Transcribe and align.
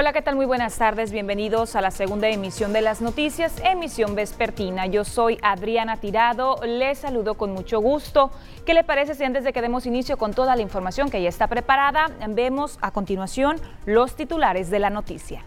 Hola, 0.00 0.14
¿qué 0.14 0.22
tal? 0.22 0.34
Muy 0.34 0.46
buenas 0.46 0.78
tardes. 0.78 1.12
Bienvenidos 1.12 1.76
a 1.76 1.82
la 1.82 1.90
segunda 1.90 2.26
emisión 2.26 2.72
de 2.72 2.80
las 2.80 3.02
noticias, 3.02 3.60
emisión 3.62 4.14
vespertina. 4.14 4.86
Yo 4.86 5.04
soy 5.04 5.36
Adriana 5.42 5.98
Tirado. 5.98 6.58
Les 6.64 7.00
saludo 7.00 7.34
con 7.34 7.52
mucho 7.52 7.80
gusto. 7.80 8.30
¿Qué 8.64 8.72
le 8.72 8.82
parece 8.82 9.14
si 9.14 9.24
antes 9.24 9.44
de 9.44 9.52
que 9.52 9.60
demos 9.60 9.84
inicio 9.84 10.16
con 10.16 10.32
toda 10.32 10.56
la 10.56 10.62
información 10.62 11.10
que 11.10 11.20
ya 11.20 11.28
está 11.28 11.48
preparada, 11.48 12.06
vemos 12.30 12.78
a 12.80 12.92
continuación 12.92 13.60
los 13.84 14.16
titulares 14.16 14.70
de 14.70 14.78
la 14.78 14.88
noticia? 14.88 15.44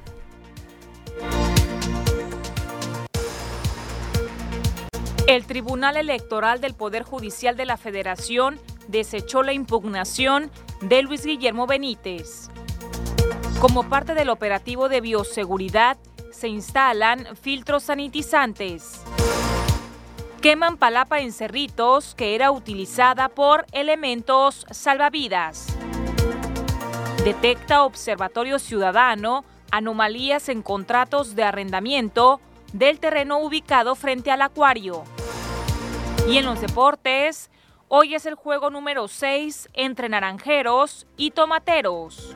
El 5.26 5.48
Tribunal 5.48 5.98
Electoral 5.98 6.62
del 6.62 6.76
Poder 6.76 7.02
Judicial 7.02 7.58
de 7.58 7.66
la 7.66 7.78
Federación 7.78 8.60
desechó 8.88 9.42
la 9.42 9.54
impugnación 9.54 10.52
de 10.82 11.02
Luis 11.02 11.26
Guillermo 11.26 11.66
Benítez. 11.66 12.53
Como 13.60 13.90
parte 13.90 14.14
del 14.14 14.30
operativo 14.30 14.90
de 14.90 15.02
bioseguridad, 15.02 15.98
se 16.32 16.48
instalan 16.48 17.36
filtros 17.36 17.84
sanitizantes. 17.84 19.02
Queman 20.42 20.78
palapa 20.78 21.22
en 21.22 21.32
cerritos 21.32 22.16
que 22.16 22.36
era 22.36 22.52
utilizada 22.52 23.30
por 23.30 23.66
elementos 23.72 24.66
salvavidas. 24.72 25.68
Detecta 27.24 27.84
Observatorio 27.84 28.60
Ciudadano 28.60 29.46
anomalías 29.72 30.50
en 30.50 30.62
contratos 30.62 31.36
de 31.36 31.44
arrendamiento 31.44 32.42
del 32.74 33.00
terreno 33.00 33.40
ubicado 33.40 33.96
frente 33.96 34.32
al 34.32 34.42
acuario. 34.42 35.04
Y 36.28 36.38
en 36.38 36.46
los 36.46 36.60
deportes, 36.60 37.50
hoy 37.88 38.14
es 38.14 38.26
el 38.26 38.36
juego 38.36 38.70
número 38.70 39.08
6 39.08 39.70
entre 39.74 40.10
naranjeros 40.10 41.08
y 41.16 41.32
tomateros. 41.32 42.36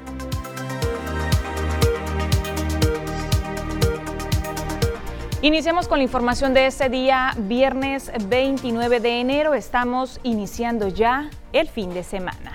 Iniciamos 5.43 5.87
con 5.87 5.99
la 5.99 6.03
información 6.03 6.55
de 6.55 6.65
este 6.65 6.89
día, 6.89 7.31
viernes 7.37 8.11
29 8.27 8.99
de 8.99 9.19
enero. 9.19 9.53
Estamos 9.53 10.19
iniciando 10.23 10.87
ya 10.87 11.29
el 11.53 11.67
fin 11.67 11.93
de 11.93 12.03
semana. 12.03 12.53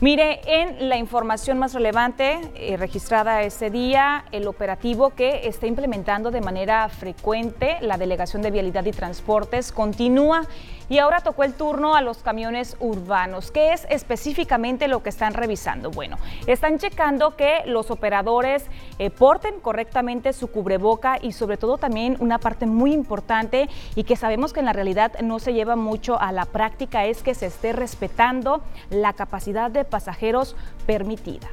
Mire, 0.00 0.40
en 0.46 0.88
la 0.88 0.96
información 0.96 1.58
más 1.58 1.74
relevante 1.74 2.38
eh, 2.54 2.76
registrada 2.76 3.42
ese 3.42 3.68
día, 3.70 4.24
el 4.30 4.46
operativo 4.46 5.10
que 5.10 5.48
está 5.48 5.66
implementando 5.66 6.30
de 6.30 6.40
manera 6.40 6.88
frecuente 6.88 7.78
la 7.80 7.98
Delegación 7.98 8.42
de 8.42 8.52
Vialidad 8.52 8.84
y 8.84 8.92
Transportes 8.92 9.72
continúa 9.72 10.42
y 10.88 10.98
ahora 10.98 11.20
tocó 11.20 11.44
el 11.44 11.54
turno 11.54 11.94
a 11.94 12.02
los 12.02 12.18
camiones 12.18 12.76
urbanos. 12.80 13.50
¿Qué 13.50 13.72
es 13.72 13.86
específicamente 13.90 14.88
lo 14.88 15.02
que 15.02 15.10
están 15.10 15.34
revisando? 15.34 15.90
Bueno, 15.90 16.16
están 16.46 16.78
checando 16.78 17.36
que 17.36 17.62
los 17.66 17.90
operadores 17.90 18.64
eh, 18.98 19.10
porten 19.10 19.60
correctamente 19.60 20.32
su 20.32 20.48
cubreboca 20.48 21.18
y 21.20 21.32
sobre 21.32 21.56
todo 21.56 21.78
también 21.78 22.16
una 22.20 22.38
parte 22.38 22.66
muy 22.66 22.92
importante 22.92 23.68
y 23.94 24.04
que 24.04 24.16
sabemos 24.16 24.52
que 24.52 24.60
en 24.60 24.66
la 24.66 24.72
realidad 24.72 25.18
no 25.20 25.38
se 25.38 25.52
lleva 25.52 25.76
mucho 25.76 26.20
a 26.20 26.32
la 26.32 26.44
práctica 26.44 27.04
es 27.06 27.22
que 27.22 27.34
se 27.34 27.46
esté 27.46 27.72
respetando 27.72 28.62
la 28.90 29.12
capacidad 29.12 29.70
de 29.70 29.84
pasajeros 29.84 30.56
permitida. 30.86 31.48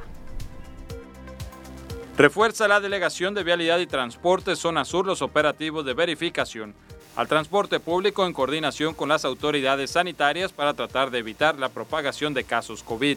Refuerza 2.16 2.66
la 2.66 2.80
Delegación 2.80 3.34
de 3.34 3.44
Vialidad 3.44 3.78
y 3.78 3.86
Transporte 3.86 4.56
Zona 4.56 4.86
Sur 4.86 5.04
los 5.04 5.20
operativos 5.20 5.84
de 5.84 5.92
verificación 5.92 6.74
al 7.16 7.28
transporte 7.28 7.80
público 7.80 8.26
en 8.26 8.34
coordinación 8.34 8.92
con 8.94 9.08
las 9.08 9.24
autoridades 9.24 9.90
sanitarias 9.92 10.52
para 10.52 10.74
tratar 10.74 11.10
de 11.10 11.18
evitar 11.18 11.58
la 11.58 11.70
propagación 11.70 12.34
de 12.34 12.44
casos 12.44 12.82
COVID. 12.82 13.16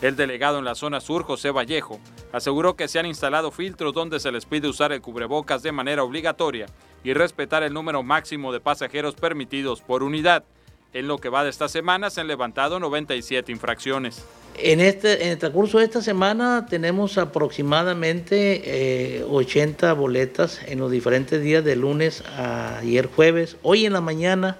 El 0.00 0.16
delegado 0.16 0.58
en 0.58 0.64
la 0.64 0.74
zona 0.74 1.00
sur, 1.00 1.22
José 1.24 1.50
Vallejo, 1.50 2.00
aseguró 2.32 2.74
que 2.74 2.88
se 2.88 2.98
han 2.98 3.06
instalado 3.06 3.50
filtros 3.50 3.92
donde 3.94 4.18
se 4.18 4.32
les 4.32 4.46
pide 4.46 4.68
usar 4.68 4.92
el 4.92 5.02
cubrebocas 5.02 5.62
de 5.62 5.72
manera 5.72 6.02
obligatoria 6.02 6.66
y 7.04 7.12
respetar 7.12 7.62
el 7.62 7.74
número 7.74 8.02
máximo 8.02 8.50
de 8.50 8.60
pasajeros 8.60 9.14
permitidos 9.14 9.82
por 9.82 10.02
unidad. 10.02 10.44
En 10.94 11.06
lo 11.06 11.18
que 11.18 11.28
va 11.28 11.44
de 11.44 11.50
esta 11.50 11.68
semana 11.68 12.08
se 12.08 12.22
han 12.22 12.28
levantado 12.28 12.80
97 12.80 13.52
infracciones. 13.52 14.24
En, 14.56 14.80
este, 14.80 15.24
en 15.24 15.30
el 15.30 15.38
transcurso 15.38 15.78
de 15.78 15.84
esta 15.84 16.00
semana 16.00 16.66
tenemos 16.70 17.18
aproximadamente 17.18 19.24
80 19.28 19.90
eh, 19.90 19.92
boletas 19.94 20.60
en 20.66 20.78
los 20.78 20.92
diferentes 20.92 21.42
días 21.42 21.64
de 21.64 21.74
lunes 21.74 22.22
a 22.36 22.78
ayer 22.78 23.06
jueves. 23.06 23.56
Hoy 23.62 23.84
en 23.84 23.92
la 23.92 24.00
mañana 24.00 24.58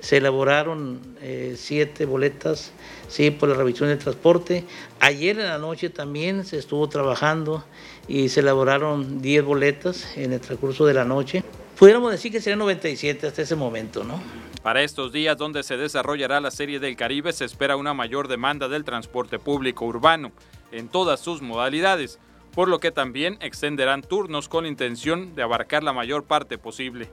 se 0.00 0.18
elaboraron 0.18 1.00
eh, 1.22 1.54
siete 1.56 2.04
boletas 2.04 2.72
sí, 3.08 3.30
por 3.30 3.48
la 3.48 3.54
revisión 3.54 3.88
del 3.88 3.98
transporte. 3.98 4.64
Ayer 4.98 5.38
en 5.38 5.46
la 5.46 5.58
noche 5.58 5.88
también 5.88 6.44
se 6.44 6.58
estuvo 6.58 6.86
trabajando 6.88 7.64
y 8.08 8.28
se 8.28 8.40
elaboraron 8.40 9.22
10 9.22 9.44
boletas 9.44 10.16
en 10.16 10.34
el 10.34 10.40
transcurso 10.40 10.84
de 10.84 10.94
la 10.94 11.04
noche. 11.04 11.42
Pudiéramos 11.78 12.12
decir 12.12 12.30
que 12.30 12.42
serían 12.42 12.58
97 12.58 13.26
hasta 13.26 13.40
ese 13.40 13.56
momento, 13.56 14.04
¿no? 14.04 14.20
Para 14.62 14.82
estos 14.82 15.10
días 15.10 15.38
donde 15.38 15.62
se 15.62 15.78
desarrollará 15.78 16.38
la 16.38 16.50
Serie 16.50 16.80
del 16.80 16.94
Caribe 16.94 17.32
se 17.32 17.46
espera 17.46 17.76
una 17.76 17.94
mayor 17.94 18.28
demanda 18.28 18.68
del 18.68 18.84
transporte 18.84 19.38
público 19.38 19.86
urbano 19.86 20.32
en 20.70 20.88
todas 20.88 21.20
sus 21.20 21.40
modalidades, 21.40 22.18
por 22.54 22.68
lo 22.68 22.78
que 22.78 22.90
también 22.90 23.38
extenderán 23.40 24.02
turnos 24.02 24.48
con 24.48 24.66
intención 24.66 25.34
de 25.34 25.42
abarcar 25.42 25.82
la 25.82 25.94
mayor 25.94 26.24
parte 26.24 26.58
posible. 26.58 27.08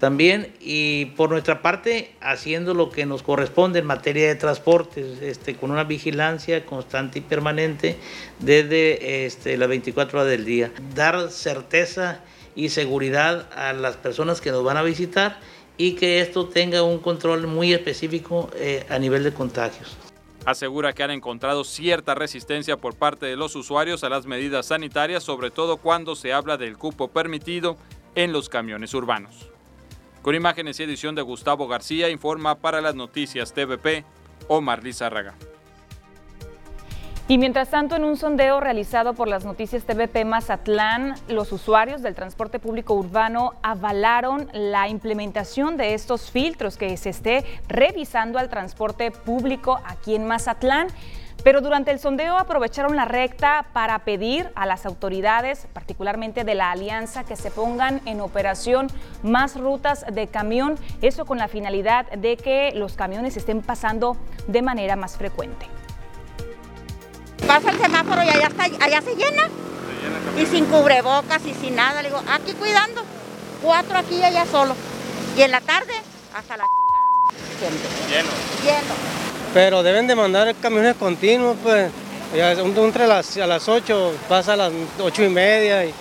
También 0.00 0.54
y 0.60 1.06
por 1.16 1.30
nuestra 1.30 1.62
parte 1.62 2.14
haciendo 2.20 2.74
lo 2.74 2.90
que 2.90 3.06
nos 3.06 3.22
corresponde 3.22 3.78
en 3.78 3.86
materia 3.86 4.26
de 4.26 4.34
transportes, 4.34 5.22
este, 5.22 5.54
con 5.54 5.70
una 5.70 5.84
vigilancia 5.84 6.66
constante 6.66 7.20
y 7.20 7.22
permanente 7.22 7.96
desde 8.40 9.24
este, 9.24 9.56
las 9.56 9.68
24 9.68 10.20
horas 10.20 10.30
del 10.30 10.44
día. 10.44 10.72
Dar 10.96 11.30
certeza 11.30 12.20
y 12.56 12.70
seguridad 12.70 13.48
a 13.56 13.72
las 13.72 13.96
personas 13.96 14.40
que 14.40 14.50
nos 14.50 14.64
van 14.64 14.76
a 14.76 14.82
visitar 14.82 15.38
y 15.78 15.92
que 15.92 16.20
esto 16.20 16.46
tenga 16.48 16.82
un 16.82 16.98
control 16.98 17.46
muy 17.46 17.72
específico 17.72 18.50
eh, 18.56 18.84
a 18.90 18.98
nivel 18.98 19.24
de 19.24 19.32
contagios. 19.32 19.96
Asegura 20.44 20.92
que 20.92 21.02
han 21.02 21.10
encontrado 21.10 21.62
cierta 21.64 22.14
resistencia 22.14 22.76
por 22.76 22.96
parte 22.96 23.26
de 23.26 23.36
los 23.36 23.54
usuarios 23.54 24.02
a 24.02 24.08
las 24.08 24.26
medidas 24.26 24.66
sanitarias, 24.66 25.22
sobre 25.22 25.50
todo 25.50 25.76
cuando 25.76 26.16
se 26.16 26.32
habla 26.32 26.56
del 26.56 26.76
cupo 26.76 27.08
permitido 27.08 27.76
en 28.14 28.32
los 28.32 28.48
camiones 28.48 28.92
urbanos. 28.94 29.50
Con 30.22 30.34
imágenes 30.34 30.80
y 30.80 30.82
edición 30.82 31.14
de 31.14 31.22
Gustavo 31.22 31.68
García, 31.68 32.10
informa 32.10 32.56
para 32.56 32.80
las 32.80 32.94
noticias 32.94 33.52
TVP 33.52 34.04
Omar 34.48 34.82
Lizárraga. 34.82 35.36
Y 37.30 37.36
mientras 37.36 37.68
tanto, 37.68 37.94
en 37.94 38.04
un 38.04 38.16
sondeo 38.16 38.58
realizado 38.58 39.12
por 39.12 39.28
las 39.28 39.44
noticias 39.44 39.84
TVP 39.84 40.24
Mazatlán, 40.24 41.14
los 41.28 41.52
usuarios 41.52 42.00
del 42.00 42.14
transporte 42.14 42.58
público 42.58 42.94
urbano 42.94 43.52
avalaron 43.62 44.48
la 44.54 44.88
implementación 44.88 45.76
de 45.76 45.92
estos 45.92 46.30
filtros 46.30 46.78
que 46.78 46.96
se 46.96 47.10
esté 47.10 47.44
revisando 47.68 48.38
al 48.38 48.48
transporte 48.48 49.10
público 49.10 49.78
aquí 49.84 50.14
en 50.14 50.26
Mazatlán. 50.26 50.88
Pero 51.44 51.60
durante 51.60 51.90
el 51.90 51.98
sondeo 51.98 52.38
aprovecharon 52.38 52.96
la 52.96 53.04
recta 53.04 53.66
para 53.74 53.98
pedir 53.98 54.50
a 54.54 54.64
las 54.64 54.86
autoridades, 54.86 55.68
particularmente 55.74 56.44
de 56.44 56.54
la 56.54 56.70
alianza, 56.70 57.24
que 57.24 57.36
se 57.36 57.50
pongan 57.50 58.00
en 58.06 58.22
operación 58.22 58.86
más 59.22 59.54
rutas 59.60 60.06
de 60.10 60.28
camión, 60.28 60.76
eso 61.02 61.26
con 61.26 61.36
la 61.36 61.48
finalidad 61.48 62.10
de 62.10 62.38
que 62.38 62.72
los 62.74 62.94
camiones 62.94 63.36
estén 63.36 63.60
pasando 63.60 64.16
de 64.46 64.62
manera 64.62 64.96
más 64.96 65.18
frecuente 65.18 65.66
pasa 67.46 67.70
el 67.70 67.78
semáforo 67.78 68.22
y 68.22 68.28
allá, 68.28 68.48
está, 68.48 68.64
allá 68.64 69.02
se 69.02 69.14
llena. 69.14 69.48
y 70.36 70.46
sin 70.46 70.66
cubrebocas 70.66 71.44
y 71.46 71.54
sin 71.54 71.76
nada. 71.76 72.02
Le 72.02 72.08
digo, 72.08 72.22
aquí 72.30 72.52
cuidando. 72.52 73.02
Cuatro 73.62 73.98
aquí 73.98 74.16
y 74.16 74.22
allá 74.22 74.46
solo. 74.46 74.74
Y 75.36 75.42
en 75.42 75.50
la 75.50 75.60
tarde, 75.60 75.92
hasta 76.34 76.56
la 76.56 76.64
Lleno. 78.08 78.28
Lleno. 78.62 78.94
Pero 79.52 79.82
deben 79.82 80.06
de 80.06 80.14
mandar 80.14 80.54
camiones 80.56 80.96
continuos, 80.96 81.56
pues. 81.62 81.90
Entre 82.34 83.06
las, 83.06 83.36
a 83.38 83.46
las 83.46 83.68
8, 83.68 84.12
pasa 84.28 84.52
a 84.52 84.56
las 84.56 84.72
ocho 85.00 85.24
y 85.24 85.30
media 85.30 85.86
y, 85.86 85.94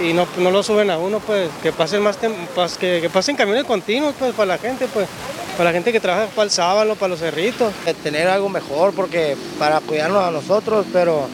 y 0.00 0.12
no, 0.12 0.28
no, 0.36 0.50
lo 0.50 0.62
suben 0.62 0.90
a 0.90 0.98
uno, 0.98 1.18
pues. 1.20 1.48
Que 1.62 1.72
pasen 1.72 2.02
más 2.02 2.16
que, 2.16 3.00
que 3.00 3.10
pasen 3.10 3.36
camiones 3.36 3.64
continuos, 3.64 4.14
pues, 4.18 4.34
para 4.34 4.48
la 4.48 4.58
gente, 4.58 4.86
pues 4.86 5.08
para 5.56 5.70
la 5.70 5.72
gente 5.72 5.92
que 5.92 6.00
trabaja 6.00 6.26
para 6.28 6.44
el 6.44 6.50
sábado, 6.50 6.94
para 6.96 7.08
los 7.08 7.20
cerritos. 7.20 7.72
Tener 8.02 8.28
algo 8.28 8.48
mejor 8.48 8.92
porque 8.92 9.36
para 9.58 9.80
cuidarnos 9.80 10.22
a 10.22 10.30
nosotros, 10.30 10.86
pero 10.92 11.28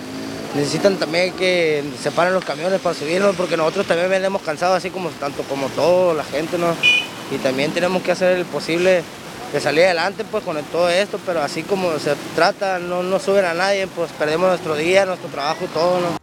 necesitan 0.55 0.97
también 0.97 1.33
que 1.35 1.83
separen 2.01 2.33
los 2.33 2.45
camiones 2.45 2.81
para 2.81 2.95
subirnos 2.95 3.35
porque 3.37 3.57
nosotros 3.57 3.87
también 3.87 4.11
venimos 4.11 4.43
cansados 4.43 4.77
así 4.77 4.91
como 4.91 5.09
tanto 5.11 5.43
como 5.45 5.69
toda 5.69 6.15
la 6.15 6.25
gente, 6.25 6.59
¿no? 6.59 6.75
Y 7.31 7.39
también 7.39 7.73
tenemos 7.73 8.03
que 8.03 8.13
hacer 8.13 8.37
el 8.37 8.45
posible 8.45 9.03
de 9.53 9.61
salir 9.61 9.85
adelante 9.85 10.25
pues 10.31 10.45
con 10.45 10.57
todo 10.65 10.89
esto, 10.89 11.19
pero 11.27 11.43
así 11.43 11.63
como 11.63 11.99
se 11.99 12.15
trata, 12.35 12.79
no, 12.79 13.03
no 13.03 13.19
suben 13.19 13.45
a 13.45 13.55
nadie, 13.55 13.87
pues 13.87 14.11
perdemos 14.13 14.49
nuestro 14.49 14.77
día, 14.77 15.05
nuestro 15.05 15.29
trabajo, 15.29 15.67
todo, 15.73 16.01
¿no? 16.01 16.22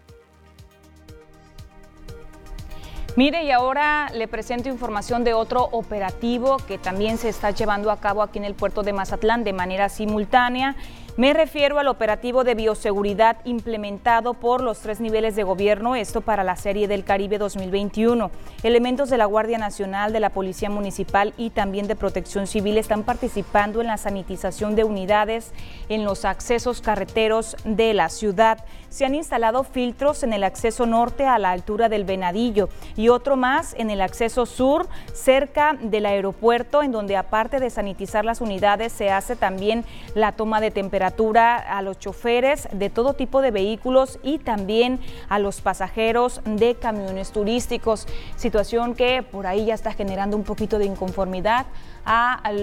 Mire, 3.19 3.43
y 3.43 3.51
ahora 3.51 4.09
le 4.13 4.29
presento 4.29 4.69
información 4.69 5.25
de 5.25 5.33
otro 5.33 5.67
operativo 5.73 6.55
que 6.55 6.77
también 6.77 7.17
se 7.17 7.27
está 7.27 7.51
llevando 7.51 7.91
a 7.91 7.99
cabo 7.99 8.21
aquí 8.21 8.39
en 8.39 8.45
el 8.45 8.55
puerto 8.55 8.81
de 8.81 8.93
Mazatlán 8.93 9.43
de 9.43 9.51
manera 9.51 9.89
simultánea. 9.89 10.77
Me 11.17 11.33
refiero 11.33 11.79
al 11.79 11.89
operativo 11.89 12.45
de 12.45 12.55
bioseguridad 12.55 13.35
implementado 13.43 14.35
por 14.35 14.61
los 14.61 14.79
tres 14.79 15.01
niveles 15.01 15.35
de 15.35 15.43
gobierno, 15.43 15.97
esto 15.97 16.21
para 16.21 16.45
la 16.45 16.55
Serie 16.55 16.87
del 16.87 17.03
Caribe 17.03 17.37
2021. 17.37 18.31
Elementos 18.63 19.09
de 19.09 19.17
la 19.17 19.25
Guardia 19.25 19.57
Nacional, 19.57 20.13
de 20.13 20.21
la 20.21 20.29
Policía 20.29 20.69
Municipal 20.69 21.33
y 21.35 21.49
también 21.49 21.87
de 21.87 21.97
Protección 21.97 22.47
Civil 22.47 22.77
están 22.77 23.03
participando 23.03 23.81
en 23.81 23.87
la 23.87 23.97
sanitización 23.97 24.77
de 24.77 24.85
unidades 24.85 25.51
en 25.89 26.05
los 26.05 26.23
accesos 26.23 26.79
carreteros 26.79 27.57
de 27.65 27.93
la 27.93 28.07
ciudad. 28.07 28.63
Se 28.89 29.05
han 29.05 29.13
instalado 29.13 29.63
filtros 29.63 30.23
en 30.23 30.33
el 30.33 30.43
acceso 30.43 30.87
norte 30.87 31.25
a 31.25 31.37
la 31.37 31.51
altura 31.51 31.89
del 31.89 32.05
Venadillo 32.05 32.69
y 32.95 33.09
otro 33.09 33.35
más 33.35 33.75
en 33.77 33.91
el 33.91 34.01
acceso 34.01 34.47
sur 34.47 34.87
cerca 35.13 35.77
del 35.79 36.07
aeropuerto, 36.07 36.81
en 36.81 36.91
donde 36.91 37.15
aparte 37.15 37.59
de 37.59 37.69
sanitizar 37.69 38.25
las 38.25 38.41
unidades 38.41 38.91
se 38.91 39.11
hace 39.11 39.35
también 39.35 39.85
la 40.15 40.31
toma 40.31 40.59
de 40.59 40.71
temperatura 40.71 41.55
a 41.55 41.81
los 41.83 41.99
choferes 41.99 42.67
de 42.71 42.89
todo 42.89 43.13
tipo 43.13 43.41
de 43.41 43.51
vehículos 43.51 44.19
y 44.23 44.39
también 44.39 44.99
a 45.29 45.37
los 45.37 45.61
pasajeros 45.61 46.41
de 46.45 46.75
camiones 46.75 47.31
turísticos, 47.31 48.07
situación 48.37 48.95
que 48.95 49.21
por 49.21 49.45
ahí 49.45 49.65
ya 49.65 49.75
está 49.75 49.93
generando 49.93 50.35
un 50.35 50.43
poquito 50.43 50.79
de 50.79 50.85
inconformidad, 50.85 51.67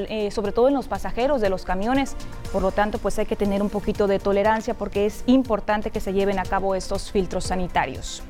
eh, 0.08 0.30
sobre 0.32 0.52
todo 0.52 0.68
en 0.68 0.74
los 0.74 0.88
pasajeros 0.88 1.40
de 1.40 1.50
los 1.50 1.64
camiones. 1.64 2.16
Por 2.52 2.62
lo 2.62 2.72
tanto, 2.72 2.98
pues 2.98 3.18
hay 3.18 3.26
que 3.26 3.36
tener 3.36 3.62
un 3.62 3.70
poquito 3.70 4.06
de 4.06 4.18
tolerancia 4.18 4.74
porque 4.74 5.06
es 5.06 5.22
importante 5.26 5.90
que 5.90 6.00
se 6.00 6.12
lleven 6.12 6.38
a 6.38 6.44
cabo 6.44 6.74
estos 6.74 7.12
filtros 7.12 7.44
sanitarios. 7.44 8.22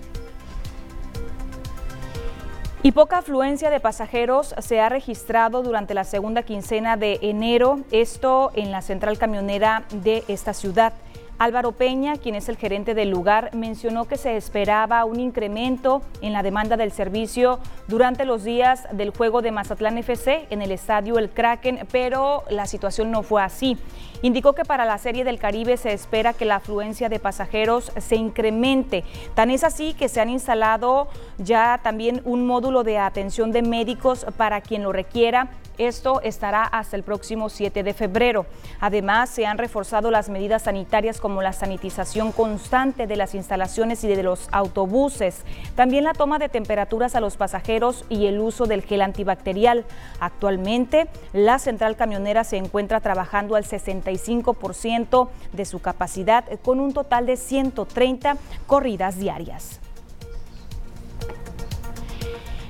Y 2.82 2.92
poca 2.92 3.18
afluencia 3.18 3.68
de 3.70 3.80
pasajeros 3.80 4.54
se 4.58 4.80
ha 4.80 4.88
registrado 4.88 5.62
durante 5.62 5.92
la 5.92 6.04
segunda 6.04 6.44
quincena 6.44 6.96
de 6.96 7.18
enero, 7.22 7.80
esto 7.90 8.52
en 8.54 8.70
la 8.70 8.80
central 8.80 9.18
camionera 9.18 9.84
de 9.90 10.22
esta 10.28 10.54
ciudad. 10.54 10.92
Álvaro 11.38 11.72
Peña, 11.72 12.16
quien 12.16 12.34
es 12.34 12.48
el 12.48 12.56
gerente 12.56 12.94
del 12.94 13.10
lugar, 13.10 13.50
mencionó 13.54 14.06
que 14.06 14.16
se 14.16 14.38
esperaba 14.38 15.04
un 15.04 15.20
incremento 15.20 16.00
en 16.22 16.32
la 16.32 16.42
demanda 16.42 16.78
del 16.78 16.92
servicio 16.92 17.58
durante 17.88 18.24
los 18.24 18.42
días 18.42 18.88
del 18.92 19.10
juego 19.10 19.42
de 19.42 19.52
Mazatlán 19.52 19.98
FC 19.98 20.46
en 20.48 20.62
el 20.62 20.72
estadio 20.72 21.18
El 21.18 21.28
Kraken, 21.28 21.86
pero 21.92 22.44
la 22.48 22.66
situación 22.66 23.10
no 23.10 23.22
fue 23.22 23.42
así. 23.42 23.76
Indicó 24.22 24.54
que 24.54 24.64
para 24.64 24.86
la 24.86 24.96
Serie 24.96 25.24
del 25.24 25.38
Caribe 25.38 25.76
se 25.76 25.92
espera 25.92 26.32
que 26.32 26.46
la 26.46 26.56
afluencia 26.56 27.10
de 27.10 27.18
pasajeros 27.18 27.92
se 27.98 28.16
incremente. 28.16 29.04
Tan 29.34 29.50
es 29.50 29.62
así 29.62 29.92
que 29.92 30.08
se 30.08 30.22
han 30.22 30.30
instalado 30.30 31.08
ya 31.36 31.80
también 31.82 32.22
un 32.24 32.46
módulo 32.46 32.82
de 32.82 32.96
atención 32.96 33.52
de 33.52 33.60
médicos 33.60 34.24
para 34.38 34.62
quien 34.62 34.84
lo 34.84 34.92
requiera 34.92 35.50
esto 35.78 36.20
estará 36.22 36.64
hasta 36.64 36.96
el 36.96 37.02
próximo 37.02 37.48
7 37.48 37.82
de 37.82 37.94
febrero. 37.94 38.46
Además, 38.80 39.30
se 39.30 39.46
han 39.46 39.58
reforzado 39.58 40.10
las 40.10 40.28
medidas 40.28 40.62
sanitarias 40.62 41.20
como 41.20 41.42
la 41.42 41.52
sanitización 41.52 42.32
constante 42.32 43.06
de 43.06 43.16
las 43.16 43.34
instalaciones 43.34 44.02
y 44.04 44.08
de 44.08 44.22
los 44.22 44.48
autobuses, 44.52 45.42
también 45.74 46.04
la 46.04 46.12
toma 46.12 46.38
de 46.38 46.48
temperaturas 46.48 47.14
a 47.14 47.20
los 47.20 47.36
pasajeros 47.36 48.04
y 48.08 48.26
el 48.26 48.40
uso 48.40 48.66
del 48.66 48.82
gel 48.82 49.02
antibacterial. 49.02 49.84
Actualmente, 50.20 51.08
la 51.32 51.58
central 51.58 51.96
camionera 51.96 52.44
se 52.44 52.56
encuentra 52.56 53.00
trabajando 53.00 53.56
al 53.56 53.64
65% 53.64 55.28
de 55.52 55.64
su 55.64 55.80
capacidad 55.80 56.44
con 56.62 56.80
un 56.80 56.92
total 56.92 57.26
de 57.26 57.36
130 57.36 58.36
corridas 58.66 59.18
diarias. 59.18 59.80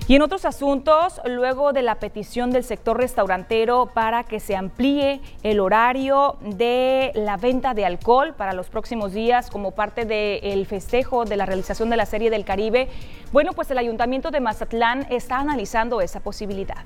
Y 0.09 0.15
en 0.15 0.23
otros 0.23 0.45
asuntos, 0.45 1.21
luego 1.25 1.73
de 1.73 1.83
la 1.83 1.97
petición 1.97 2.53
del 2.53 2.63
sector 2.63 2.97
restaurantero 2.97 3.91
para 3.93 4.23
que 4.23 4.39
se 4.39 4.55
amplíe 4.55 5.21
el 5.43 5.59
horario 5.59 6.37
de 6.43 7.11
la 7.17 7.37
venta 7.37 7.75
de 7.75 7.85
alcohol 7.85 8.33
para 8.33 8.53
los 8.53 8.69
próximos 8.69 9.13
días 9.13 9.51
como 9.51 9.73
parte 9.73 10.05
del 10.05 10.65
festejo 10.67 11.25
de 11.25 11.37
la 11.37 11.45
realización 11.45 11.91
de 11.91 11.97
la 11.97 12.07
Serie 12.07 12.31
del 12.31 12.45
Caribe, 12.45 12.89
bueno, 13.33 13.53
pues 13.53 13.69
el 13.73 13.79
Ayuntamiento 13.79 14.31
de 14.31 14.39
Mazatlán 14.39 15.09
está 15.11 15.39
analizando 15.39 16.01
esa 16.01 16.21
posibilidad. 16.21 16.85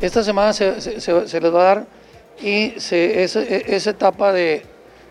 Esta 0.00 0.22
semana 0.22 0.52
se, 0.52 0.76
les 0.76 1.54
va 1.54 1.60
a 1.60 1.64
dar 1.64 1.86
y 2.40 2.74
esa 2.76 3.90
etapa 3.90 4.32
de 4.32 4.64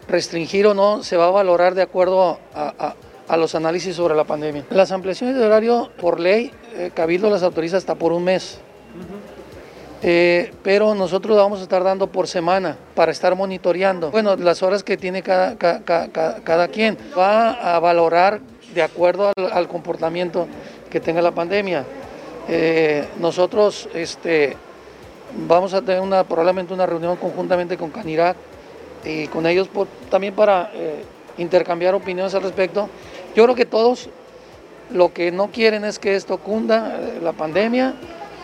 restringir 0.08 0.68
o 0.68 0.74
no 0.74 1.04
se 1.04 1.18
va 1.18 1.28
a 1.28 1.32
valorar 1.32 1.76
de 1.76 1.82
acuerdo 1.82 2.40
a 2.56 2.96
a 3.17 3.17
los 3.36 3.56
análisis 3.56 3.96
sobre 3.96 4.16
la 4.16 4.24
pandemia. 4.24 4.66
Las 4.70 4.92
ampliaciones 4.94 5.36
de 5.36 5.46
horario 5.46 5.90
por 6.00 6.20
ley, 6.20 6.52
eh, 6.76 6.92
Cabildo 6.94 7.30
las 7.30 7.44
autoriza 7.44 7.76
hasta 7.76 7.96
por 7.96 8.14
un 8.14 8.24
mes. 8.24 8.60
Eh, 10.04 10.54
pero 10.64 10.94
nosotros 10.96 11.36
vamos 11.36 11.60
a 11.60 11.64
estar 11.64 11.84
dando 11.84 12.08
por 12.08 12.28
semana 12.28 12.78
para 12.96 13.12
estar 13.12 13.36
monitoreando. 13.36 14.12
Bueno, 14.12 14.36
las 14.38 14.64
horas 14.64 14.84
que 14.84 14.96
tiene 14.96 15.24
cada, 15.24 15.58
cada, 15.58 16.68
quien 16.70 16.98
va 17.18 17.76
a 17.76 17.80
valorar 17.80 18.40
de 18.74 18.84
acuerdo 18.84 19.34
al, 19.36 19.68
comportamiento 19.68 20.48
que 20.90 21.00
tenga 21.00 21.22
la 21.22 21.32
pandemia. 21.32 21.84
Eh, 22.48 23.08
nosotros 23.20 23.90
este, 23.94 24.56
vamos 25.48 25.74
a 25.74 25.82
tener 25.82 26.00
una, 26.00 26.24
probablemente 26.24 26.74
una 26.74 26.86
reunión 26.86 27.18
conjuntamente 27.18 27.76
con 27.76 27.90
Canirac 27.90 28.38
y 29.04 29.28
con 29.28 29.48
ellos 29.48 29.68
también 30.10 30.34
para 30.34 30.72
intercambiar 31.38 31.96
opiniones 31.96 32.34
al 32.36 32.44
respecto 32.44 32.90
yo 33.38 33.44
creo 33.44 33.56
que 33.56 33.68
todos 33.68 34.10
lo 34.90 35.14
que 35.14 35.32
no 35.32 35.52
quieren 35.52 35.86
es 35.86 36.00
que 36.00 36.16
esto 36.16 36.40
cunda 36.40 36.98
eh, 37.00 37.20
la 37.22 37.34
pandemia 37.34 37.94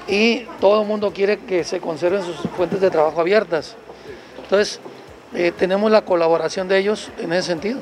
y 0.08 0.42
todo 0.62 0.84
el 0.84 0.88
mundo 0.88 1.12
quiere 1.12 1.40
que 1.40 1.64
se 1.64 1.80
conserven 1.80 2.22
sus 2.22 2.36
fuentes 2.56 2.80
de 2.80 2.92
trabajo 2.92 3.20
abiertas. 3.20 3.76
Entonces, 4.44 4.80
eh, 5.34 5.52
tenemos 5.58 5.90
la 5.90 6.04
colaboración 6.04 6.68
de 6.68 6.78
ellos 6.78 7.10
en 7.18 7.34
ese 7.34 7.48
sentido. 7.48 7.80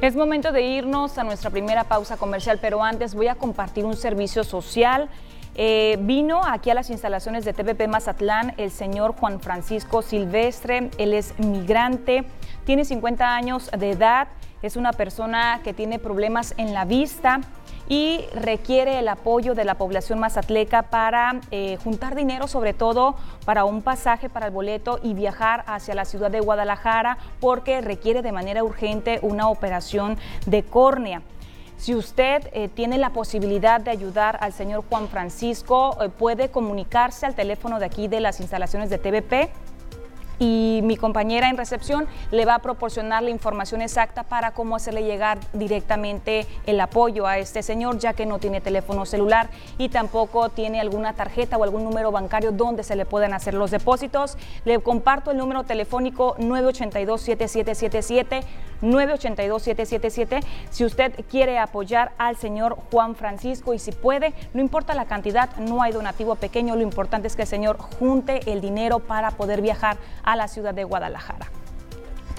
Es 0.00 0.16
momento 0.16 0.50
de 0.50 0.62
irnos 0.62 1.16
a 1.16 1.22
nuestra 1.22 1.50
primera 1.50 1.84
pausa 1.84 2.16
comercial, 2.16 2.58
pero 2.60 2.82
antes 2.82 3.14
voy 3.14 3.28
a 3.28 3.36
compartir 3.36 3.84
un 3.84 3.96
servicio 3.96 4.42
social. 4.42 5.08
Eh, 5.54 5.98
vino 6.00 6.40
aquí 6.44 6.70
a 6.70 6.74
las 6.74 6.90
instalaciones 6.90 7.44
de 7.44 7.52
TVP 7.52 7.86
Mazatlán 7.86 8.54
el 8.56 8.72
señor 8.72 9.14
Juan 9.14 9.38
Francisco 9.38 10.02
Silvestre, 10.02 10.90
él 10.98 11.14
es 11.14 11.38
migrante, 11.38 12.24
tiene 12.68 12.84
50 12.84 13.34
años 13.34 13.70
de 13.70 13.92
edad, 13.92 14.28
es 14.60 14.76
una 14.76 14.92
persona 14.92 15.62
que 15.64 15.72
tiene 15.72 15.98
problemas 15.98 16.52
en 16.58 16.74
la 16.74 16.84
vista 16.84 17.40
y 17.88 18.26
requiere 18.34 18.98
el 18.98 19.08
apoyo 19.08 19.54
de 19.54 19.64
la 19.64 19.76
población 19.76 20.18
mazatleca 20.18 20.82
para 20.82 21.40
eh, 21.50 21.78
juntar 21.82 22.14
dinero, 22.14 22.46
sobre 22.46 22.74
todo 22.74 23.14
para 23.46 23.64
un 23.64 23.80
pasaje 23.80 24.28
para 24.28 24.48
el 24.48 24.52
boleto 24.52 25.00
y 25.02 25.14
viajar 25.14 25.64
hacia 25.66 25.94
la 25.94 26.04
ciudad 26.04 26.30
de 26.30 26.40
Guadalajara 26.40 27.16
porque 27.40 27.80
requiere 27.80 28.20
de 28.20 28.32
manera 28.32 28.62
urgente 28.62 29.18
una 29.22 29.48
operación 29.48 30.18
de 30.44 30.62
córnea. 30.62 31.22
Si 31.78 31.94
usted 31.94 32.50
eh, 32.52 32.68
tiene 32.68 32.98
la 32.98 33.14
posibilidad 33.14 33.80
de 33.80 33.92
ayudar 33.92 34.36
al 34.42 34.52
señor 34.52 34.84
Juan 34.90 35.08
Francisco, 35.08 35.96
eh, 36.02 36.10
puede 36.10 36.50
comunicarse 36.50 37.24
al 37.24 37.34
teléfono 37.34 37.78
de 37.78 37.86
aquí 37.86 38.08
de 38.08 38.20
las 38.20 38.40
instalaciones 38.40 38.90
de 38.90 38.98
TVP 38.98 39.50
y 40.38 40.80
mi 40.84 40.96
compañera 40.96 41.48
en 41.48 41.56
recepción 41.56 42.06
le 42.30 42.44
va 42.44 42.56
a 42.56 42.58
proporcionar 42.60 43.22
la 43.22 43.30
información 43.30 43.82
exacta 43.82 44.22
para 44.22 44.52
cómo 44.52 44.76
hacerle 44.76 45.02
llegar 45.02 45.38
directamente 45.52 46.46
el 46.66 46.80
apoyo 46.80 47.26
a 47.26 47.38
este 47.38 47.62
señor, 47.62 47.98
ya 47.98 48.12
que 48.12 48.26
no 48.26 48.38
tiene 48.38 48.60
teléfono 48.60 49.06
celular 49.06 49.50
y 49.78 49.88
tampoco 49.88 50.48
tiene 50.48 50.80
alguna 50.80 51.14
tarjeta 51.14 51.56
o 51.56 51.64
algún 51.64 51.84
número 51.84 52.12
bancario 52.12 52.52
donde 52.52 52.82
se 52.82 52.96
le 52.96 53.04
puedan 53.04 53.32
hacer 53.32 53.54
los 53.54 53.70
depósitos. 53.70 54.36
Le 54.64 54.78
comparto 54.80 55.30
el 55.30 55.38
número 55.38 55.64
telefónico 55.64 56.36
982-7777, 56.36 58.42
982-777, 58.82 60.42
si 60.70 60.84
usted 60.84 61.12
quiere 61.30 61.58
apoyar 61.58 62.12
al 62.18 62.36
señor 62.36 62.76
Juan 62.90 63.14
Francisco 63.14 63.74
y 63.74 63.78
si 63.78 63.92
puede, 63.92 64.34
no 64.54 64.60
importa 64.60 64.94
la 64.94 65.06
cantidad, 65.06 65.54
no 65.56 65.82
hay 65.82 65.92
donativo 65.92 66.34
pequeño, 66.36 66.76
lo 66.76 66.82
importante 66.82 67.28
es 67.28 67.36
que 67.36 67.42
el 67.42 67.48
señor 67.48 67.78
junte 67.78 68.40
el 68.50 68.60
dinero 68.60 68.98
para 69.00 69.30
poder 69.32 69.62
viajar 69.62 69.96
a 70.22 70.36
la 70.36 70.48
ciudad 70.48 70.74
de 70.74 70.84
Guadalajara. 70.84 71.50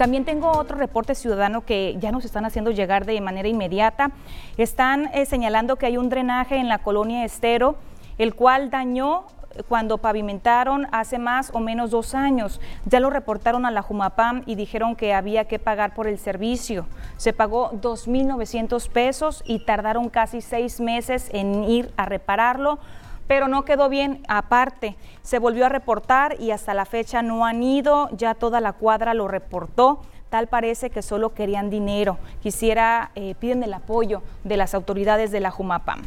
También 0.00 0.24
tengo 0.24 0.50
otro 0.52 0.78
reporte 0.78 1.14
ciudadano 1.14 1.66
que 1.66 1.94
ya 1.98 2.10
nos 2.10 2.24
están 2.24 2.46
haciendo 2.46 2.70
llegar 2.70 3.04
de 3.04 3.20
manera 3.20 3.48
inmediata. 3.48 4.12
Están 4.56 5.10
eh, 5.12 5.26
señalando 5.26 5.76
que 5.76 5.84
hay 5.84 5.98
un 5.98 6.08
drenaje 6.08 6.56
en 6.56 6.70
la 6.70 6.78
colonia 6.78 7.22
Estero, 7.22 7.76
el 8.16 8.34
cual 8.34 8.70
dañó 8.70 9.26
cuando 9.68 9.98
pavimentaron 9.98 10.86
hace 10.92 11.18
más 11.18 11.50
o 11.52 11.60
menos 11.60 11.90
dos 11.90 12.14
años. 12.14 12.60
Ya 12.84 13.00
lo 13.00 13.10
reportaron 13.10 13.66
a 13.66 13.70
la 13.70 13.82
Jumapam 13.82 14.42
y 14.46 14.54
dijeron 14.54 14.96
que 14.96 15.14
había 15.14 15.46
que 15.46 15.58
pagar 15.58 15.94
por 15.94 16.06
el 16.06 16.18
servicio. 16.18 16.86
Se 17.16 17.32
pagó 17.32 17.72
2.900 17.72 18.88
pesos 18.88 19.42
y 19.46 19.64
tardaron 19.64 20.08
casi 20.08 20.40
seis 20.40 20.80
meses 20.80 21.28
en 21.32 21.64
ir 21.64 21.92
a 21.96 22.06
repararlo 22.06 22.78
pero 23.26 23.46
no 23.46 23.64
quedó 23.64 23.88
bien 23.88 24.24
aparte. 24.26 24.96
Se 25.22 25.38
volvió 25.38 25.66
a 25.66 25.68
reportar 25.68 26.34
y 26.40 26.50
hasta 26.50 26.74
la 26.74 26.84
fecha 26.84 27.22
no 27.22 27.46
han 27.46 27.62
ido, 27.62 28.08
ya 28.16 28.34
toda 28.34 28.60
la 28.60 28.72
cuadra 28.72 29.14
lo 29.14 29.28
reportó. 29.28 30.00
Tal 30.30 30.48
parece 30.48 30.90
que 30.90 31.00
solo 31.00 31.32
querían 31.32 31.70
dinero. 31.70 32.18
Quisiera, 32.42 33.12
eh, 33.14 33.36
piden 33.38 33.62
el 33.62 33.72
apoyo 33.72 34.22
de 34.42 34.56
las 34.56 34.74
autoridades 34.74 35.30
de 35.30 35.38
la 35.38 35.52
Jumapam. 35.52 36.02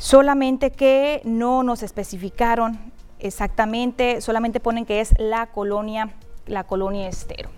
Solamente 0.00 0.70
que 0.70 1.20
no 1.24 1.62
nos 1.62 1.82
especificaron 1.82 2.78
exactamente, 3.18 4.22
solamente 4.22 4.58
ponen 4.58 4.86
que 4.86 5.00
es 5.02 5.12
la 5.18 5.48
colonia, 5.48 6.14
la 6.46 6.64
colonia 6.64 7.06
Estero. 7.06 7.50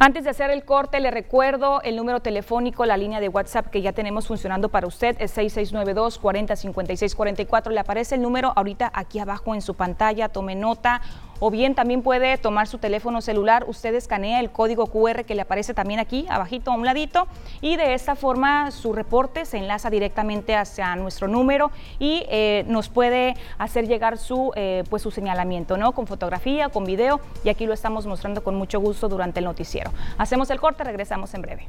Antes 0.00 0.24
de 0.24 0.30
hacer 0.30 0.50
el 0.50 0.64
corte, 0.64 0.98
le 0.98 1.12
recuerdo 1.12 1.80
el 1.82 1.94
número 1.94 2.18
telefónico, 2.18 2.84
la 2.84 2.96
línea 2.96 3.20
de 3.20 3.28
WhatsApp 3.28 3.68
que 3.68 3.80
ya 3.80 3.92
tenemos 3.92 4.26
funcionando 4.26 4.70
para 4.70 4.88
usted 4.88 5.14
es 5.20 5.30
6692 5.30 6.18
405644. 6.18 7.72
Le 7.72 7.78
aparece 7.78 8.16
el 8.16 8.22
número 8.22 8.52
ahorita 8.56 8.90
aquí 8.92 9.20
abajo 9.20 9.54
en 9.54 9.62
su 9.62 9.74
pantalla, 9.74 10.30
tome 10.30 10.56
nota 10.56 11.00
o 11.40 11.50
bien 11.50 11.74
también 11.74 12.02
puede 12.02 12.38
tomar 12.38 12.66
su 12.66 12.78
teléfono 12.78 13.20
celular, 13.20 13.64
usted 13.68 13.94
escanea 13.94 14.40
el 14.40 14.50
código 14.50 14.86
QR 14.86 15.24
que 15.24 15.34
le 15.34 15.42
aparece 15.42 15.74
también 15.74 16.00
aquí, 16.00 16.26
abajito 16.28 16.70
a 16.70 16.74
un 16.74 16.84
ladito, 16.84 17.26
y 17.60 17.76
de 17.76 17.94
esta 17.94 18.16
forma 18.16 18.70
su 18.70 18.92
reporte 18.92 19.44
se 19.44 19.58
enlaza 19.58 19.90
directamente 19.90 20.54
hacia 20.54 20.94
nuestro 20.96 21.28
número 21.28 21.70
y 21.98 22.24
eh, 22.28 22.64
nos 22.68 22.88
puede 22.88 23.34
hacer 23.58 23.86
llegar 23.86 24.18
su, 24.18 24.52
eh, 24.56 24.84
pues 24.90 25.02
su 25.02 25.10
señalamiento, 25.10 25.76
¿no? 25.76 25.92
Con 25.92 26.06
fotografía, 26.06 26.68
con 26.68 26.84
video, 26.84 27.20
y 27.44 27.48
aquí 27.48 27.66
lo 27.66 27.74
estamos 27.74 28.06
mostrando 28.06 28.42
con 28.42 28.54
mucho 28.54 28.80
gusto 28.80 29.08
durante 29.08 29.40
el 29.40 29.44
noticiero. 29.44 29.92
Hacemos 30.18 30.50
el 30.50 30.60
corte, 30.60 30.84
regresamos 30.84 31.34
en 31.34 31.42
breve. 31.42 31.68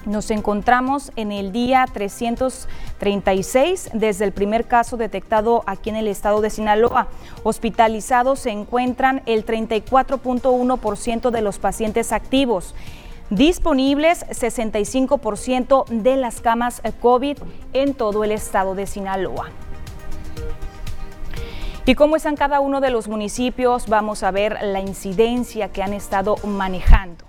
Nos 0.07 0.31
encontramos 0.33 1.13
en 1.15 1.31
el 1.31 1.53
día 1.53 1.87
336 1.93 3.91
desde 3.93 4.25
el 4.25 4.33
primer 4.33 4.67
caso 4.67 4.97
detectado 4.97 5.63
aquí 5.67 5.91
en 5.91 5.97
el 5.97 6.09
estado 6.09 6.41
de 6.41 6.51
Sinaloa. 6.51 7.07
Hospitalizados 7.45 8.41
se 8.41 8.51
encuentran 8.51 9.23
el 9.27 9.47
34.1% 9.47 11.31
de 11.31 11.43
los 11.43 11.59
pacientes 11.59 12.13
activos. 12.13 12.75
Disponibles 13.31 14.27
65% 14.27 15.87
de 15.87 16.17
las 16.17 16.41
camas 16.41 16.83
COVID 17.01 17.39
en 17.73 17.95
todo 17.95 18.25
el 18.25 18.33
estado 18.33 18.75
de 18.75 18.87
Sinaloa. 18.87 19.51
¿Y 21.85 21.97
cómo 21.97 22.15
están 22.15 22.37
cada 22.37 22.61
uno 22.61 22.81
de 22.81 22.91
los 22.91 23.09
municipios? 23.09 23.89
Vamos 23.89 24.23
a 24.23 24.31
ver 24.31 24.57
la 24.63 24.79
incidencia 24.79 25.73
que 25.73 25.83
han 25.83 25.93
estado 25.93 26.37
manejando. 26.45 27.25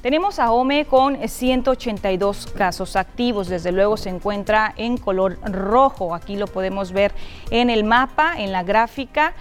Tenemos 0.00 0.38
a 0.38 0.50
OME 0.50 0.86
con 0.86 1.28
182 1.28 2.46
casos 2.56 2.96
activos, 2.96 3.48
desde 3.48 3.70
luego 3.70 3.98
se 3.98 4.08
encuentra 4.08 4.72
en 4.78 4.96
color 4.96 5.38
rojo, 5.44 6.14
aquí 6.14 6.36
lo 6.36 6.46
podemos 6.46 6.92
ver 6.92 7.12
en 7.50 7.68
el 7.68 7.84
mapa, 7.84 8.36
en 8.38 8.50
la 8.50 8.62
gráfica. 8.62 9.34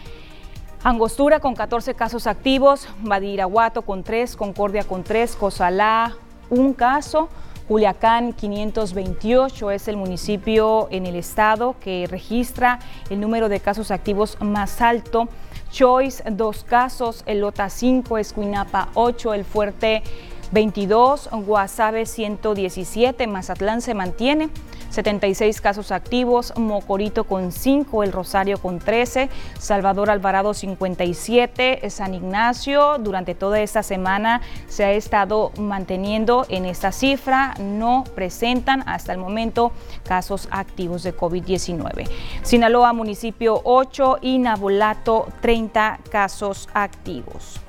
Angostura 0.84 1.40
con 1.40 1.56
14 1.56 1.94
casos 1.94 2.28
activos, 2.28 2.90
Badiraguato 3.00 3.84
con 3.84 4.04
3, 4.04 4.36
Concordia 4.36 4.84
con 4.84 5.04
3, 5.04 5.38
Cozalá 5.38 6.18
un 6.50 6.74
caso, 6.74 7.30
Culiacán 7.72 8.34
528 8.34 9.72
es 9.72 9.88
el 9.88 9.96
municipio 9.96 10.90
en 10.92 11.06
el 11.06 11.16
estado 11.16 11.78
que 11.80 12.06
registra 12.06 12.80
el 13.10 13.22
número 13.22 13.48
de 13.48 13.62
casos 13.62 13.92
activos 13.92 14.38
más 14.42 14.82
alto. 14.82 15.30
Choice, 15.72 16.22
dos 16.30 16.66
casos, 16.66 17.24
Elota 17.26 17.70
5, 17.70 18.18
Escuinapa 18.18 18.90
8, 18.96 19.34
El 19.36 19.46
Fuerte 19.46 20.04
22, 20.52 21.30
Guasave 21.46 22.06
117, 22.06 23.28
Mazatlán 23.28 23.82
se 23.82 23.94
mantiene. 23.94 24.50
76 24.92 25.62
casos 25.62 25.92
activos, 25.92 26.54
Mocorito 26.58 27.24
con 27.24 27.54
5, 27.54 28.04
El 28.04 28.12
Rosario 28.12 28.58
con 28.58 28.80
13, 28.80 29.30
Salvador 29.58 30.10
Alvarado 30.10 30.54
57, 30.54 31.90
San 31.90 32.14
Ignacio 32.14 32.98
durante 33.00 33.34
toda 33.34 33.62
esta 33.62 33.84
semana 33.84 34.42
se 34.68 34.84
ha 34.84 34.92
estado 34.92 35.54
manteniendo 35.58 36.46
en 36.50 36.66
esta 36.66 36.92
cifra, 36.92 37.54
no 37.60 38.04
presentan 38.16 38.84
hasta 38.86 39.14
el 39.14 39.18
momento 39.18 39.72
casos 40.04 40.50
activos 40.52 41.04
de 41.04 41.16
COVID-19. 41.16 42.10
Sinaloa 42.44 42.92
municipio 42.92 43.62
8 43.64 44.18
y 44.22 44.40
Nabolato 44.40 45.28
30 45.42 46.00
casos 46.10 46.68
activos. 46.74 47.62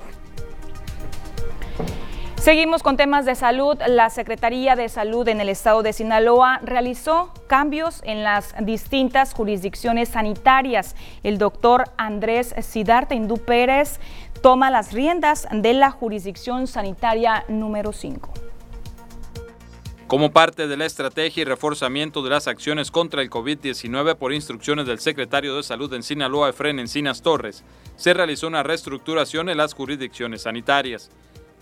Seguimos 2.43 2.83
con 2.83 2.97
temas 2.97 3.23
de 3.23 3.35
salud. 3.35 3.77
La 3.87 4.09
Secretaría 4.09 4.75
de 4.75 4.89
Salud 4.89 5.25
en 5.29 5.39
el 5.39 5.47
estado 5.47 5.81
de 5.81 5.93
Sinaloa 5.93 6.59
realizó 6.61 7.31
cambios 7.47 8.01
en 8.03 8.25
las 8.25 8.53
distintas 8.59 9.33
jurisdicciones 9.33 10.09
sanitarias. 10.09 10.97
El 11.23 11.37
doctor 11.37 11.85
Andrés 11.95 12.53
Sidarta 12.61 13.15
Indú 13.15 13.37
Pérez 13.37 13.97
toma 14.41 14.71
las 14.71 14.91
riendas 14.91 15.47
de 15.53 15.73
la 15.73 15.89
jurisdicción 15.89 16.67
sanitaria 16.67 17.45
número 17.47 17.93
5. 17.93 18.33
Como 20.07 20.33
parte 20.33 20.67
de 20.67 20.75
la 20.75 20.85
estrategia 20.85 21.43
y 21.43 21.45
reforzamiento 21.45 22.21
de 22.23 22.29
las 22.29 22.49
acciones 22.49 22.91
contra 22.91 23.21
el 23.21 23.29
COVID-19 23.29 24.17
por 24.17 24.33
instrucciones 24.33 24.85
del 24.85 24.99
secretario 24.99 25.55
de 25.55 25.63
Salud 25.63 25.93
en 25.93 26.03
Sinaloa, 26.03 26.49
Efren 26.49 26.79
Encinas 26.79 27.21
Torres, 27.21 27.63
se 27.95 28.13
realizó 28.13 28.47
una 28.47 28.63
reestructuración 28.63 29.47
en 29.47 29.55
las 29.55 29.73
jurisdicciones 29.73 30.41
sanitarias. 30.41 31.09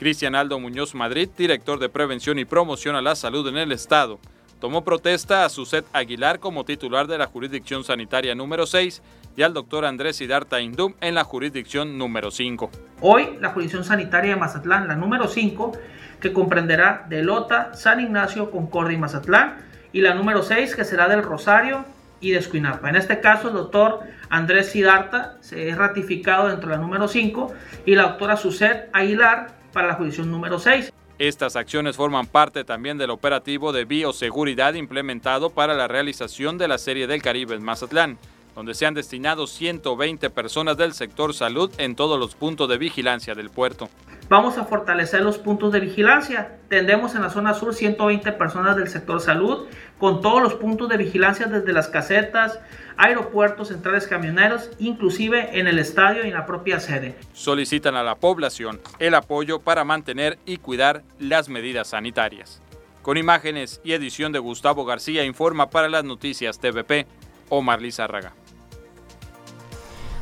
Cristian 0.01 0.34
Aldo 0.34 0.60
Muñoz 0.60 0.96
Madrid, 0.96 1.29
director 1.38 1.77
de 1.77 1.88
Prevención 1.88 2.39
y 2.39 2.46
Promoción 2.46 2.96
a 2.96 3.03
la 3.03 3.13
Salud 3.13 3.48
en 3.48 3.58
el 3.58 3.72
Estado, 3.72 4.20
tomó 4.60 4.84
protesta 4.84 5.46
a 5.46 5.50
Suset 5.50 5.86
Aguilar 5.93 6.39
como 6.39 6.65
titular 6.65 7.05
de 7.05 7.20
la 7.20 7.27
jurisdicción 7.27 7.84
sanitaria 7.84 8.34
número 8.34 8.65
6 8.65 9.00
y 9.38 9.43
al 9.43 9.53
doctor 9.53 9.86
Andrés 9.86 10.15
Sidarta 10.15 10.60
Indum 10.60 10.96
en 11.01 11.13
la 11.13 11.24
jurisdicción 11.24 12.00
número 12.00 12.31
5. 12.31 12.72
Hoy 13.01 13.38
la 13.39 13.50
jurisdicción 13.50 13.84
sanitaria 13.84 14.31
de 14.31 14.38
Mazatlán, 14.38 14.88
la 14.88 14.96
número 14.96 15.27
5, 15.27 15.74
que 16.20 16.34
comprenderá 16.34 17.05
de 17.08 17.22
Lota, 17.22 17.75
San 17.75 18.00
Ignacio, 18.00 18.50
Concordia 18.50 18.98
y 18.98 19.00
Mazatlán, 19.00 19.58
y 19.93 20.01
la 20.01 20.15
número 20.15 20.41
6, 20.41 20.75
que 20.75 20.84
será 20.84 21.10
del 21.10 21.22
Rosario 21.22 21.86
y 22.20 22.31
de 22.31 22.39
Escuinapa. 22.39 22.89
En 22.89 22.96
este 22.96 23.20
caso, 23.20 23.50
el 23.50 23.53
doctor 23.53 24.00
Andrés 24.29 24.72
Sidarta 24.72 25.38
se 25.41 25.70
es 25.70 25.77
ratificado 25.77 26.48
dentro 26.48 26.72
de 26.72 26.77
la 26.77 26.81
número 26.81 27.08
5 27.08 27.53
y 27.86 27.93
la 27.93 28.03
doctora 28.03 28.36
Suset 28.36 28.89
Aguilar 28.93 29.61
para 29.72 29.88
la 29.88 29.94
jurisdicción 29.96 30.32
número 30.32 30.60
6. 30.60 30.92
Estas 31.20 31.56
acciones 31.56 31.98
forman 31.98 32.25
parte 32.25 32.63
también 32.63 32.98
del 32.98 33.12
operativo 33.12 33.72
de 33.72 33.86
bioseguridad 33.86 34.74
implementado 34.74 35.51
para 35.51 35.75
la 35.75 35.88
realización 35.88 36.58
de 36.58 36.68
la 36.68 36.78
Serie 36.78 37.06
del 37.06 37.22
Caribe 37.22 37.56
en 37.56 37.63
Mazatlán, 37.63 38.18
donde 38.56 38.74
se 38.74 38.86
han 38.86 38.96
destinado 38.96 39.48
120 39.48 40.30
personas 40.32 40.78
del 40.78 40.94
sector 40.94 41.34
salud 41.34 41.72
en 41.78 41.96
todos 41.96 42.20
los 42.20 42.36
puntos 42.36 42.68
de 42.70 42.78
vigilancia 42.78 43.36
del 43.36 43.50
puerto. 43.50 43.90
Vamos 44.31 44.57
a 44.57 44.63
fortalecer 44.63 45.23
los 45.23 45.38
puntos 45.38 45.73
de 45.73 45.81
vigilancia. 45.81 46.57
Tendemos 46.69 47.15
en 47.15 47.21
la 47.21 47.29
zona 47.29 47.53
sur 47.53 47.75
120 47.75 48.31
personas 48.31 48.77
del 48.77 48.88
sector 48.88 49.19
salud, 49.19 49.65
con 49.97 50.21
todos 50.21 50.41
los 50.41 50.53
puntos 50.53 50.88
de 50.88 50.95
vigilancia 50.95 51.47
desde 51.47 51.73
las 51.73 51.89
casetas, 51.89 52.57
aeropuertos, 52.95 53.67
centrales 53.67 54.07
camioneros, 54.07 54.69
inclusive 54.79 55.59
en 55.59 55.67
el 55.67 55.79
estadio 55.79 56.23
y 56.23 56.29
en 56.29 56.33
la 56.33 56.45
propia 56.45 56.79
sede. 56.79 57.17
Solicitan 57.33 57.97
a 57.97 58.03
la 58.03 58.15
población 58.15 58.79
el 59.00 59.15
apoyo 59.15 59.59
para 59.59 59.83
mantener 59.83 60.39
y 60.45 60.59
cuidar 60.59 61.03
las 61.19 61.50
medidas 61.50 61.89
sanitarias. 61.89 62.61
Con 63.01 63.17
imágenes 63.17 63.81
y 63.83 63.91
edición 63.91 64.31
de 64.31 64.39
Gustavo 64.39 64.85
García 64.85 65.25
informa 65.25 65.69
para 65.69 65.89
las 65.89 66.05
noticias 66.05 66.57
TVP, 66.57 67.05
Omar 67.50 67.81
Lizárraga. 67.81 68.31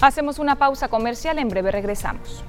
Hacemos 0.02 0.40
una 0.40 0.56
pausa 0.56 0.88
comercial, 0.88 1.38
en 1.38 1.50
breve 1.50 1.72
regresamos. 1.72 2.44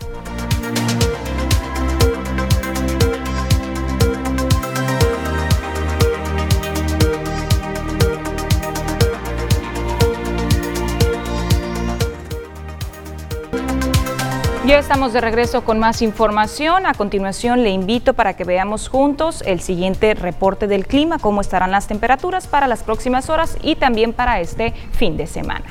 Ya 14.70 14.78
estamos 14.78 15.12
de 15.12 15.20
regreso 15.20 15.64
con 15.64 15.80
más 15.80 16.00
información. 16.00 16.86
A 16.86 16.94
continuación 16.94 17.64
le 17.64 17.70
invito 17.70 18.14
para 18.14 18.36
que 18.36 18.44
veamos 18.44 18.88
juntos 18.88 19.42
el 19.44 19.60
siguiente 19.60 20.14
reporte 20.14 20.68
del 20.68 20.86
clima, 20.86 21.18
cómo 21.18 21.40
estarán 21.40 21.72
las 21.72 21.88
temperaturas 21.88 22.46
para 22.46 22.68
las 22.68 22.84
próximas 22.84 23.30
horas 23.30 23.58
y 23.62 23.74
también 23.74 24.12
para 24.12 24.40
este 24.40 24.72
fin 24.92 25.16
de 25.16 25.26
semana. 25.26 25.64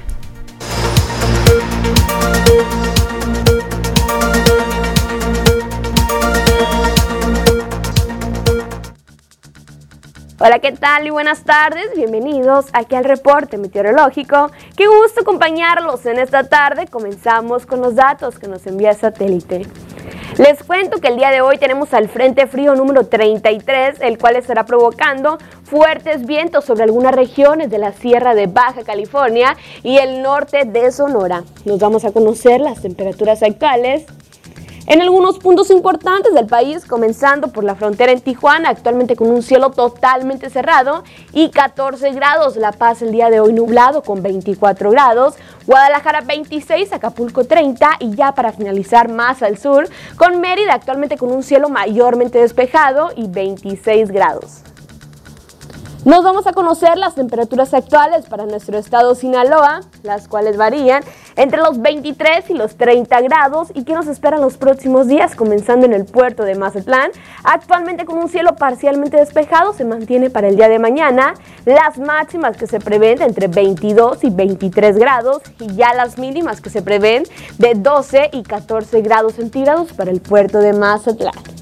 Hola, 10.41 10.59
¿qué 10.59 10.71
tal 10.71 11.05
y 11.05 11.09
buenas 11.09 11.43
tardes? 11.43 11.89
Bienvenidos 11.97 12.67
aquí 12.71 12.95
al 12.95 13.03
reporte 13.03 13.57
meteorológico. 13.57 14.49
Qué 14.77 14.87
gusto 14.87 15.19
acompañarlos 15.19 16.05
en 16.05 16.17
esta 16.17 16.45
tarde. 16.45 16.87
Comenzamos 16.87 17.65
con 17.65 17.81
los 17.81 17.95
datos 17.95 18.39
que 18.39 18.47
nos 18.47 18.65
envía 18.65 18.91
el 18.91 18.95
satélite. 18.95 19.67
Les 20.37 20.63
cuento 20.63 21.01
que 21.01 21.09
el 21.09 21.17
día 21.17 21.31
de 21.31 21.41
hoy 21.41 21.57
tenemos 21.57 21.93
al 21.93 22.07
Frente 22.07 22.47
Frío 22.47 22.73
número 22.75 23.05
33, 23.05 23.99
el 23.99 24.17
cual 24.17 24.37
estará 24.37 24.65
provocando 24.65 25.39
fuertes 25.65 26.25
vientos 26.25 26.63
sobre 26.63 26.83
algunas 26.83 27.13
regiones 27.13 27.69
de 27.69 27.79
la 27.79 27.91
Sierra 27.91 28.33
de 28.33 28.47
Baja 28.47 28.85
California 28.85 29.57
y 29.83 29.97
el 29.97 30.21
norte 30.21 30.63
de 30.63 30.93
Sonora. 30.93 31.43
Nos 31.65 31.79
vamos 31.79 32.05
a 32.05 32.13
conocer 32.13 32.61
las 32.61 32.81
temperaturas 32.81 33.43
actuales 33.43 34.05
en 34.89 35.03
algunos 35.03 35.37
puntos 35.37 35.69
importantes 35.69 36.33
del 36.33 36.47
país, 36.47 36.83
comenzando 36.83 37.49
por 37.49 37.63
la 37.63 37.75
frontera 37.75 38.11
en 38.11 38.21
Tijuana, 38.21 38.69
actualmente 38.69 39.15
con 39.15 39.29
un 39.29 39.43
cielo 39.43 39.69
totalmente 39.69 40.49
cerrado 40.49 41.03
y 41.31 41.51
14 41.51 42.11
grados. 42.13 42.55
La 42.55 42.71
Paz 42.71 43.03
el 43.03 43.11
día 43.11 43.29
de 43.29 43.39
hoy 43.39 43.53
nublado 43.53 44.01
con 44.01 44.23
24 44.23 44.89
grados. 44.89 45.35
Guadalajara 45.67 46.21
26, 46.21 46.91
Acapulco 46.91 47.43
30 47.43 47.97
y 47.99 48.15
ya 48.15 48.33
para 48.33 48.51
finalizar 48.51 49.09
más 49.09 49.43
al 49.43 49.59
sur, 49.59 49.87
con 50.17 50.41
Mérida 50.41 50.73
actualmente 50.73 51.17
con 51.17 51.31
un 51.31 51.43
cielo 51.43 51.69
mayormente 51.69 52.39
despejado 52.39 53.11
y 53.15 53.27
26 53.27 54.09
grados. 54.09 54.63
Nos 56.09 56.23
vamos 56.23 56.47
a 56.47 56.53
conocer 56.53 56.97
las 56.97 57.13
temperaturas 57.13 57.71
actuales 57.75 58.25
para 58.25 58.47
nuestro 58.47 58.79
estado 58.79 59.13
Sinaloa, 59.13 59.81
las 60.01 60.27
cuales 60.27 60.57
varían 60.57 61.03
entre 61.35 61.59
los 61.59 61.79
23 61.83 62.49
y 62.49 62.55
los 62.55 62.77
30 62.77 63.21
grados 63.21 63.67
y 63.75 63.83
que 63.83 63.93
nos 63.93 64.07
esperan 64.07 64.41
los 64.41 64.57
próximos 64.57 65.07
días, 65.07 65.35
comenzando 65.35 65.85
en 65.85 65.93
el 65.93 66.05
puerto 66.05 66.45
de 66.45 66.55
Mazatlán. 66.55 67.11
Actualmente 67.43 68.05
con 68.05 68.17
un 68.17 68.27
cielo 68.27 68.55
parcialmente 68.55 69.17
despejado 69.17 69.71
se 69.73 69.85
mantiene 69.85 70.31
para 70.31 70.47
el 70.47 70.55
día 70.55 70.67
de 70.67 70.79
mañana 70.79 71.35
las 71.65 71.99
máximas 71.99 72.57
que 72.57 72.65
se 72.65 72.79
prevén 72.79 73.21
entre 73.21 73.47
22 73.47 74.23
y 74.23 74.31
23 74.31 74.97
grados 74.97 75.43
y 75.59 75.75
ya 75.75 75.93
las 75.93 76.17
mínimas 76.17 76.59
que 76.59 76.71
se 76.71 76.81
prevén 76.81 77.21
de 77.59 77.75
12 77.75 78.31
y 78.33 78.41
14 78.41 79.01
grados 79.01 79.33
centígrados 79.33 79.93
para 79.93 80.09
el 80.09 80.21
puerto 80.21 80.57
de 80.57 80.73
Mazatlán. 80.73 81.58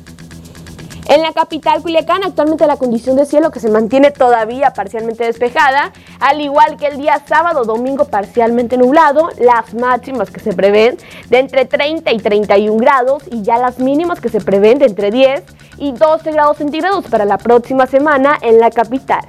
En 1.10 1.22
la 1.22 1.32
capital 1.32 1.82
Culiacán 1.82 2.26
actualmente 2.26 2.68
la 2.68 2.76
condición 2.76 3.16
de 3.16 3.26
cielo 3.26 3.50
que 3.50 3.62
se 3.62 3.70
mantiene 3.70 4.12
todavía 4.12 4.74
parcialmente 4.74 5.24
despejada, 5.24 5.94
al 6.20 6.42
igual 6.42 6.76
que 6.76 6.88
el 6.88 6.98
día 6.98 7.22
sábado, 7.26 7.64
domingo 7.64 8.06
parcialmente 8.06 8.78
nublado, 8.78 9.30
las 9.40 9.74
máximas 9.74 10.30
que 10.30 10.42
se 10.42 10.52
prevén 10.52 10.98
de 11.30 11.40
entre 11.40 11.64
30 11.64 12.12
y 12.12 12.18
31 12.18 12.78
grados 12.78 13.24
y 13.32 13.42
ya 13.42 13.58
las 13.58 13.80
mínimas 13.80 14.20
que 14.20 14.28
se 14.28 14.42
prevén 14.42 14.80
de 14.80 14.88
entre 14.88 15.10
10 15.10 15.44
y 15.78 15.94
12 15.94 16.30
grados 16.34 16.58
centígrados 16.58 17.06
para 17.06 17.24
la 17.24 17.38
próxima 17.38 17.88
semana 17.88 18.38
en 18.42 18.60
la 18.60 18.70
capital. 18.70 19.22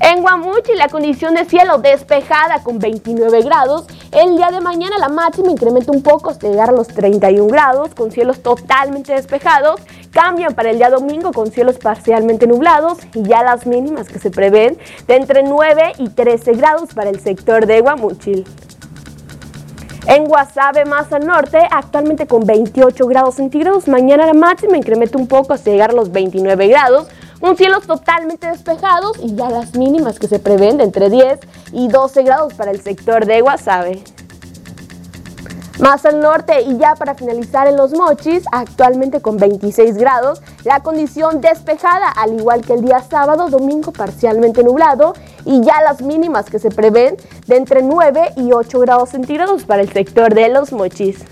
En 0.00 0.22
Guamuchi 0.22 0.74
la 0.76 0.88
condición 0.88 1.34
de 1.34 1.44
cielo 1.44 1.78
despejada 1.78 2.62
con 2.62 2.78
29 2.78 3.42
grados. 3.42 3.86
El 4.12 4.36
día 4.36 4.50
de 4.52 4.60
mañana 4.60 4.96
la 4.98 5.08
máxima 5.08 5.50
incrementa 5.50 5.90
un 5.90 6.02
poco 6.02 6.30
hasta 6.30 6.46
llegar 6.46 6.68
a 6.68 6.72
los 6.72 6.86
31 6.86 7.48
grados 7.48 7.96
con 7.96 8.12
cielos 8.12 8.40
totalmente 8.40 9.12
despejados. 9.12 9.80
Cambian 10.12 10.54
para 10.54 10.70
el 10.70 10.78
día 10.78 10.88
domingo 10.88 11.32
con 11.32 11.50
cielos 11.50 11.78
parcialmente 11.78 12.46
nublados 12.46 12.98
y 13.12 13.24
ya 13.24 13.42
las 13.42 13.66
mínimas 13.66 14.08
que 14.08 14.20
se 14.20 14.30
prevén 14.30 14.78
de 15.08 15.16
entre 15.16 15.42
9 15.42 15.94
y 15.98 16.10
13 16.10 16.52
grados 16.52 16.94
para 16.94 17.10
el 17.10 17.18
sector 17.18 17.66
de 17.66 17.80
Guamuchil. 17.80 18.46
En 20.06 20.24
Guasave, 20.24 20.84
más 20.84 21.12
al 21.12 21.26
norte, 21.26 21.58
actualmente 21.70 22.26
con 22.26 22.46
28 22.46 23.04
grados 23.08 23.34
centígrados. 23.34 23.88
Mañana 23.88 24.26
la 24.26 24.32
máxima 24.32 24.76
incrementa 24.76 25.18
un 25.18 25.26
poco 25.26 25.54
hasta 25.54 25.70
llegar 25.70 25.90
a 25.90 25.94
los 25.94 26.12
29 26.12 26.68
grados 26.68 27.08
un 27.40 27.56
cielo 27.56 27.80
totalmente 27.80 28.48
despejados 28.48 29.18
y 29.22 29.34
ya 29.34 29.50
las 29.50 29.74
mínimas 29.74 30.18
que 30.18 30.28
se 30.28 30.38
prevén 30.38 30.78
de 30.78 30.84
entre 30.84 31.10
10 31.10 31.40
y 31.72 31.88
12 31.88 32.22
grados 32.22 32.54
para 32.54 32.70
el 32.70 32.80
sector 32.80 33.26
de 33.26 33.40
Guasave. 33.40 34.02
Más 35.78 36.04
al 36.04 36.18
norte 36.18 36.62
y 36.62 36.76
ya 36.76 36.96
para 36.96 37.14
finalizar 37.14 37.68
en 37.68 37.76
los 37.76 37.92
mochis, 37.92 38.42
actualmente 38.50 39.20
con 39.20 39.36
26 39.36 39.96
grados, 39.96 40.42
la 40.64 40.80
condición 40.80 41.40
despejada, 41.40 42.08
al 42.10 42.34
igual 42.34 42.62
que 42.62 42.74
el 42.74 42.82
día 42.82 43.00
sábado, 43.00 43.48
domingo 43.48 43.92
parcialmente 43.92 44.64
nublado 44.64 45.12
y 45.44 45.60
ya 45.60 45.80
las 45.82 46.02
mínimas 46.02 46.50
que 46.50 46.58
se 46.58 46.70
prevén 46.70 47.16
de 47.46 47.56
entre 47.56 47.82
9 47.82 48.32
y 48.36 48.50
8 48.52 48.80
grados 48.80 49.10
centígrados 49.10 49.62
para 49.62 49.82
el 49.82 49.92
sector 49.92 50.34
de 50.34 50.48
los 50.48 50.72
mochis. 50.72 51.24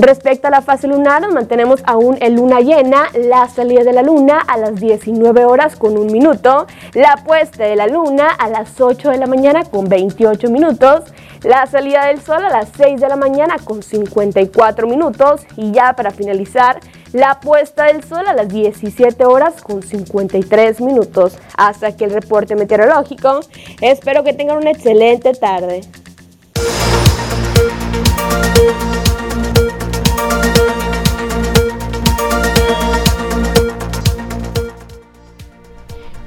Respecto 0.00 0.48
a 0.48 0.50
la 0.50 0.62
fase 0.62 0.88
lunar, 0.88 1.20
nos 1.20 1.34
mantenemos 1.34 1.82
aún 1.84 2.16
en 2.22 2.36
luna 2.36 2.60
llena, 2.60 3.10
la 3.12 3.46
salida 3.50 3.84
de 3.84 3.92
la 3.92 4.00
luna 4.00 4.38
a 4.38 4.56
las 4.56 4.76
19 4.76 5.44
horas 5.44 5.76
con 5.76 5.98
un 5.98 6.06
minuto, 6.06 6.66
la 6.94 7.18
puesta 7.22 7.64
de 7.64 7.76
la 7.76 7.86
luna 7.86 8.28
a 8.28 8.48
las 8.48 8.80
8 8.80 9.10
de 9.10 9.18
la 9.18 9.26
mañana 9.26 9.62
con 9.64 9.90
28 9.90 10.48
minutos, 10.48 11.04
la 11.42 11.66
salida 11.66 12.06
del 12.06 12.22
sol 12.22 12.42
a 12.42 12.48
las 12.48 12.70
6 12.78 12.98
de 12.98 13.08
la 13.08 13.16
mañana 13.16 13.56
con 13.62 13.82
54 13.82 14.86
minutos 14.86 15.42
y 15.58 15.70
ya 15.70 15.92
para 15.92 16.12
finalizar, 16.12 16.80
la 17.12 17.38
puesta 17.40 17.84
del 17.84 18.02
sol 18.02 18.26
a 18.26 18.32
las 18.32 18.48
17 18.48 19.22
horas 19.26 19.60
con 19.60 19.82
53 19.82 20.80
minutos. 20.80 21.36
Hasta 21.58 21.88
aquí 21.88 22.04
el 22.04 22.12
reporte 22.12 22.56
meteorológico. 22.56 23.40
Espero 23.82 24.24
que 24.24 24.32
tengan 24.32 24.56
una 24.56 24.70
excelente 24.70 25.34
tarde. 25.34 25.82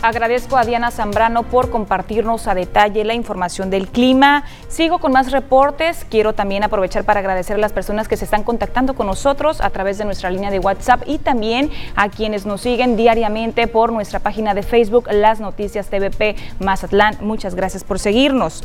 Agradezco 0.04 0.58
a 0.58 0.66
Diana 0.66 0.92
Zambrano 0.92 1.44
por 1.44 1.70
compartirnos 1.70 2.50
a 2.50 2.54
detalle 2.54 3.06
la 3.06 3.13
información 3.13 3.70
del 3.70 3.88
clima. 3.88 4.44
Sigo 4.68 5.00
con 5.00 5.13
más 5.13 5.32
reportes. 5.32 6.06
Quiero 6.10 6.34
también 6.34 6.62
aprovechar 6.62 7.06
para 7.06 7.22
agradecer 7.22 7.56
a 7.56 7.60
las 7.60 7.72
personas 7.72 8.10
que 8.10 8.18
se 8.18 8.26
están 8.26 8.44
contactando 8.44 8.96
con 8.96 9.08
nosotros 9.08 9.62
a 9.62 9.70
través 9.70 9.98
de 9.98 10.04
nuestra 10.04 10.30
línea 10.30 10.52
de 10.52 10.60
WhatsApp 10.60 11.04
y 11.06 11.20
también 11.20 11.72
a 11.96 12.10
quienes 12.10 12.46
nos 12.46 12.60
siguen 12.60 12.98
diariamente 12.98 13.66
por 13.68 13.94
nuestra 13.94 14.20
página 14.20 14.54
de 14.54 14.63
Facebook, 14.63 15.08
Las 15.10 15.39
Noticias 15.39 15.88
TVP 15.88 16.36
Mazatlán. 16.60 17.16
Muchas 17.22 17.56
gracias 17.56 17.86
por 17.86 17.98
seguirnos. 17.98 18.62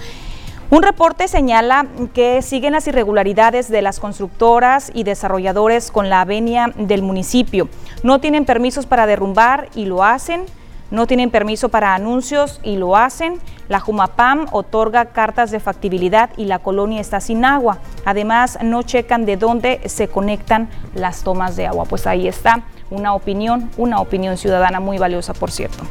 Un 0.71 0.83
reporte 0.83 1.29
señala 1.29 1.87
que 2.15 2.43
siguen 2.43 2.73
las 2.73 2.89
irregularidades 2.89 3.69
de 3.69 3.81
las 3.81 4.01
constructoras 4.01 4.91
y 4.93 5.05
desarrolladores 5.05 5.93
con 5.93 6.11
la 6.11 6.25
venia 6.25 6.73
del 6.75 7.03
municipio. 7.03 7.69
No 8.03 8.19
tienen 8.19 8.45
permisos 8.45 8.87
para 8.87 9.07
derrumbar 9.07 9.69
y 9.77 9.85
lo 9.85 10.03
hacen 10.03 10.45
no 10.91 11.07
tienen 11.07 11.31
permiso 11.31 11.69
para 11.69 11.95
anuncios 11.95 12.61
y 12.63 12.77
lo 12.77 12.97
hacen. 12.97 13.39
La 13.69 13.81
Jumapam 13.81 14.47
otorga 14.53 15.07
cartas 15.07 15.51
de 15.51 15.61
factibilidad 15.61 16.31
y 16.37 16.47
la 16.47 16.59
colonia 16.59 17.01
está 17.01 17.21
sin 17.21 17.45
agua. 17.45 17.79
Además, 18.05 18.59
no 18.63 18.83
checan 18.83 19.27
de 19.27 19.37
dónde 19.37 19.81
se 19.87 20.09
conectan 20.09 20.69
las 20.95 21.23
tomas 21.23 21.57
de 21.57 21.67
agua. 21.67 21.85
Pues 21.85 22.07
ahí 22.07 22.27
está 22.27 22.63
una 22.91 23.15
opinión, 23.15 23.71
una 23.77 24.01
opinión 24.01 24.39
ciudadana 24.39 24.81
muy 24.81 24.99
valiosa, 24.99 25.35
por 25.35 25.51
cierto. 25.51 25.85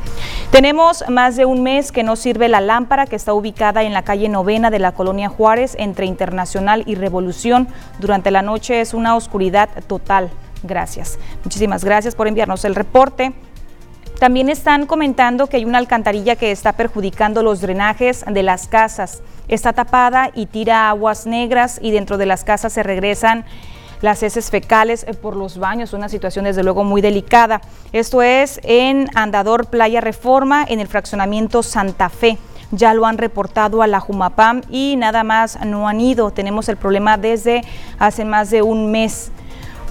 Tenemos 0.52 1.04
más 1.10 1.36
de 1.36 1.46
un 1.46 1.62
mes 1.62 1.92
que 1.92 2.04
no 2.04 2.16
sirve 2.16 2.48
la 2.48 2.62
lámpara 2.62 3.06
que 3.06 3.16
está 3.16 3.34
ubicada 3.34 3.84
en 3.84 3.94
la 3.94 4.02
calle 4.02 4.30
novena 4.30 4.72
de 4.72 4.80
la 4.80 4.94
colonia 4.94 5.30
Juárez 5.30 5.76
entre 5.78 6.06
Internacional 6.06 6.84
y 6.88 6.96
Revolución. 6.96 7.68
Durante 8.00 8.32
la 8.32 8.42
noche 8.42 8.82
es 8.82 8.94
una 8.94 9.16
oscuridad 9.16 9.70
total. 9.86 10.32
Gracias. 10.64 11.20
Muchísimas 11.44 11.84
gracias 11.84 12.16
por 12.16 12.28
enviarnos 12.28 12.66
el 12.66 12.74
reporte. 12.74 13.34
También 14.20 14.50
están 14.50 14.88
comentando 14.88 15.46
que 15.46 15.58
hay 15.58 15.66
una 15.66 15.78
alcantarilla 15.78 16.36
que 16.36 16.52
está 16.52 16.74
perjudicando 16.74 17.44
los 17.44 17.62
drenajes 17.62 18.26
de 18.28 18.42
las 18.42 18.68
casas. 18.68 19.22
Está 19.48 19.74
tapada 19.74 20.32
y 20.34 20.48
tira 20.48 20.90
aguas 20.90 21.28
negras 21.28 21.80
y 21.84 21.92
dentro 21.92 22.18
de 22.18 22.26
las 22.26 22.44
casas 22.44 22.74
se 22.74 22.82
regresan 22.82 23.46
las 24.02 24.24
heces 24.24 24.50
fecales 24.50 25.06
eh, 25.08 25.14
por 25.14 25.36
los 25.36 25.60
baños, 25.60 25.94
una 25.94 26.10
situación 26.10 26.46
desde 26.46 26.64
luego 26.64 26.84
muy 26.84 27.02
delicada. 27.02 27.62
Esto 27.94 28.24
es 28.24 28.60
en 28.64 29.08
Andador 29.14 29.68
Playa 29.68 30.02
Reforma, 30.02 30.66
en 30.68 30.80
el 30.80 30.88
fraccionamiento 30.88 31.62
Santa 31.62 32.10
Fe. 32.10 32.40
Ya 32.72 32.96
lo 32.96 33.06
han 33.06 33.20
reportado 33.20 33.82
a 33.84 33.88
la 33.88 34.00
Jumapam 34.00 34.62
y 34.70 34.96
nada 34.98 35.24
más 35.24 35.64
no 35.64 35.88
han 35.88 36.02
ido. 36.02 36.32
Tenemos 36.32 36.70
el 36.70 36.78
problema 36.78 37.18
desde 37.18 37.62
hace 38.00 38.26
más 38.26 38.50
de 38.50 38.62
un 38.64 38.92
mes 38.92 39.32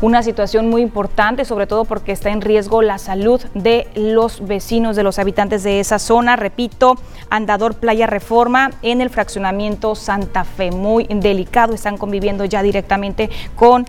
una 0.03 0.23
situación 0.23 0.69
muy 0.69 0.83
importante, 0.83 1.45
sobre 1.45 1.67
todo 1.67 1.85
porque 1.85 2.13
está 2.13 2.31
en 2.31 2.41
riesgo 2.41 2.83
la 2.83 2.99
salud 2.99 3.41
de 3.55 3.89
los 3.95 4.47
vecinos, 4.47 4.97
de 4.97 5.03
los 5.03 5.19
habitantes 5.19 5.63
de 5.63 5.81
esa 5.81 5.99
zona. 5.99 6.37
Repito, 6.37 6.97
Andador 7.31 7.75
Playa 7.75 8.07
Reforma 8.07 8.71
en 8.83 9.01
el 9.01 9.11
fraccionamiento 9.11 9.95
Santa 9.95 10.45
Fe, 10.45 10.71
muy 10.71 11.07
delicado, 11.09 11.75
están 11.75 11.97
conviviendo 11.97 12.45
ya 12.45 12.63
directamente 12.63 13.31
con 13.55 13.87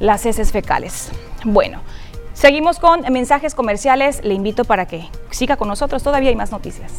las 0.00 0.24
heces 0.26 0.52
fecales. 0.52 1.10
Bueno. 1.44 1.80
Seguimos 2.38 2.78
con 2.78 3.00
mensajes 3.12 3.56
comerciales. 3.56 4.22
Le 4.22 4.32
invito 4.32 4.64
para 4.64 4.86
que 4.86 5.08
siga 5.30 5.56
con 5.56 5.66
nosotros. 5.66 6.04
Todavía 6.04 6.30
hay 6.30 6.36
más 6.36 6.52
noticias. 6.52 6.92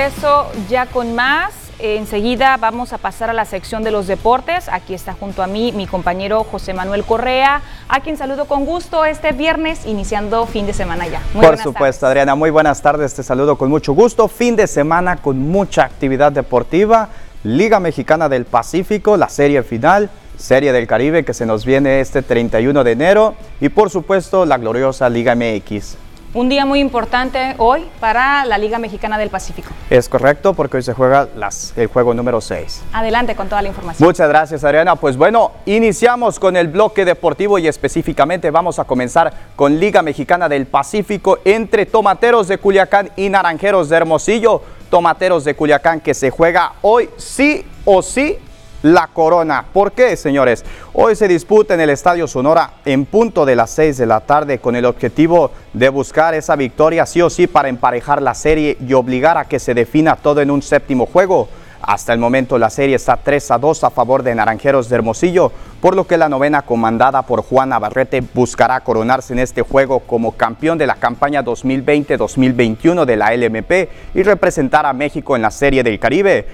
Regreso 0.00 0.50
ya 0.70 0.86
con 0.86 1.14
más. 1.14 1.52
Enseguida 1.78 2.56
vamos 2.56 2.94
a 2.94 2.98
pasar 2.98 3.28
a 3.28 3.34
la 3.34 3.44
sección 3.44 3.82
de 3.82 3.90
los 3.90 4.06
deportes. 4.06 4.68
Aquí 4.70 4.94
está 4.94 5.12
junto 5.12 5.42
a 5.42 5.46
mí 5.46 5.72
mi 5.72 5.86
compañero 5.86 6.42
José 6.44 6.72
Manuel 6.72 7.04
Correa, 7.04 7.60
a 7.86 8.00
quien 8.00 8.16
saludo 8.16 8.46
con 8.46 8.64
gusto 8.64 9.04
este 9.04 9.32
viernes, 9.32 9.84
iniciando 9.84 10.46
fin 10.46 10.64
de 10.64 10.72
semana 10.72 11.06
ya. 11.06 11.20
Por 11.34 11.58
supuesto, 11.58 12.06
Adriana, 12.06 12.34
muy 12.34 12.48
buenas 12.48 12.80
tardes. 12.80 13.14
Te 13.14 13.22
saludo 13.22 13.58
con 13.58 13.68
mucho 13.68 13.92
gusto. 13.92 14.26
Fin 14.28 14.56
de 14.56 14.66
semana 14.66 15.18
con 15.18 15.38
mucha 15.38 15.84
actividad 15.84 16.32
deportiva. 16.32 17.10
Liga 17.44 17.78
Mexicana 17.78 18.30
del 18.30 18.46
Pacífico, 18.46 19.18
la 19.18 19.28
serie 19.28 19.62
final. 19.62 20.08
Serie 20.38 20.72
del 20.72 20.86
Caribe 20.86 21.26
que 21.26 21.34
se 21.34 21.44
nos 21.44 21.66
viene 21.66 22.00
este 22.00 22.22
31 22.22 22.84
de 22.84 22.92
enero 22.92 23.34
y 23.60 23.68
por 23.68 23.90
supuesto 23.90 24.46
la 24.46 24.56
gloriosa 24.56 25.10
Liga 25.10 25.34
MX. 25.34 25.98
Un 26.32 26.48
día 26.48 26.64
muy 26.64 26.78
importante 26.78 27.56
hoy 27.58 27.88
para 27.98 28.44
la 28.44 28.56
Liga 28.56 28.78
Mexicana 28.78 29.18
del 29.18 29.30
Pacífico. 29.30 29.70
Es 29.90 30.08
correcto, 30.08 30.54
porque 30.54 30.76
hoy 30.76 30.84
se 30.84 30.94
juega 30.94 31.26
las, 31.34 31.72
el 31.76 31.88
juego 31.88 32.14
número 32.14 32.40
6. 32.40 32.82
Adelante 32.92 33.34
con 33.34 33.48
toda 33.48 33.60
la 33.62 33.66
información. 33.66 34.06
Muchas 34.06 34.28
gracias, 34.28 34.62
Adriana. 34.62 34.94
Pues 34.94 35.16
bueno, 35.16 35.50
iniciamos 35.66 36.38
con 36.38 36.56
el 36.56 36.68
bloque 36.68 37.04
deportivo 37.04 37.58
y 37.58 37.66
específicamente 37.66 38.52
vamos 38.52 38.78
a 38.78 38.84
comenzar 38.84 39.32
con 39.56 39.80
Liga 39.80 40.02
Mexicana 40.02 40.48
del 40.48 40.66
Pacífico 40.66 41.40
entre 41.44 41.84
Tomateros 41.84 42.46
de 42.46 42.58
Culiacán 42.58 43.10
y 43.16 43.28
Naranjeros 43.28 43.88
de 43.88 43.96
Hermosillo. 43.96 44.62
Tomateros 44.88 45.44
de 45.44 45.56
Culiacán 45.56 45.98
que 45.98 46.14
se 46.14 46.30
juega 46.30 46.74
hoy 46.82 47.10
sí 47.16 47.64
o 47.84 48.02
sí 48.02 48.38
la 48.82 49.08
corona. 49.08 49.64
¿Por 49.72 49.92
qué, 49.92 50.16
señores? 50.16 50.64
Hoy 50.92 51.14
se 51.16 51.28
disputa 51.28 51.74
en 51.74 51.80
el 51.80 51.90
Estadio 51.90 52.26
Sonora 52.26 52.72
en 52.84 53.04
punto 53.04 53.44
de 53.44 53.56
las 53.56 53.70
6 53.70 53.98
de 53.98 54.06
la 54.06 54.20
tarde 54.20 54.58
con 54.58 54.76
el 54.76 54.84
objetivo 54.84 55.50
de 55.72 55.88
buscar 55.88 56.34
esa 56.34 56.56
victoria 56.56 57.06
sí 57.06 57.22
o 57.22 57.30
sí 57.30 57.46
para 57.46 57.68
emparejar 57.68 58.22
la 58.22 58.34
serie 58.34 58.76
y 58.86 58.92
obligar 58.92 59.36
a 59.38 59.44
que 59.44 59.58
se 59.58 59.74
defina 59.74 60.16
todo 60.16 60.40
en 60.40 60.50
un 60.50 60.62
séptimo 60.62 61.06
juego. 61.06 61.48
Hasta 61.82 62.12
el 62.12 62.18
momento 62.18 62.58
la 62.58 62.68
serie 62.68 62.96
está 62.96 63.16
3 63.16 63.52
a 63.52 63.58
2 63.58 63.84
a 63.84 63.90
favor 63.90 64.22
de 64.22 64.34
Naranjeros 64.34 64.88
de 64.88 64.96
Hermosillo, 64.96 65.50
por 65.80 65.96
lo 65.96 66.06
que 66.06 66.18
la 66.18 66.28
novena 66.28 66.62
comandada 66.62 67.22
por 67.22 67.42
Juan 67.42 67.70
Navarrete 67.70 68.22
buscará 68.34 68.80
coronarse 68.80 69.32
en 69.32 69.38
este 69.38 69.62
juego 69.62 70.00
como 70.00 70.32
campeón 70.32 70.76
de 70.76 70.86
la 70.86 70.96
campaña 70.96 71.42
2020-2021 71.42 73.06
de 73.06 73.16
la 73.16 73.34
LMP 73.34 73.88
y 74.14 74.22
representar 74.22 74.84
a 74.84 74.92
México 74.92 75.36
en 75.36 75.42
la 75.42 75.50
Serie 75.50 75.82
del 75.82 75.98
Caribe. 75.98 76.46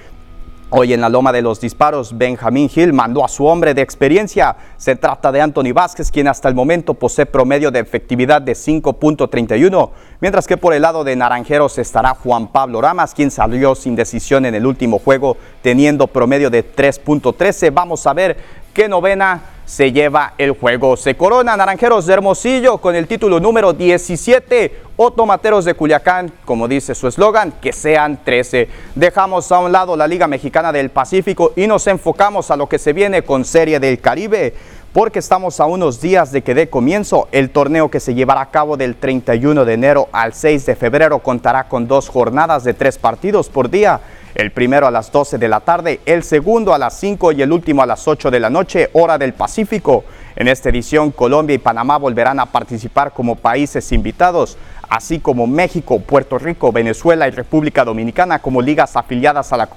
Hoy 0.69 0.91
en 0.91 0.99
la 0.99 1.07
Loma 1.07 1.31
de 1.31 1.41
los 1.41 1.61
Disparos, 1.61 2.17
Benjamín 2.17 2.69
Hill 2.75 2.91
mandó 2.91 3.23
a 3.23 3.29
su 3.29 3.45
hombre 3.45 3.73
de 3.73 3.81
experiencia. 3.81 4.57
Se 4.75 4.97
trata 4.97 5.31
de 5.31 5.39
Anthony 5.39 5.71
Vázquez, 5.73 6.11
quien 6.11 6.27
hasta 6.27 6.49
el 6.49 6.55
momento 6.55 6.93
posee 6.93 7.25
promedio 7.25 7.71
de 7.71 7.79
efectividad 7.79 8.41
de 8.41 8.51
5.31, 8.51 9.91
mientras 10.19 10.45
que 10.45 10.57
por 10.57 10.73
el 10.73 10.81
lado 10.81 11.05
de 11.05 11.15
Naranjeros 11.15 11.77
estará 11.77 12.15
Juan 12.15 12.47
Pablo 12.47 12.81
Ramas, 12.81 13.13
quien 13.13 13.31
salió 13.31 13.75
sin 13.75 13.95
decisión 13.95 14.45
en 14.45 14.55
el 14.55 14.65
último 14.65 14.99
juego, 14.99 15.37
teniendo 15.61 16.05
promedio 16.07 16.49
de 16.49 16.65
3.13. 16.69 17.73
Vamos 17.73 18.05
a 18.05 18.13
ver 18.13 18.35
qué 18.73 18.89
novena 18.89 19.41
se 19.67 19.91
lleva 19.91 20.33
el 20.37 20.51
juego. 20.51 20.95
Se 20.95 21.15
corona 21.15 21.57
Naranjeros 21.57 22.05
de 22.05 22.13
Hermosillo 22.13 22.77
con 22.77 22.95
el 22.95 23.05
título 23.05 23.41
número 23.41 23.73
17 23.73 24.79
o 24.95 25.11
Tomateros 25.11 25.65
de 25.65 25.73
Culiacán, 25.73 26.31
como 26.45 26.69
dice 26.69 26.95
su 26.95 27.07
eslogan, 27.07 27.51
que 27.61 27.73
sean 27.73 28.23
13. 28.23 28.69
Dejamos 28.95 29.51
a 29.51 29.59
un 29.59 29.73
lado 29.73 29.97
la 29.97 30.07
Liga 30.07 30.25
Mexicana 30.25 30.71
del 30.71 30.89
Pacífico 30.89 31.51
y 31.57 31.67
nos 31.67 31.85
enfocamos 31.87 32.49
a 32.49 32.55
lo 32.55 32.67
que 32.69 32.79
se 32.79 32.93
viene 32.93 33.23
con 33.23 33.43
Serie 33.43 33.79
del 33.81 33.99
Caribe 33.99 34.53
porque 34.93 35.19
estamos 35.19 35.59
a 35.59 35.65
unos 35.65 36.01
días 36.01 36.31
de 36.31 36.41
que 36.41 36.55
dé 36.55 36.69
comienzo 36.69 37.27
el 37.33 37.49
torneo 37.49 37.91
que 37.91 37.99
se 37.99 38.15
llevará 38.15 38.41
a 38.41 38.49
cabo 38.49 38.77
del 38.77 38.95
31 38.95 39.65
de 39.65 39.73
enero 39.73 40.07
al 40.13 40.33
6 40.33 40.65
de 40.65 40.75
febrero. 40.75 41.19
Contará 41.19 41.67
con 41.67 41.87
dos 41.87 42.07
jornadas 42.07 42.63
de 42.63 42.73
tres 42.73 42.97
partidos 42.97 43.49
por 43.49 43.69
día 43.69 43.99
el 44.35 44.51
primero 44.51 44.87
a 44.87 44.91
las 44.91 45.11
12 45.11 45.37
de 45.37 45.47
la 45.47 45.61
tarde, 45.61 45.99
el 46.05 46.23
segundo 46.23 46.73
a 46.73 46.77
las 46.77 46.99
5 46.99 47.31
y 47.31 47.41
el 47.41 47.51
último 47.51 47.81
a 47.81 47.85
las 47.85 48.07
8 48.07 48.29
de 48.29 48.39
la 48.39 48.49
noche, 48.49 48.89
hora 48.93 49.17
del 49.17 49.33
Pacífico. 49.33 50.03
En 50.35 50.47
esta 50.47 50.69
edición, 50.69 51.11
Colombia 51.11 51.55
y 51.55 51.59
Panamá 51.59 51.97
volverán 51.97 52.39
a 52.39 52.45
participar 52.45 53.11
como 53.11 53.35
países 53.35 53.91
invitados, 53.91 54.57
así 54.89 55.19
como 55.19 55.47
México, 55.47 55.99
Puerto 55.99 56.37
Rico, 56.37 56.71
Venezuela 56.71 57.27
y 57.27 57.31
República 57.31 57.83
Dominicana 57.83 58.39
como 58.39 58.61
ligas 58.61 58.95
afiliadas 58.95 59.51
a 59.53 59.57
la, 59.57 59.69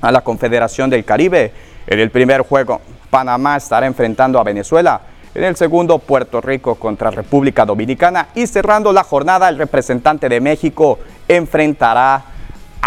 a 0.00 0.12
la 0.12 0.22
Confederación 0.22 0.88
del 0.88 1.04
Caribe. 1.04 1.52
En 1.86 2.00
el 2.00 2.10
primer 2.10 2.40
juego, 2.40 2.80
Panamá 3.10 3.56
estará 3.56 3.86
enfrentando 3.86 4.38
a 4.38 4.44
Venezuela. 4.44 5.00
En 5.34 5.44
el 5.44 5.54
segundo, 5.54 5.98
Puerto 5.98 6.40
Rico 6.40 6.76
contra 6.76 7.10
República 7.10 7.66
Dominicana. 7.66 8.28
Y 8.34 8.46
cerrando 8.46 8.90
la 8.94 9.04
jornada, 9.04 9.50
el 9.50 9.58
representante 9.58 10.30
de 10.30 10.40
México 10.40 10.98
enfrentará 11.28 12.24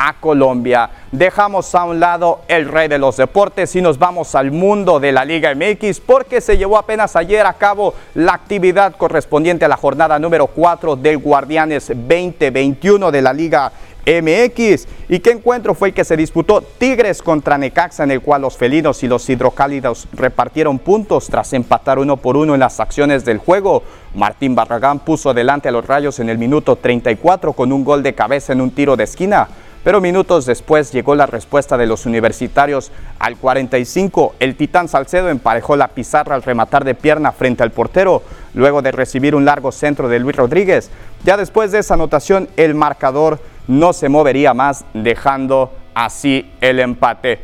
a 0.01 0.13
Colombia. 0.13 0.89
Dejamos 1.11 1.75
a 1.75 1.83
un 1.83 1.99
lado 1.99 2.39
el 2.47 2.69
rey 2.69 2.87
de 2.87 2.97
los 2.97 3.17
deportes 3.17 3.75
y 3.75 3.81
nos 3.81 3.99
vamos 3.99 4.33
al 4.33 4.49
mundo 4.49 5.01
de 5.01 5.11
la 5.11 5.25
Liga 5.25 5.53
MX 5.53 5.99
porque 5.99 6.39
se 6.39 6.57
llevó 6.57 6.77
apenas 6.77 7.17
ayer 7.17 7.45
a 7.45 7.51
cabo 7.51 7.93
la 8.15 8.33
actividad 8.33 8.95
correspondiente 8.95 9.65
a 9.65 9.67
la 9.67 9.75
jornada 9.75 10.17
número 10.17 10.47
4 10.47 10.95
del 10.95 11.17
Guardianes 11.17 11.89
2021 11.89 13.11
de 13.11 13.21
la 13.21 13.33
Liga 13.33 13.73
MX. 14.05 14.87
¿Y 15.09 15.19
qué 15.19 15.31
encuentro 15.31 15.75
fue 15.75 15.89
el 15.89 15.93
que 15.93 16.05
se 16.05 16.15
disputó 16.15 16.61
Tigres 16.61 17.21
contra 17.21 17.57
Necaxa, 17.57 18.05
en 18.05 18.11
el 18.11 18.21
cual 18.21 18.43
los 18.43 18.55
felinos 18.55 19.03
y 19.03 19.07
los 19.09 19.29
hidrocálidos 19.29 20.07
repartieron 20.13 20.79
puntos 20.79 21.27
tras 21.27 21.51
empatar 21.51 21.99
uno 21.99 22.15
por 22.15 22.37
uno 22.37 22.53
en 22.53 22.61
las 22.61 22.79
acciones 22.79 23.25
del 23.25 23.39
juego? 23.39 23.83
Martín 24.15 24.55
Barragán 24.55 24.99
puso 24.99 25.31
adelante 25.31 25.67
a 25.67 25.71
los 25.71 25.85
rayos 25.85 26.19
en 26.19 26.29
el 26.29 26.37
minuto 26.37 26.77
34 26.77 27.51
con 27.51 27.73
un 27.73 27.83
gol 27.83 28.01
de 28.01 28.15
cabeza 28.15 28.53
en 28.53 28.61
un 28.61 28.71
tiro 28.71 28.95
de 28.95 29.03
esquina. 29.03 29.49
Pero 29.83 30.01
minutos 30.01 30.45
después 30.45 30.91
llegó 30.91 31.15
la 31.15 31.25
respuesta 31.25 31.77
de 31.77 31.87
los 31.87 32.05
universitarios. 32.05 32.91
Al 33.17 33.37
45, 33.37 34.35
el 34.39 34.55
Titán 34.55 34.89
Salcedo 34.89 35.29
emparejó 35.29 35.77
la 35.77 35.87
pizarra 35.87 36.35
al 36.35 36.43
rematar 36.43 36.83
de 36.83 36.95
pierna 36.95 37.31
frente 37.31 37.63
al 37.63 37.71
portero, 37.71 38.21
luego 38.53 38.81
de 38.81 38.91
recibir 38.91 39.35
un 39.35 39.45
largo 39.45 39.71
centro 39.71 40.09
de 40.09 40.19
Luis 40.19 40.35
Rodríguez. 40.35 40.91
Ya 41.23 41.37
después 41.37 41.71
de 41.71 41.79
esa 41.79 41.93
anotación, 41.93 42.49
el 42.57 42.75
marcador 42.75 43.39
no 43.67 43.93
se 43.93 44.09
movería 44.09 44.53
más, 44.53 44.83
dejando 44.93 45.71
así 45.93 46.51
el 46.59 46.79
empate. 46.79 47.39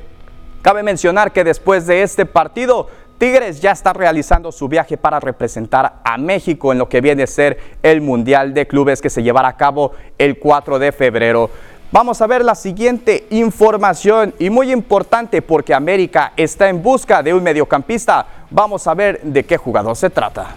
Cabe 0.61 0.83
mencionar 0.83 1.31
que 1.31 1.43
después 1.43 1.85
de 1.85 2.03
este 2.03 2.25
partido, 2.25 2.87
Tigres 3.17 3.61
ya 3.61 3.71
está 3.71 3.93
realizando 3.93 4.51
su 4.51 4.67
viaje 4.67 4.97
para 4.97 5.21
representar 5.21 6.01
a 6.03 6.17
México 6.17 6.73
en 6.73 6.79
lo 6.79 6.89
que 6.89 6.99
viene 6.99 7.23
a 7.23 7.27
ser 7.27 7.57
el 7.81 8.01
Mundial 8.01 8.53
de 8.53 8.67
Clubes 8.67 9.01
que 9.01 9.09
se 9.09 9.23
llevará 9.23 9.47
a 9.47 9.55
cabo 9.55 9.93
el 10.17 10.37
4 10.37 10.79
de 10.79 10.91
febrero. 10.91 11.49
Vamos 11.91 12.19
a 12.19 12.27
ver 12.27 12.43
la 12.43 12.55
siguiente 12.55 13.27
información 13.29 14.33
y 14.39 14.49
muy 14.49 14.71
importante 14.71 15.41
porque 15.41 15.73
América 15.73 16.33
está 16.35 16.67
en 16.67 16.81
busca 16.81 17.21
de 17.21 17.33
un 17.33 17.43
mediocampista. 17.43 18.25
Vamos 18.49 18.87
a 18.87 18.93
ver 18.95 19.21
de 19.21 19.43
qué 19.45 19.57
jugador 19.57 19.95
se 19.95 20.09
trata. 20.09 20.55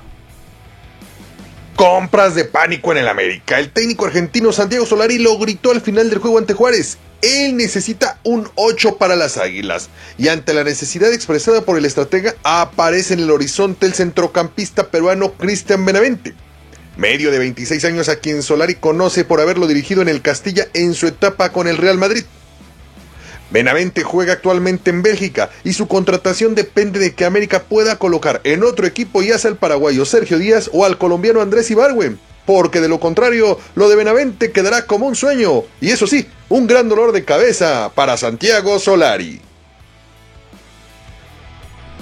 Compras 1.77 2.35
de 2.35 2.45
pánico 2.45 2.93
en 2.93 2.99
el 2.99 3.09
América. 3.09 3.59
El 3.59 3.71
técnico 3.71 4.07
argentino 4.07 4.53
Santiago 4.53 4.87
Solari 4.87 5.19
lo 5.19 5.39
gritó 5.39 5.71
al 5.71 5.81
final 5.81 6.11
del 6.11 6.19
juego 6.19 6.39
ante 6.39 6.55
Juárez. 6.55 6.99
Él 7.21 7.57
necesita 7.57 8.19
un 8.25 8.49
8 8.55 8.97
para 8.97 9.15
las 9.15 9.37
Águilas. 9.37 9.91
Y 10.17 10.29
ante 10.29 10.55
la 10.55 10.65
necesidad 10.65 11.13
expresada 11.13 11.61
por 11.61 11.77
el 11.77 11.85
estratega, 11.85 12.35
aparece 12.43 13.15
en 13.15 13.21
el 13.21 13.31
horizonte 13.31 13.87
el 13.87 13.95
centrocampista 13.95 14.89
peruano 14.89 15.33
Cristian 15.33 15.85
Benavente 15.85 16.35
medio 16.99 17.31
de 17.31 17.39
26 17.39 17.85
años 17.87 18.09
a 18.09 18.17
quien 18.17 18.43
Solari 18.43 18.75
conoce 18.75 19.25
por 19.25 19.41
haberlo 19.41 19.67
dirigido 19.67 20.03
en 20.03 20.09
el 20.09 20.21
Castilla 20.21 20.67
en 20.75 20.93
su 20.95 21.07
etapa 21.07 21.53
con 21.53 21.69
el 21.69 21.79
Real 21.79 21.97
Madrid. 21.97 22.25
Benavente 23.51 24.03
juega 24.03 24.35
actualmente 24.35 24.91
en 24.91 25.03
Bélgica 25.03 25.49
y 25.65 25.73
su 25.73 25.89
contratación 25.89 26.55
depende 26.55 26.99
de 26.99 27.15
que 27.15 27.25
América 27.25 27.63
pueda 27.63 27.97
colocar 27.97 28.43
en 28.45 28.63
otro 28.63 28.87
equipo 28.87 29.23
ya 29.23 29.39
sea 29.39 29.53
al 29.53 29.57
paraguayo 29.57 30.05
Sergio 30.05 30.39
Díaz 30.39 30.69
o 30.73 30.85
al 30.85 30.99
colombiano 30.99 31.41
Andrés 31.41 31.71
Ibargüen, 31.71 32.19
porque 32.45 32.81
de 32.81 32.89
lo 32.89 33.01
contrario 33.01 33.59
lo 33.75 33.89
de 33.89 33.97
Benavente 33.97 34.51
quedará 34.51 34.85
como 34.85 35.07
un 35.07 35.15
sueño 35.15 35.63
y 35.81 35.93
eso 35.93 36.07
sí, 36.07 36.27
un 36.49 36.67
gran 36.67 36.89
dolor 36.89 37.13
de 37.13 37.25
cabeza 37.25 37.93
para 37.95 38.19
Santiago 38.19 38.79
Solari. 38.79 39.48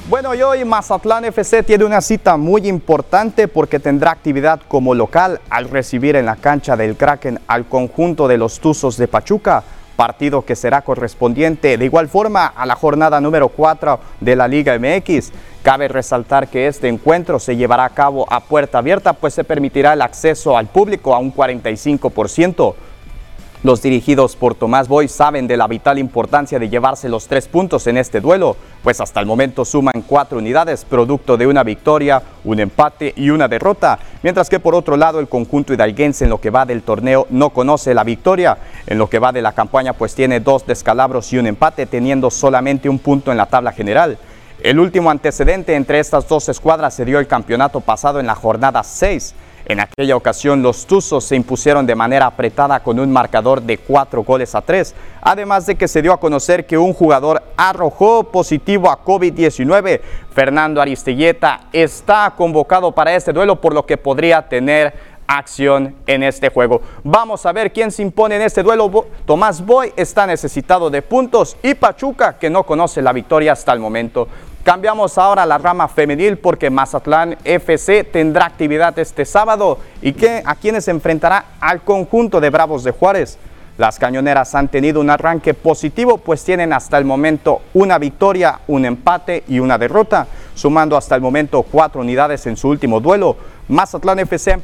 Bueno, 0.09 0.37
y 0.37 0.43
hoy 0.43 0.65
Mazatlán 0.65 1.25
FC 1.25 1.65
tiene 1.65 1.85
una 1.85 2.01
cita 2.01 2.37
muy 2.37 2.69
importante 2.69 3.49
porque 3.49 3.81
tendrá 3.81 4.13
actividad 4.13 4.61
como 4.69 4.95
local 4.95 5.41
al 5.51 5.69
recibir 5.69 6.15
en 6.15 6.27
la 6.27 6.37
cancha 6.37 6.77
del 6.77 6.97
Kraken 6.97 7.41
al 7.49 7.67
conjunto 7.67 8.29
de 8.29 8.39
los 8.39 8.61
Tuzos 8.61 8.97
de 8.99 9.09
Pachuca, 9.09 9.65
partido 9.97 10.43
que 10.43 10.55
será 10.55 10.83
correspondiente 10.83 11.77
de 11.77 11.85
igual 11.85 12.07
forma 12.07 12.47
a 12.47 12.67
la 12.67 12.77
jornada 12.77 13.21
número 13.21 13.49
4 13.49 13.99
de 14.21 14.37
la 14.37 14.47
Liga 14.47 14.79
MX. 14.79 15.33
Cabe 15.65 15.89
resaltar 15.89 16.47
que 16.47 16.69
este 16.69 16.87
encuentro 16.87 17.41
se 17.41 17.57
llevará 17.57 17.85
a 17.85 17.91
cabo 17.91 18.33
a 18.33 18.39
puerta 18.39 18.79
abierta, 18.79 19.13
pues 19.13 19.35
se 19.35 19.43
permitirá 19.43 19.95
el 19.95 20.03
acceso 20.03 20.57
al 20.57 20.69
público 20.69 21.17
a 21.17 21.19
un 21.19 21.35
45%. 21.35 22.75
Los 23.63 23.81
dirigidos 23.81 24.37
por 24.37 24.55
Tomás 24.55 24.87
Boy 24.87 25.09
saben 25.09 25.47
de 25.47 25.57
la 25.57 25.67
vital 25.67 25.99
importancia 25.99 26.59
de 26.59 26.69
llevarse 26.69 27.09
los 27.09 27.27
tres 27.27 27.49
puntos 27.49 27.87
en 27.87 27.97
este 27.97 28.21
duelo, 28.21 28.55
pues 28.83 29.01
hasta 29.01 29.19
el 29.19 29.27
momento 29.27 29.65
suman 29.65 30.05
cuatro 30.07 30.39
unidades, 30.39 30.85
producto 30.85 31.37
de 31.37 31.47
una 31.47 31.65
victoria, 31.65 32.23
un 32.45 32.61
empate 32.61 33.15
y 33.17 33.31
una 33.31 33.49
derrota, 33.49 33.99
mientras 34.23 34.51
que 34.51 34.61
por 34.61 34.75
otro 34.75 34.97
lado 34.97 35.21
el 35.21 35.29
conjunto 35.29 35.73
hidalguense 35.73 36.25
en 36.25 36.31
lo 36.31 36.41
que 36.41 36.51
va 36.51 36.67
del 36.67 36.83
torneo 36.83 37.27
no 37.31 37.51
conoce 37.51 37.95
la 37.95 38.05
victoria, 38.05 38.59
en 38.87 38.99
lo 38.99 39.09
que 39.09 39.19
va 39.19 39.33
de 39.33 39.43
la 39.43 39.53
campaña 39.53 39.95
pues 39.95 40.15
tiene 40.15 40.41
dos 40.41 40.67
descalabros 40.67 41.33
y 41.33 41.39
un 41.39 41.47
empate, 41.47 41.87
teniendo 41.87 42.31
solamente 42.31 42.91
un 42.91 42.99
punto 42.99 43.33
en 43.33 43.39
la 43.39 43.47
tabla 43.47 43.73
general. 43.73 44.19
El 44.63 44.79
último 44.79 45.11
antecedente 45.11 45.75
entre 45.75 45.99
estas 45.99 46.29
dos 46.29 46.49
escuadras 46.49 46.95
se 46.95 47.05
dio 47.05 47.19
el 47.19 47.27
campeonato 47.27 47.81
pasado 47.81 48.21
en 48.21 48.27
la 48.27 48.35
jornada 48.35 48.83
6, 48.83 49.35
en 49.67 49.81
aquella 49.81 50.17
ocasión 50.17 50.63
los 50.63 50.87
Tuzos 50.87 51.25
se 51.25 51.37
impusieron 51.37 51.87
de 51.87 51.95
manera 51.95 52.27
apretada 52.27 52.81
con 52.81 53.01
un 53.01 53.13
marcador 53.13 53.61
de 53.61 53.79
cuatro 53.79 54.23
goles 54.23 54.55
a 54.55 54.63
tres, 54.63 54.95
además 55.21 55.67
de 55.67 55.75
que 55.75 55.89
se 55.89 56.03
dio 56.03 56.13
a 56.13 56.21
conocer 56.21 56.67
que 56.67 56.79
un 56.79 56.93
jugador 56.93 57.43
arrojó 57.57 58.25
positivo 58.25 58.89
a 58.89 59.05
COVID-19. 59.05 60.01
Fernando 60.33 60.81
Aristelleta 60.81 61.63
está 61.73 62.33
convocado 62.37 62.93
para 62.93 63.15
este 63.15 63.33
duelo 63.33 63.61
por 63.61 63.75
lo 63.75 63.85
que 63.85 63.97
podría 63.97 64.49
tener 64.49 64.95
acción 65.27 65.97
en 66.07 66.23
este 66.23 66.49
juego. 66.51 66.81
Vamos 67.03 67.45
a 67.45 67.53
ver 67.53 67.73
quién 67.73 67.91
se 67.91 68.03
impone 68.03 68.37
en 68.37 68.43
este 68.43 68.63
duelo. 68.63 69.07
Tomás 69.25 69.65
Boy 69.65 69.93
está 69.97 70.27
necesitado 70.27 70.91
de 70.91 71.03
puntos 71.03 71.57
y 71.65 71.75
Pachuca 71.75 72.39
que 72.39 72.51
no 72.51 72.63
conoce 72.63 73.03
la 73.03 73.13
victoria 73.13 73.53
hasta 73.53 73.73
el 73.73 73.81
momento. 73.81 74.29
Cambiamos 74.67 75.17
ahora 75.17 75.45
a 75.45 75.47
la 75.47 75.59
rama 75.59 75.87
femenil 75.87 76.39
porque 76.39 76.71
Mazatlán 76.71 77.39
FC 77.45 78.03
tendrá 78.03 78.47
actividad 78.47 78.99
este 78.99 79.25
sábado 79.25 79.79
y 80.03 80.13
que 80.13 80.43
a 80.45 80.57
quienes 80.57 80.89
enfrentará 80.89 81.45
al 81.61 81.83
conjunto 81.83 82.41
de 82.41 82.51
Bravos 82.51 82.83
de 82.83 82.91
Juárez. 82.91 83.39
Las 83.79 83.99
cañoneras 83.99 84.55
han 84.55 84.69
tenido 84.69 85.03
un 85.03 85.11
arranque 85.11 85.53
positivo, 85.53 86.17
pues 86.17 86.43
tienen 86.43 86.73
hasta 86.73 86.97
el 86.97 87.05
momento 87.05 87.61
una 87.75 87.99
victoria, 87.99 88.61
un 88.69 88.87
empate 88.87 89.45
y 89.49 89.59
una 89.59 89.77
derrota, 89.77 90.27
sumando 90.55 90.97
hasta 90.97 91.15
el 91.15 91.21
momento 91.21 91.63
cuatro 91.63 92.01
unidades 92.01 92.47
en 92.47 92.57
su 92.57 92.69
último 92.69 93.01
duelo. 93.01 93.37
Mazatlán 93.69 94.21
FC 94.21 94.57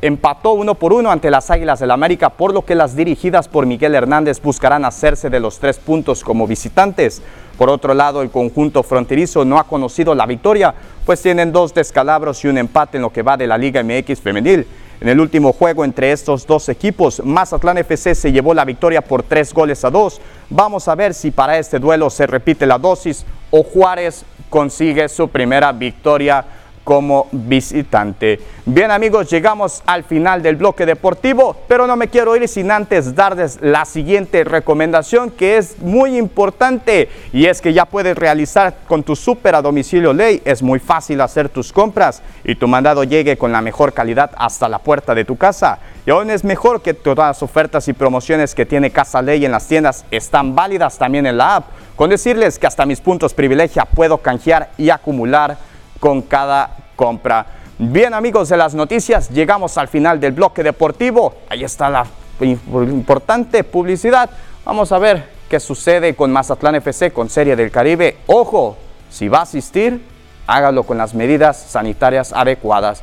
empató 0.00 0.52
uno 0.54 0.74
por 0.74 0.92
uno 0.92 1.12
ante 1.12 1.30
las 1.30 1.48
Águilas 1.50 1.78
del 1.78 1.92
América, 1.92 2.30
por 2.30 2.52
lo 2.52 2.64
que 2.64 2.74
las 2.74 2.96
dirigidas 2.96 3.46
por 3.46 3.66
Miguel 3.66 3.94
Hernández 3.94 4.42
buscarán 4.42 4.84
hacerse 4.84 5.30
de 5.30 5.38
los 5.38 5.60
tres 5.60 5.78
puntos 5.78 6.24
como 6.24 6.48
visitantes. 6.48 7.22
Por 7.58 7.70
otro 7.70 7.94
lado, 7.94 8.20
el 8.20 8.30
conjunto 8.30 8.82
fronterizo 8.82 9.44
no 9.44 9.60
ha 9.60 9.64
conocido 9.64 10.12
la 10.14 10.26
victoria, 10.26 10.74
pues 11.04 11.22
tienen 11.22 11.52
dos 11.52 11.72
descalabros 11.72 12.44
y 12.44 12.48
un 12.48 12.58
empate 12.58 12.96
en 12.96 13.02
lo 13.02 13.12
que 13.12 13.22
va 13.22 13.36
de 13.36 13.46
la 13.46 13.56
Liga 13.58 13.82
MX 13.84 14.20
femenil. 14.20 14.66
En 15.00 15.08
el 15.08 15.20
último 15.20 15.52
juego 15.52 15.84
entre 15.84 16.10
estos 16.10 16.46
dos 16.46 16.68
equipos, 16.70 17.20
Mazatlán 17.22 17.78
FC 17.78 18.14
se 18.14 18.32
llevó 18.32 18.54
la 18.54 18.64
victoria 18.64 19.02
por 19.02 19.22
tres 19.22 19.52
goles 19.52 19.84
a 19.84 19.90
dos. 19.90 20.20
Vamos 20.48 20.88
a 20.88 20.94
ver 20.94 21.12
si 21.12 21.30
para 21.30 21.58
este 21.58 21.78
duelo 21.78 22.08
se 22.08 22.26
repite 22.26 22.66
la 22.66 22.78
dosis 22.78 23.26
o 23.50 23.62
Juárez 23.62 24.24
consigue 24.48 25.08
su 25.08 25.28
primera 25.28 25.72
victoria 25.72 26.44
como 26.86 27.26
visitante. 27.32 28.38
Bien 28.64 28.92
amigos, 28.92 29.28
llegamos 29.28 29.82
al 29.86 30.04
final 30.04 30.40
del 30.40 30.54
bloque 30.54 30.86
deportivo, 30.86 31.56
pero 31.66 31.84
no 31.88 31.96
me 31.96 32.06
quiero 32.06 32.36
ir 32.36 32.46
sin 32.46 32.70
antes 32.70 33.12
darles 33.12 33.58
la 33.60 33.84
siguiente 33.84 34.44
recomendación 34.44 35.32
que 35.32 35.56
es 35.56 35.80
muy 35.80 36.16
importante 36.16 37.08
y 37.32 37.46
es 37.46 37.60
que 37.60 37.72
ya 37.72 37.86
puedes 37.86 38.16
realizar 38.16 38.76
con 38.86 39.02
tu 39.02 39.16
super 39.16 39.56
a 39.56 39.62
domicilio 39.62 40.12
ley. 40.12 40.40
Es 40.44 40.62
muy 40.62 40.78
fácil 40.78 41.20
hacer 41.22 41.48
tus 41.48 41.72
compras 41.72 42.22
y 42.44 42.54
tu 42.54 42.68
mandado 42.68 43.02
llegue 43.02 43.36
con 43.36 43.50
la 43.50 43.62
mejor 43.62 43.92
calidad 43.92 44.30
hasta 44.36 44.68
la 44.68 44.78
puerta 44.78 45.12
de 45.12 45.24
tu 45.24 45.36
casa. 45.36 45.80
Y 46.06 46.10
aún 46.10 46.30
es 46.30 46.44
mejor 46.44 46.82
que 46.82 46.94
todas 46.94 47.30
las 47.30 47.42
ofertas 47.42 47.88
y 47.88 47.94
promociones 47.94 48.54
que 48.54 48.64
tiene 48.64 48.92
Casa 48.92 49.22
Ley 49.22 49.44
en 49.44 49.50
las 49.50 49.66
tiendas 49.66 50.04
están 50.12 50.54
válidas 50.54 50.98
también 50.98 51.26
en 51.26 51.36
la 51.36 51.56
app. 51.56 51.64
Con 51.96 52.10
decirles 52.10 52.60
que 52.60 52.68
hasta 52.68 52.86
mis 52.86 53.00
puntos 53.00 53.34
privilegia 53.34 53.86
puedo 53.86 54.18
canjear 54.18 54.70
y 54.78 54.90
acumular 54.90 55.58
con 56.00 56.22
cada 56.22 56.76
compra. 56.96 57.46
Bien 57.78 58.14
amigos 58.14 58.48
de 58.48 58.56
las 58.56 58.74
noticias, 58.74 59.28
llegamos 59.28 59.76
al 59.76 59.88
final 59.88 60.18
del 60.18 60.32
bloque 60.32 60.62
deportivo. 60.62 61.34
Ahí 61.48 61.62
está 61.62 61.90
la 61.90 62.06
importante 62.40 63.64
publicidad. 63.64 64.30
Vamos 64.64 64.92
a 64.92 64.98
ver 64.98 65.28
qué 65.48 65.60
sucede 65.60 66.14
con 66.14 66.32
Mazatlán 66.32 66.76
FC, 66.76 67.12
con 67.12 67.28
Serie 67.28 67.54
del 67.54 67.70
Caribe. 67.70 68.16
Ojo, 68.26 68.76
si 69.10 69.28
va 69.28 69.40
a 69.40 69.42
asistir, 69.42 70.02
hágalo 70.46 70.84
con 70.84 70.98
las 70.98 71.14
medidas 71.14 71.56
sanitarias 71.56 72.32
adecuadas. 72.32 73.02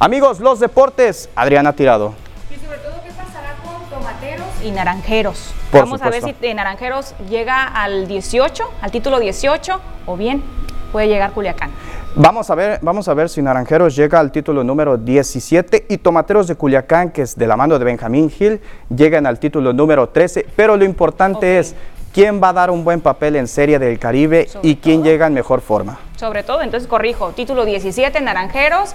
Amigos, 0.00 0.40
los 0.40 0.60
deportes, 0.60 1.28
Adriana 1.34 1.72
Tirado. 1.72 2.14
Y 2.50 2.58
sobre 2.64 2.78
todo, 2.78 2.94
¿qué 3.04 3.10
pasará 3.10 3.54
con 3.64 3.88
tomateros 3.88 4.46
y 4.64 4.70
naranjeros? 4.70 5.54
Vamos 5.72 6.00
a 6.02 6.10
ver 6.10 6.22
si 6.22 6.54
Naranjeros 6.54 7.14
llega 7.28 7.64
al 7.64 8.08
18, 8.08 8.64
al 8.80 8.90
título 8.90 9.20
18, 9.20 9.80
o 10.06 10.16
bien 10.16 10.42
puede 10.92 11.08
llegar 11.08 11.32
Culiacán. 11.32 11.70
Vamos 12.14 12.50
a 12.50 12.54
ver, 12.54 12.78
vamos 12.82 13.08
a 13.08 13.14
ver 13.14 13.28
si 13.28 13.42
Naranjeros 13.42 13.94
llega 13.94 14.18
al 14.18 14.32
título 14.32 14.64
número 14.64 14.96
17 14.96 15.86
y 15.88 15.98
Tomateros 15.98 16.48
de 16.48 16.56
Culiacán, 16.56 17.10
que 17.10 17.22
es 17.22 17.36
de 17.36 17.46
la 17.46 17.56
mano 17.56 17.78
de 17.78 17.84
Benjamín 17.84 18.30
Gil, 18.30 18.60
llegan 18.94 19.26
al 19.26 19.38
título 19.38 19.72
número 19.72 20.08
13, 20.08 20.46
pero 20.56 20.76
lo 20.76 20.84
importante 20.84 21.58
es 21.58 21.74
quién 22.12 22.42
va 22.42 22.48
a 22.48 22.52
dar 22.52 22.70
un 22.70 22.84
buen 22.84 23.00
papel 23.00 23.36
en 23.36 23.46
Serie 23.46 23.78
del 23.78 23.98
Caribe 23.98 24.48
y 24.62 24.76
quién 24.76 25.04
llega 25.04 25.26
en 25.26 25.34
mejor 25.34 25.60
forma. 25.60 25.98
Sobre 26.16 26.42
todo, 26.42 26.62
entonces 26.62 26.88
corrijo, 26.88 27.30
título 27.30 27.64
17 27.64 28.20
Naranjeros 28.20 28.94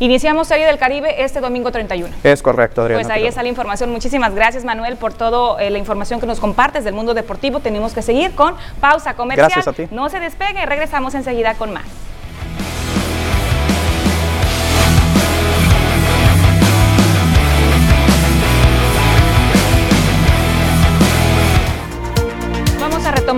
Iniciamos 0.00 0.48
Serie 0.48 0.64
del 0.64 0.78
Caribe 0.78 1.22
este 1.22 1.40
domingo 1.40 1.70
31. 1.70 2.08
Es 2.24 2.42
correcto, 2.42 2.80
Adriana. 2.80 3.02
Pues 3.02 3.14
ahí 3.14 3.26
está 3.26 3.42
la 3.42 3.50
información. 3.50 3.90
Muchísimas 3.90 4.34
gracias, 4.34 4.64
Manuel, 4.64 4.96
por 4.96 5.12
toda 5.12 5.62
eh, 5.62 5.68
la 5.68 5.76
información 5.76 6.20
que 6.20 6.26
nos 6.26 6.40
compartes 6.40 6.84
del 6.84 6.94
mundo 6.94 7.12
deportivo. 7.12 7.60
Tenemos 7.60 7.92
que 7.92 8.00
seguir 8.00 8.34
con 8.34 8.54
pausa 8.80 9.12
comercial. 9.12 9.50
Gracias 9.50 9.68
a 9.68 9.72
ti. 9.74 9.88
No 9.90 10.08
se 10.08 10.18
despegue, 10.18 10.64
regresamos 10.64 11.14
enseguida 11.14 11.52
con 11.52 11.74
más. 11.74 11.84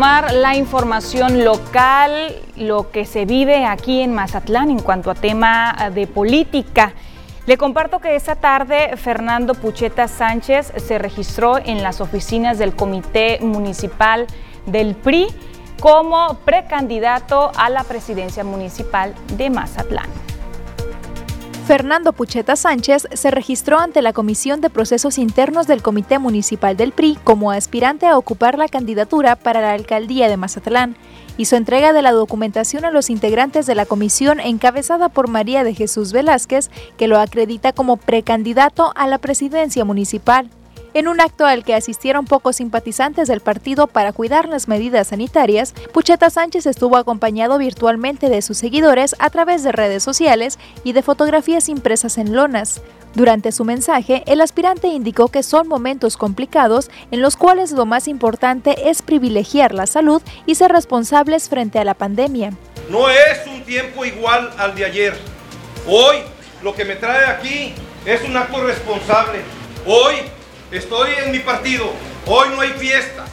La 0.03 0.57
información 0.57 1.45
local, 1.45 2.35
lo 2.57 2.91
que 2.91 3.07
se 3.07 3.25
vive 3.25 3.67
aquí 3.67 4.01
en 4.01 4.13
Mazatlán 4.13 4.69
en 4.71 4.81
cuanto 4.81 5.13
a 5.13 5.15
tema 5.15 5.71
ah, 5.71 5.91
de 5.91 6.09
política. 6.09 6.93
Le 7.47 7.57
comparto 7.57 8.01
que 8.01 8.17
esta 8.17 8.35
tarde 8.35 8.97
Fernando 8.97 9.55
Pucheta 9.55 10.09
Sánchez 10.09 10.73
se 10.77 10.99
registró 10.99 11.57
en 11.59 11.85
las 11.85 12.01
oficinas 12.01 12.59
del 12.59 12.75
Comité 12.75 13.39
Municipal 13.43 14.27
del 14.67 14.97
PRI 14.97 15.29
como 15.79 16.35
precandidato 16.45 17.53
a 17.55 17.71
la 17.71 17.85
presidencia 17.85 18.43
municipal 18.43 19.15
de 19.37 19.51
Mazatlán. 19.51 20.32
Fernando 21.67 22.13
Pucheta 22.13 22.57
Sánchez 22.57 23.07
se 23.13 23.31
registró 23.31 23.79
ante 23.79 24.03
la 24.03 24.13
Comisión 24.13 24.61
de 24.61 24.69
Procesos 24.69 25.17
Internos 25.17 25.69
del 25.69 25.81
Comité 25.81 26.19
Municipal 26.19 26.77
del 26.77 26.91
PRI 26.91 27.17
como 27.23 27.53
aspirante 27.53 28.07
a 28.07 28.19
ocupar 28.19 28.59
la 28.59 28.67
candidatura 28.67 29.37
para 29.37 29.61
la 29.61 29.73
alcaldía 29.73 30.29
de 30.29 30.37
Mazatlán. 30.37 30.97
Hizo 31.37 31.55
entrega 31.55 31.93
de 31.93 32.03
la 32.03 32.11
documentación 32.11 32.85
a 32.85 32.91
los 32.91 33.11
integrantes 33.11 33.65
de 33.67 33.77
la 33.77 33.87
comisión 33.87 34.41
encabezada 34.41 35.09
por 35.09 35.29
María 35.29 35.63
de 35.63 35.73
Jesús 35.73 36.13
Velázquez, 36.13 36.69
que 36.99 37.07
lo 37.07 37.21
acredita 37.21 37.73
como 37.73 37.97
precandidato 37.97 38.93
a 38.97 39.07
la 39.07 39.19
presidencia 39.19 39.85
municipal. 39.85 40.51
En 40.95 41.09
un 41.09 41.23
acto 41.23 41.47
al 41.47 41.65
que 41.65 41.75
asistieron 41.75 42.27
pocos 42.27 42.57
simpatizantes 42.57 43.27
del 43.27 43.41
partido 43.41 43.87
para 43.87 44.13
cuidar 44.13 44.47
las 44.47 44.69
medidas 44.69 45.09
sanitarias, 45.09 45.73
Pucheta 45.91 46.29
Sánchez 46.29 46.67
estuvo 46.67 46.99
acompañado 46.99 47.57
virtualmente 47.57 48.29
de 48.29 48.43
sus 48.43 48.59
seguidores 48.59 49.17
a 49.19 49.31
través 49.31 49.63
de 49.63 49.73
redes 49.73 50.03
sociales 50.03 50.59
y 50.85 50.93
de 50.93 51.03
fotografías 51.03 51.71
impresas 51.71 52.19
en 52.19 52.37
lonas. 52.37 52.83
Durante 53.15 53.53
su 53.53 53.65
mensaje, 53.65 54.23
el 54.27 54.43
aspirante 54.43 54.89
indicó 54.89 55.29
que 55.29 55.43
son 55.43 55.67
momentos 55.67 56.19
complicados 56.19 56.91
en 57.11 57.23
los 57.23 57.37
cuales 57.37 57.73
lo 57.73 57.87
más 57.87 58.07
importante 58.07 58.91
es 58.91 59.01
privilegiar 59.01 59.73
la 59.73 59.87
salud 59.87 60.21
y 60.45 60.57
ser 60.57 60.73
responsables 60.73 61.49
frente 61.49 61.79
a 61.79 61.85
la 61.85 61.95
pandemia. 61.95 62.53
No 62.91 63.09
es 63.09 63.47
un 63.47 63.63
tiempo 63.63 64.05
igual 64.05 64.51
al 64.59 64.75
de 64.75 64.85
ayer. 64.85 65.15
Hoy 65.89 66.19
lo 66.63 66.75
que 66.75 66.85
me 66.85 66.97
trae 66.97 67.25
aquí 67.31 67.73
es 68.05 68.23
un 68.25 68.37
acto 68.37 68.63
responsable. 68.63 69.41
Hoy 69.87 70.17
Estoy 70.73 71.11
en 71.23 71.33
mi 71.33 71.41
partido. 71.41 71.93
Hoy 72.25 72.49
no 72.49 72.63
hay 72.63 72.71
fiesta 72.71 73.27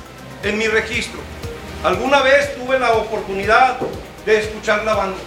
en 0.44 0.58
mi 0.58 0.68
registro. 0.68 1.22
Alguna 1.86 2.22
vez 2.22 2.54
tuve 2.56 2.78
la 2.78 2.92
oportunidad 2.92 3.78
de 4.26 4.40
escuchar 4.40 4.84
la 4.84 4.94
banda. 4.94 5.18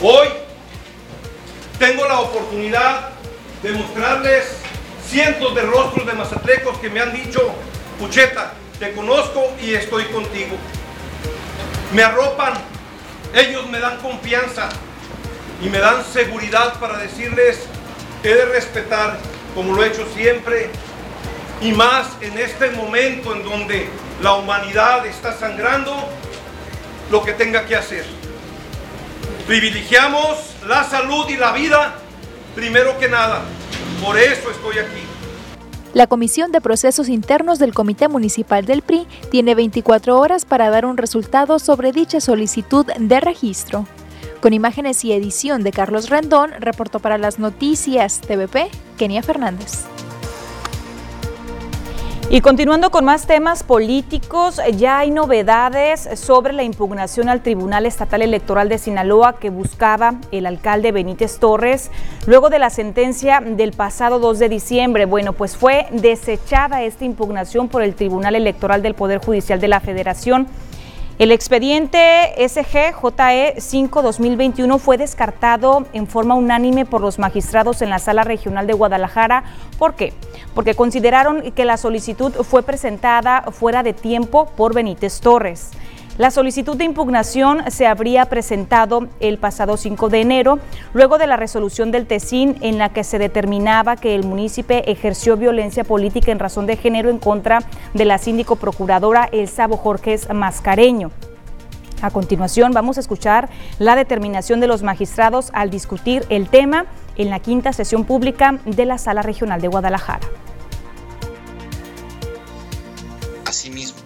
Hoy 0.00 0.28
tengo 1.78 2.08
la 2.08 2.20
oportunidad 2.20 3.10
de 3.62 3.72
mostrarles 3.72 4.46
cientos 5.06 5.54
de 5.54 5.60
rostros 5.60 6.06
de 6.06 6.14
mazatlecos 6.14 6.78
que 6.78 6.88
me 6.88 7.00
han 7.00 7.12
dicho, 7.12 7.52
Pucheta, 7.98 8.54
te 8.78 8.92
conozco 8.92 9.52
y 9.60 9.74
estoy 9.74 10.04
contigo. 10.04 10.56
Me 11.92 12.02
arropan, 12.02 12.54
ellos 13.34 13.68
me 13.68 13.78
dan 13.78 13.98
confianza 13.98 14.70
y 15.62 15.68
me 15.68 15.80
dan 15.80 16.02
seguridad 16.02 16.80
para 16.80 16.96
decirles 16.96 17.58
que 18.22 18.30
he 18.30 18.34
de 18.36 18.46
respetar, 18.46 19.18
como 19.54 19.74
lo 19.74 19.84
he 19.84 19.88
hecho 19.88 20.06
siempre, 20.14 20.70
y 21.60 21.72
más 21.72 22.06
en 22.20 22.38
este 22.38 22.70
momento 22.70 23.34
en 23.34 23.42
donde 23.44 23.88
la 24.22 24.34
humanidad 24.34 25.06
está 25.06 25.36
sangrando, 25.36 25.94
lo 27.10 27.22
que 27.24 27.32
tenga 27.32 27.66
que 27.66 27.76
hacer. 27.76 28.04
Privilegiamos 29.46 30.54
la 30.66 30.84
salud 30.84 31.28
y 31.28 31.36
la 31.36 31.52
vida 31.52 31.94
primero 32.54 32.98
que 32.98 33.08
nada. 33.08 33.42
Por 34.02 34.18
eso 34.18 34.50
estoy 34.50 34.78
aquí. 34.78 35.02
La 35.92 36.06
Comisión 36.06 36.52
de 36.52 36.60
Procesos 36.60 37.08
Internos 37.08 37.58
del 37.58 37.74
Comité 37.74 38.06
Municipal 38.06 38.64
del 38.64 38.82
PRI 38.82 39.08
tiene 39.30 39.56
24 39.56 40.18
horas 40.18 40.44
para 40.44 40.70
dar 40.70 40.86
un 40.86 40.96
resultado 40.96 41.58
sobre 41.58 41.90
dicha 41.90 42.20
solicitud 42.20 42.86
de 42.96 43.20
registro. 43.20 43.86
Con 44.40 44.52
imágenes 44.52 45.04
y 45.04 45.12
edición 45.12 45.64
de 45.64 45.72
Carlos 45.72 46.08
Rendón, 46.08 46.52
reportó 46.60 47.00
para 47.00 47.18
las 47.18 47.38
noticias 47.38 48.20
TVP, 48.20 48.70
Kenia 48.96 49.22
Fernández. 49.22 49.84
Y 52.32 52.42
continuando 52.42 52.90
con 52.90 53.04
más 53.04 53.26
temas 53.26 53.64
políticos, 53.64 54.60
ya 54.76 55.00
hay 55.00 55.10
novedades 55.10 56.08
sobre 56.14 56.52
la 56.52 56.62
impugnación 56.62 57.28
al 57.28 57.42
Tribunal 57.42 57.86
Estatal 57.86 58.22
Electoral 58.22 58.68
de 58.68 58.78
Sinaloa 58.78 59.40
que 59.40 59.50
buscaba 59.50 60.14
el 60.30 60.46
alcalde 60.46 60.92
Benítez 60.92 61.40
Torres 61.40 61.90
luego 62.28 62.48
de 62.48 62.60
la 62.60 62.70
sentencia 62.70 63.40
del 63.44 63.72
pasado 63.72 64.20
2 64.20 64.38
de 64.38 64.48
diciembre. 64.48 65.06
Bueno, 65.06 65.32
pues 65.32 65.56
fue 65.56 65.88
desechada 65.90 66.84
esta 66.84 67.04
impugnación 67.04 67.66
por 67.66 67.82
el 67.82 67.96
Tribunal 67.96 68.36
Electoral 68.36 68.80
del 68.80 68.94
Poder 68.94 69.18
Judicial 69.18 69.60
de 69.60 69.66
la 69.66 69.80
Federación 69.80 70.46
el 71.20 71.32
expediente 71.32 72.32
SGJE 72.38 73.56
5-2021 73.58 74.78
fue 74.78 74.96
descartado 74.96 75.84
en 75.92 76.06
forma 76.06 76.34
unánime 76.34 76.86
por 76.86 77.02
los 77.02 77.18
magistrados 77.18 77.82
en 77.82 77.90
la 77.90 77.98
Sala 77.98 78.24
Regional 78.24 78.66
de 78.66 78.72
Guadalajara. 78.72 79.44
¿Por 79.78 79.96
qué? 79.96 80.14
Porque 80.54 80.74
consideraron 80.74 81.52
que 81.52 81.66
la 81.66 81.76
solicitud 81.76 82.32
fue 82.32 82.62
presentada 82.62 83.42
fuera 83.52 83.82
de 83.82 83.92
tiempo 83.92 84.46
por 84.56 84.74
Benítez 84.74 85.20
Torres. 85.20 85.72
La 86.20 86.30
solicitud 86.30 86.76
de 86.76 86.84
impugnación 86.84 87.62
se 87.70 87.86
habría 87.86 88.26
presentado 88.26 89.08
el 89.20 89.38
pasado 89.38 89.78
5 89.78 90.10
de 90.10 90.20
enero, 90.20 90.58
luego 90.92 91.16
de 91.16 91.26
la 91.26 91.38
resolución 91.38 91.92
del 91.92 92.06
TESIN 92.06 92.58
en 92.60 92.76
la 92.76 92.90
que 92.90 93.04
se 93.04 93.18
determinaba 93.18 93.96
que 93.96 94.14
el 94.14 94.24
municipio 94.24 94.82
ejerció 94.84 95.38
violencia 95.38 95.82
política 95.82 96.30
en 96.30 96.38
razón 96.38 96.66
de 96.66 96.76
género 96.76 97.08
en 97.08 97.18
contra 97.18 97.60
de 97.94 98.04
la 98.04 98.18
síndico 98.18 98.56
procuradora 98.56 99.30
El 99.32 99.48
Sabo 99.48 99.78
Jorges 99.78 100.28
Mascareño. 100.30 101.10
A 102.02 102.10
continuación 102.10 102.72
vamos 102.72 102.98
a 102.98 103.00
escuchar 103.00 103.48
la 103.78 103.96
determinación 103.96 104.60
de 104.60 104.66
los 104.66 104.82
magistrados 104.82 105.48
al 105.54 105.70
discutir 105.70 106.26
el 106.28 106.50
tema 106.50 106.84
en 107.16 107.30
la 107.30 107.38
quinta 107.38 107.72
sesión 107.72 108.04
pública 108.04 108.58
de 108.66 108.84
la 108.84 108.98
Sala 108.98 109.22
Regional 109.22 109.62
de 109.62 109.68
Guadalajara. 109.68 110.28
Asimismo, 113.46 114.00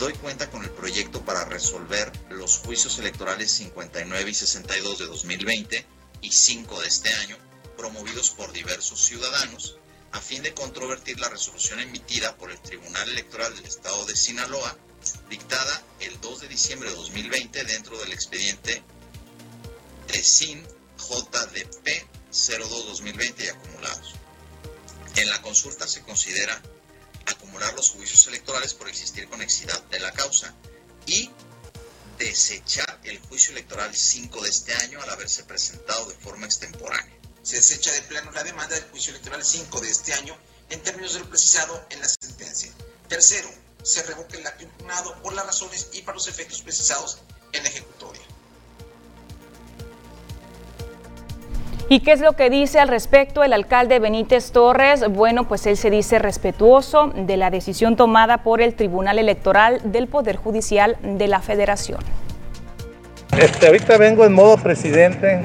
doy 0.00 0.12
cuenta 0.14 0.50
con 0.50 0.64
el 0.64 0.71
proyecto 0.82 1.24
para 1.24 1.44
resolver 1.44 2.10
los 2.30 2.58
juicios 2.58 2.98
electorales 2.98 3.52
59 3.52 4.28
y 4.28 4.34
62 4.34 4.98
de 4.98 5.06
2020 5.06 5.86
y 6.22 6.32
5 6.32 6.80
de 6.80 6.88
este 6.88 7.14
año, 7.14 7.38
promovidos 7.76 8.30
por 8.30 8.50
diversos 8.50 9.00
ciudadanos, 9.00 9.76
a 10.10 10.20
fin 10.20 10.42
de 10.42 10.54
controvertir 10.54 11.20
la 11.20 11.28
resolución 11.28 11.78
emitida 11.78 12.36
por 12.36 12.50
el 12.50 12.60
Tribunal 12.60 13.08
Electoral 13.10 13.54
del 13.54 13.66
Estado 13.66 14.04
de 14.06 14.16
Sinaloa, 14.16 14.76
dictada 15.30 15.84
el 16.00 16.20
2 16.20 16.40
de 16.40 16.48
diciembre 16.48 16.90
de 16.90 16.96
2020 16.96 17.62
dentro 17.62 17.96
del 18.00 18.12
expediente 18.12 18.82
TESIN 20.08 20.66
JDP 20.98 21.86
02-2020 22.32 23.44
y 23.44 23.48
acumulados. 23.48 24.14
En 25.14 25.30
la 25.30 25.40
consulta 25.42 25.86
se 25.86 26.02
considera 26.02 26.60
acumular 27.26 27.72
los 27.74 27.90
juicios 27.90 28.26
electorales 28.26 28.74
por 28.74 28.88
existir 28.88 29.28
conexidad 29.28 29.80
de 29.84 30.00
la 30.00 30.10
causa 30.10 30.52
y 31.06 31.30
desechar 32.18 33.00
el 33.04 33.18
juicio 33.20 33.52
electoral 33.52 33.94
5 33.94 34.42
de 34.42 34.50
este 34.50 34.74
año 34.74 35.00
al 35.02 35.10
haberse 35.10 35.44
presentado 35.44 36.06
de 36.08 36.14
forma 36.16 36.46
extemporánea. 36.46 37.16
Se 37.42 37.56
desecha 37.56 37.92
de 37.92 38.02
plano 38.02 38.30
la 38.30 38.44
demanda 38.44 38.74
del 38.74 38.88
juicio 38.90 39.10
electoral 39.10 39.44
5 39.44 39.80
de 39.80 39.90
este 39.90 40.14
año 40.14 40.36
en 40.70 40.82
términos 40.82 41.14
de 41.14 41.20
lo 41.20 41.28
precisado 41.28 41.84
en 41.90 42.00
la 42.00 42.08
sentencia. 42.08 42.72
Tercero, 43.08 43.50
se 43.82 44.02
revoca 44.04 44.36
el 44.36 44.46
acto 44.46 44.64
impugnado 44.64 45.20
por 45.22 45.34
las 45.34 45.46
razones 45.46 45.88
y 45.92 46.02
para 46.02 46.14
los 46.14 46.28
efectos 46.28 46.62
precisados 46.62 47.18
en 47.52 47.62
la 47.62 47.68
ejecutoria. 47.68 47.91
¿Y 51.92 52.00
qué 52.00 52.12
es 52.12 52.22
lo 52.22 52.32
que 52.32 52.48
dice 52.48 52.80
al 52.80 52.88
respecto 52.88 53.44
el 53.44 53.52
alcalde 53.52 53.98
Benítez 53.98 54.50
Torres? 54.50 55.04
Bueno, 55.12 55.46
pues 55.46 55.66
él 55.66 55.76
se 55.76 55.90
dice 55.90 56.18
respetuoso 56.18 57.12
de 57.14 57.36
la 57.36 57.50
decisión 57.50 57.96
tomada 57.96 58.38
por 58.38 58.62
el 58.62 58.72
Tribunal 58.72 59.18
Electoral 59.18 59.78
del 59.84 60.06
Poder 60.06 60.36
Judicial 60.36 60.96
de 61.02 61.28
la 61.28 61.40
Federación. 61.40 62.00
Este, 63.38 63.66
ahorita 63.66 63.98
vengo 63.98 64.24
en 64.24 64.32
modo 64.32 64.56
presidente, 64.56 65.44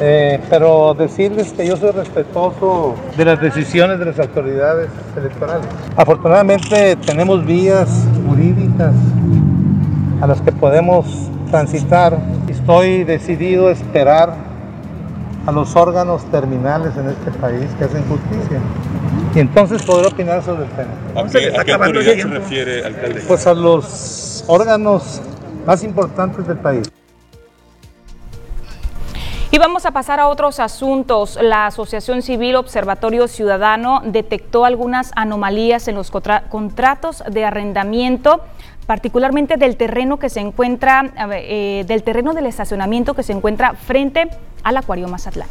eh, 0.00 0.40
pero 0.50 0.94
decirles 0.94 1.52
que 1.52 1.64
yo 1.64 1.76
soy 1.76 1.92
respetuoso 1.92 2.96
de 3.16 3.24
las 3.24 3.40
decisiones 3.40 4.00
de 4.00 4.04
las 4.06 4.18
autoridades 4.18 4.88
electorales. 5.16 5.68
Afortunadamente 5.96 6.96
tenemos 7.06 7.46
vías 7.46 7.88
jurídicas 8.28 8.94
a 10.20 10.26
las 10.26 10.40
que 10.40 10.50
podemos 10.50 11.06
transitar. 11.52 12.18
Estoy 12.48 13.04
decidido 13.04 13.68
a 13.68 13.70
esperar 13.70 14.45
a 15.46 15.52
los 15.52 15.76
órganos 15.76 16.24
terminales 16.30 16.96
en 16.96 17.08
este 17.08 17.30
país 17.38 17.70
que 17.78 17.84
hacen 17.84 18.04
justicia. 18.08 18.60
Y 19.34 19.40
entonces 19.40 19.82
poder 19.82 20.06
opinar 20.06 20.42
sobre 20.42 20.64
el 20.64 20.70
tema. 20.70 20.90
¿A 21.14 21.28
qué, 21.28 21.56
a 21.56 21.64
qué 21.64 21.72
autoridad 21.72 22.14
se 22.14 22.24
refiere, 22.24 22.84
alcalde? 22.84 23.22
Pues 23.26 23.46
a 23.46 23.54
los 23.54 24.44
órganos 24.48 25.22
más 25.64 25.84
importantes 25.84 26.46
del 26.46 26.58
país. 26.58 26.90
Y 29.52 29.58
vamos 29.58 29.86
a 29.86 29.92
pasar 29.92 30.20
a 30.20 30.28
otros 30.28 30.60
asuntos. 30.60 31.38
La 31.40 31.66
Asociación 31.66 32.20
Civil 32.20 32.56
Observatorio 32.56 33.28
Ciudadano 33.28 34.02
detectó 34.04 34.64
algunas 34.64 35.12
anomalías 35.14 35.86
en 35.88 35.94
los 35.94 36.10
contratos 36.50 37.22
de 37.30 37.44
arrendamiento 37.44 38.42
particularmente 38.86 39.56
del 39.56 39.76
terreno 39.76 40.18
que 40.18 40.30
se 40.30 40.40
encuentra, 40.40 41.12
eh, 41.32 41.84
del 41.86 42.02
terreno 42.02 42.34
del 42.34 42.46
estacionamiento 42.46 43.14
que 43.14 43.22
se 43.22 43.32
encuentra 43.32 43.74
frente 43.74 44.28
al 44.62 44.76
Acuario 44.76 45.08
Mazatlán. 45.08 45.48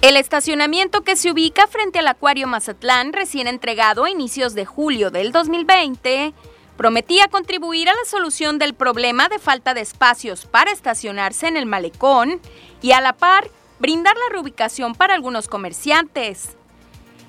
El 0.00 0.16
estacionamiento 0.16 1.02
que 1.02 1.16
se 1.16 1.30
ubica 1.30 1.66
frente 1.66 1.98
al 1.98 2.06
Acuario 2.06 2.46
Mazatlán, 2.46 3.12
recién 3.12 3.48
entregado 3.48 4.04
a 4.04 4.10
inicios 4.10 4.54
de 4.54 4.64
julio 4.64 5.10
del 5.10 5.32
2020, 5.32 6.34
prometía 6.76 7.26
contribuir 7.26 7.88
a 7.88 7.94
la 7.94 8.04
solución 8.08 8.58
del 8.58 8.74
problema 8.74 9.28
de 9.28 9.40
falta 9.40 9.74
de 9.74 9.80
espacios 9.80 10.46
para 10.46 10.70
estacionarse 10.70 11.48
en 11.48 11.56
el 11.56 11.66
malecón 11.66 12.40
y 12.80 12.92
a 12.92 13.00
la 13.00 13.12
par 13.14 13.50
brindar 13.80 14.16
la 14.16 14.32
reubicación 14.32 14.94
para 14.94 15.14
algunos 15.14 15.48
comerciantes. 15.48 16.56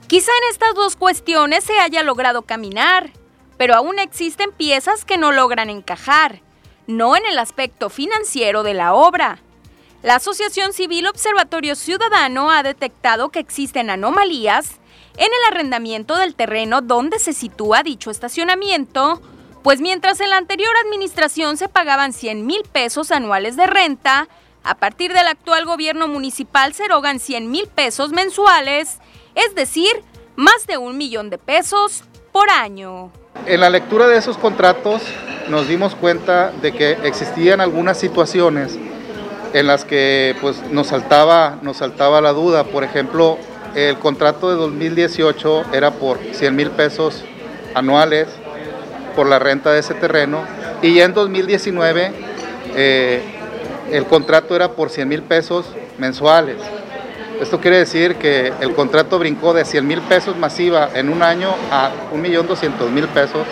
Quizá 0.08 0.32
en 0.44 0.52
estas 0.52 0.76
dos 0.76 0.96
cuestiones 0.96 1.64
se 1.64 1.80
haya 1.80 2.04
logrado 2.04 2.44
caminar, 2.44 3.12
pero 3.60 3.76
aún 3.76 4.00
existen 4.00 4.54
piezas 4.54 5.04
que 5.04 5.18
no 5.18 5.34
logran 5.34 5.70
encajar, 5.70 6.40
no 6.88 7.18
en 7.18 7.26
el 7.26 7.38
aspecto 7.38 7.90
financiero 7.90 8.64
de 8.64 8.74
la 8.74 8.94
obra. 8.94 9.40
La 10.02 10.16
Asociación 10.16 10.72
Civil 10.72 11.08
Observatorio 11.08 11.76
Ciudadano 11.76 12.52
ha 12.52 12.64
detectado 12.64 13.28
que 13.28 13.40
existen 13.40 13.90
anomalías 13.90 14.80
en 15.18 15.26
el 15.26 15.52
arrendamiento 15.52 16.16
del 16.16 16.36
terreno 16.36 16.80
donde 16.80 17.20
se 17.20 17.34
sitúa 17.34 17.84
dicho 17.84 18.12
estacionamiento, 18.12 19.22
pues 19.62 19.82
mientras 19.82 20.22
en 20.22 20.30
la 20.30 20.38
anterior 20.38 20.72
administración 20.86 21.58
se 21.58 21.68
pagaban 21.68 22.14
100 22.14 22.46
mil 22.46 22.64
pesos 22.64 23.12
anuales 23.12 23.58
de 23.58 23.68
renta, 23.68 24.30
a 24.64 24.76
partir 24.76 25.12
del 25.12 25.28
actual 25.28 25.66
gobierno 25.66 26.08
municipal 26.08 26.74
se 26.74 26.86
erogan 26.86 27.20
100 27.20 27.52
mil 27.52 27.68
pesos 27.68 28.14
mensuales 28.14 29.00
es 29.36 29.54
decir, 29.54 29.92
más 30.38 30.66
de 30.66 30.78
un 30.78 30.98
millón 30.98 31.30
de 31.30 31.38
pesos 31.38 32.06
por 32.32 32.50
año. 32.50 33.12
En 33.46 33.62
la 33.62 33.70
lectura 33.70 34.08
de 34.08 34.18
esos 34.18 34.38
contratos 34.38 35.02
nos 35.48 35.68
dimos 35.68 35.96
cuenta 35.96 36.52
de 36.62 36.72
que 36.72 36.92
existían 37.04 37.62
algunas 37.62 37.98
situaciones 37.98 38.78
en 39.54 39.68
las 39.68 39.86
que 39.86 40.36
pues, 40.42 40.62
nos, 40.72 40.88
saltaba, 40.88 41.58
nos 41.62 41.78
saltaba 41.78 42.22
la 42.22 42.34
duda. 42.34 42.66
Por 42.66 42.84
ejemplo, 42.84 43.38
el 43.76 43.98
contrato 43.98 44.50
de 44.50 44.56
2018 44.56 45.74
era 45.74 45.92
por 45.92 46.20
100 46.32 46.56
mil 46.56 46.70
pesos 46.72 47.24
anuales 47.74 48.28
por 49.16 49.28
la 49.28 49.40
renta 49.40 49.72
de 49.72 49.80
ese 49.80 49.94
terreno 49.96 50.44
y 50.82 51.00
en 51.00 51.14
2019 51.14 52.12
eh, 52.76 53.22
el 53.92 54.06
contrato 54.06 54.56
era 54.56 54.72
por 54.74 54.90
100 54.90 55.08
mil 55.08 55.24
pesos 55.24 55.66
mensuales. 55.98 56.58
Esto 57.40 57.62
quiere 57.62 57.78
decir 57.78 58.18
que 58.18 58.54
el 58.60 58.76
contrato 58.76 59.18
brincó 59.18 59.54
de 59.54 59.64
100 59.64 59.88
mil 59.88 60.02
pesos 60.02 60.36
masiva 60.36 60.90
en 60.94 61.10
un 61.10 61.24
año 61.24 61.56
a 61.72 61.90
1.200.000 62.12 63.08
pesos 63.08 63.48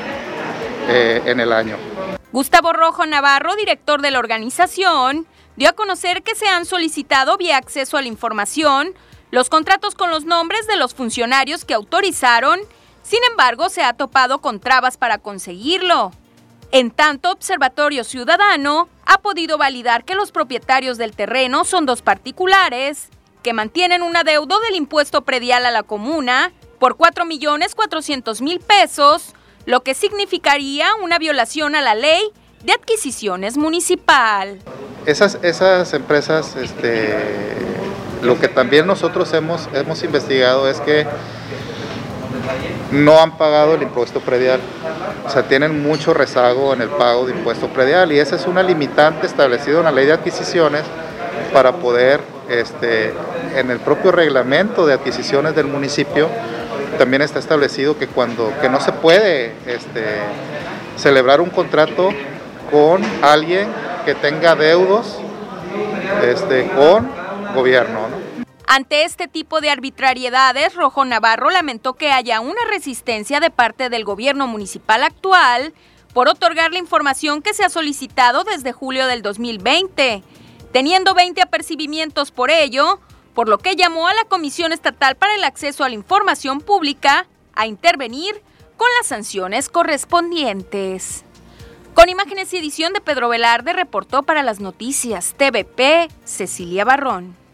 eh, 0.89 1.21
en 1.25 1.39
el 1.39 1.53
año. 1.53 1.77
Gustavo 2.33 2.73
Rojo 2.73 3.05
Navarro, 3.05 3.55
director 3.55 4.01
de 4.01 4.11
la 4.11 4.19
organización, 4.19 5.25
dio 5.55 5.69
a 5.69 5.73
conocer 5.73 6.21
que 6.21 6.35
se 6.35 6.47
han 6.47 6.65
solicitado 6.65 7.37
vía 7.37 7.55
acceso 7.55 7.97
a 7.97 8.01
la 8.01 8.09
información 8.09 8.93
los 9.31 9.49
contratos 9.49 9.95
con 9.95 10.09
los 10.09 10.25
nombres 10.25 10.67
de 10.67 10.77
los 10.77 10.93
funcionarios 10.93 11.65
que 11.65 11.73
autorizaron, 11.73 12.59
sin 13.03 13.19
embargo 13.29 13.69
se 13.69 13.83
ha 13.83 13.93
topado 13.93 14.39
con 14.39 14.59
trabas 14.59 14.97
para 14.97 15.17
conseguirlo. 15.17 16.11
En 16.71 16.91
tanto, 16.91 17.31
Observatorio 17.31 18.03
Ciudadano 18.03 18.89
ha 19.05 19.19
podido 19.19 19.57
validar 19.57 20.05
que 20.05 20.15
los 20.15 20.31
propietarios 20.31 20.97
del 20.97 21.15
terreno 21.15 21.65
son 21.65 21.85
dos 21.85 22.01
particulares 22.01 23.09
que 23.43 23.53
mantienen 23.53 24.03
un 24.03 24.15
adeudo 24.15 24.59
del 24.61 24.75
impuesto 24.75 25.21
predial 25.21 25.65
a 25.65 25.71
la 25.71 25.83
comuna 25.83 26.51
por 26.79 26.97
4.400.000 26.97 28.59
pesos, 28.61 29.33
lo 29.65 29.81
que 29.83 29.93
significaría 29.93 30.87
una 31.01 31.17
violación 31.17 31.75
a 31.75 31.81
la 31.81 31.95
ley 31.95 32.21
de 32.63 32.73
adquisiciones 32.73 33.57
municipal. 33.57 34.59
Esas, 35.05 35.39
esas 35.41 35.93
empresas, 35.93 36.55
este, 36.55 37.15
lo 38.21 38.39
que 38.39 38.47
también 38.47 38.85
nosotros 38.87 39.33
hemos, 39.33 39.69
hemos 39.73 40.03
investigado 40.03 40.69
es 40.69 40.79
que 40.81 41.07
no 42.91 43.19
han 43.19 43.37
pagado 43.37 43.75
el 43.75 43.83
impuesto 43.83 44.19
predial. 44.19 44.59
O 45.25 45.29
sea, 45.29 45.43
tienen 45.43 45.81
mucho 45.81 46.13
rezago 46.13 46.73
en 46.73 46.81
el 46.81 46.89
pago 46.89 47.25
de 47.25 47.33
impuesto 47.33 47.67
predial 47.67 48.11
y 48.11 48.19
esa 48.19 48.35
es 48.35 48.47
una 48.47 48.63
limitante 48.63 49.27
establecida 49.27 49.79
en 49.79 49.83
la 49.85 49.91
ley 49.91 50.05
de 50.05 50.13
adquisiciones 50.13 50.83
para 51.53 51.73
poder 51.73 52.21
este, 52.49 53.13
en 53.55 53.71
el 53.71 53.79
propio 53.79 54.11
reglamento 54.11 54.85
de 54.85 54.93
adquisiciones 54.93 55.55
del 55.55 55.67
municipio 55.67 56.29
también 56.97 57.21
está 57.21 57.39
establecido 57.39 57.97
que 57.97 58.07
cuando 58.07 58.53
que 58.61 58.69
no 58.69 58.79
se 58.79 58.91
puede 58.91 59.53
este, 59.65 60.03
celebrar 60.95 61.41
un 61.41 61.49
contrato 61.49 62.09
con 62.71 63.03
alguien 63.21 63.67
que 64.05 64.15
tenga 64.15 64.55
deudos 64.55 65.17
este, 66.23 66.67
con 66.69 67.09
gobierno. 67.53 67.99
Ante 68.65 69.03
este 69.03 69.27
tipo 69.27 69.61
de 69.61 69.69
arbitrariedades, 69.69 70.75
Rojo 70.75 71.05
Navarro 71.05 71.49
lamentó 71.49 71.93
que 71.93 72.11
haya 72.11 72.41
una 72.41 72.65
resistencia 72.69 73.39
de 73.39 73.49
parte 73.49 73.89
del 73.89 74.03
gobierno 74.03 74.47
municipal 74.47 75.03
actual 75.03 75.73
por 76.13 76.27
otorgar 76.27 76.71
la 76.71 76.79
información 76.79 77.41
que 77.41 77.53
se 77.53 77.63
ha 77.63 77.69
solicitado 77.69 78.43
desde 78.43 78.73
julio 78.73 79.07
del 79.07 79.21
2020 79.21 80.23
teniendo 80.77 81.15
20 81.15 81.41
apercibimientos 81.41 82.29
por 82.29 82.51
ello, 82.51 82.99
por 83.33 83.49
lo 83.49 83.57
que 83.57 83.75
llamó 83.75 84.07
a 84.07 84.13
la 84.13 84.25
Comisión 84.25 84.71
Estatal 84.71 85.15
para 85.15 85.33
el 85.33 85.43
Acceso 85.43 85.83
a 85.83 85.89
la 85.89 85.95
Información 85.95 86.61
Pública 86.61 87.25
a 87.55 87.65
intervenir 87.65 88.43
con 88.77 88.87
las 88.99 89.07
sanciones 89.07 89.69
correspondientes. 89.69 91.23
Con 91.95 92.09
imágenes 92.09 92.53
y 92.53 92.57
edición 92.57 92.93
de 92.93 93.01
Pedro 93.01 93.27
Velarde, 93.27 93.73
reportó 93.73 94.21
para 94.21 94.43
las 94.43 94.59
noticias 94.59 95.33
TVP 95.35 96.09
Cecilia 96.25 96.85
Barrón. 96.85 97.46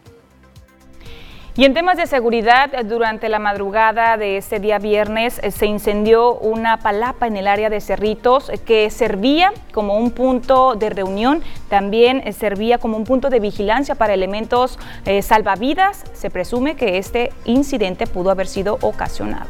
Y 1.56 1.64
en 1.64 1.72
temas 1.72 1.96
de 1.96 2.08
seguridad, 2.08 2.84
durante 2.84 3.28
la 3.28 3.38
madrugada 3.38 4.16
de 4.16 4.38
este 4.38 4.58
día 4.58 4.80
viernes 4.80 5.38
eh, 5.40 5.52
se 5.52 5.66
incendió 5.66 6.34
una 6.34 6.78
palapa 6.78 7.28
en 7.28 7.36
el 7.36 7.46
área 7.46 7.70
de 7.70 7.80
Cerritos 7.80 8.48
eh, 8.48 8.58
que 8.58 8.90
servía 8.90 9.52
como 9.72 9.96
un 9.96 10.10
punto 10.10 10.74
de 10.74 10.90
reunión, 10.90 11.44
también 11.68 12.22
eh, 12.24 12.32
servía 12.32 12.78
como 12.78 12.96
un 12.96 13.04
punto 13.04 13.30
de 13.30 13.38
vigilancia 13.38 13.94
para 13.94 14.14
elementos 14.14 14.80
salvavidas. 15.22 16.02
Se 16.12 16.28
presume 16.28 16.74
que 16.74 16.98
este 16.98 17.32
incidente 17.44 18.08
pudo 18.08 18.32
haber 18.32 18.48
sido 18.48 18.78
ocasionado. 18.80 19.46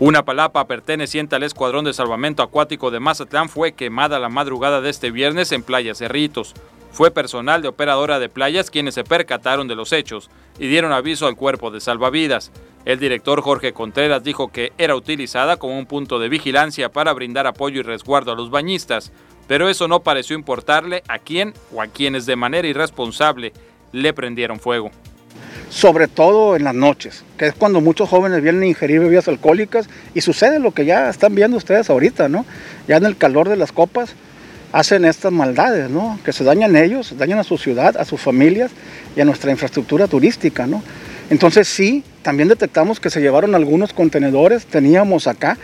Una 0.00 0.22
palapa 0.22 0.66
perteneciente 0.66 1.36
al 1.36 1.44
Escuadrón 1.44 1.86
de 1.86 1.94
Salvamento 1.94 2.42
Acuático 2.42 2.90
de 2.90 3.00
Mazatlán 3.00 3.48
fue 3.48 3.72
quemada 3.72 4.18
la 4.18 4.28
madrugada 4.28 4.82
de 4.82 4.90
este 4.90 5.10
viernes 5.10 5.50
en 5.52 5.62
Playa 5.62 5.94
Cerritos. 5.94 6.54
Fue 6.94 7.10
personal 7.10 7.60
de 7.60 7.66
operadora 7.66 8.20
de 8.20 8.28
playas 8.28 8.70
quienes 8.70 8.94
se 8.94 9.02
percataron 9.02 9.66
de 9.66 9.74
los 9.74 9.92
hechos 9.92 10.30
y 10.60 10.68
dieron 10.68 10.92
aviso 10.92 11.26
al 11.26 11.34
cuerpo 11.34 11.72
de 11.72 11.80
salvavidas. 11.80 12.52
El 12.84 13.00
director 13.00 13.40
Jorge 13.40 13.72
Contreras 13.72 14.22
dijo 14.22 14.52
que 14.52 14.72
era 14.78 14.94
utilizada 14.94 15.56
como 15.56 15.76
un 15.76 15.86
punto 15.86 16.20
de 16.20 16.28
vigilancia 16.28 16.92
para 16.92 17.12
brindar 17.12 17.48
apoyo 17.48 17.80
y 17.80 17.82
resguardo 17.82 18.30
a 18.30 18.36
los 18.36 18.48
bañistas, 18.48 19.10
pero 19.48 19.68
eso 19.68 19.88
no 19.88 20.04
pareció 20.04 20.36
importarle 20.36 21.02
a 21.08 21.18
quién 21.18 21.52
o 21.74 21.82
a 21.82 21.88
quienes 21.88 22.26
de 22.26 22.36
manera 22.36 22.68
irresponsable 22.68 23.52
le 23.90 24.12
prendieron 24.12 24.60
fuego. 24.60 24.92
Sobre 25.70 26.06
todo 26.06 26.54
en 26.54 26.62
las 26.62 26.76
noches, 26.76 27.24
que 27.36 27.46
es 27.46 27.54
cuando 27.54 27.80
muchos 27.80 28.08
jóvenes 28.08 28.40
vienen 28.40 28.62
a 28.62 28.66
ingerir 28.66 29.00
bebidas 29.00 29.26
alcohólicas 29.26 29.88
y 30.14 30.20
sucede 30.20 30.60
lo 30.60 30.70
que 30.70 30.84
ya 30.84 31.10
están 31.10 31.34
viendo 31.34 31.56
ustedes 31.56 31.90
ahorita, 31.90 32.28
¿no? 32.28 32.46
Ya 32.86 32.98
en 32.98 33.04
el 33.04 33.16
calor 33.16 33.48
de 33.48 33.56
las 33.56 33.72
copas, 33.72 34.14
hacen 34.74 35.04
estas 35.04 35.30
maldades, 35.30 35.88
¿no? 35.88 36.18
Que 36.24 36.32
se 36.32 36.42
dañan 36.42 36.74
ellos, 36.74 37.16
dañan 37.16 37.38
a 37.38 37.44
su 37.44 37.56
ciudad, 37.56 37.96
a 37.96 38.04
sus 38.04 38.20
familias 38.20 38.72
y 39.14 39.20
a 39.20 39.24
nuestra 39.24 39.52
infraestructura 39.52 40.08
turística, 40.08 40.66
¿no? 40.66 40.82
Entonces 41.30 41.68
sí, 41.68 42.02
también 42.22 42.48
detectamos 42.48 42.98
que 42.98 43.08
se 43.08 43.20
llevaron 43.20 43.54
algunos 43.54 43.92
contenedores, 43.92 44.66
teníamos 44.66 45.28
acá 45.28 45.58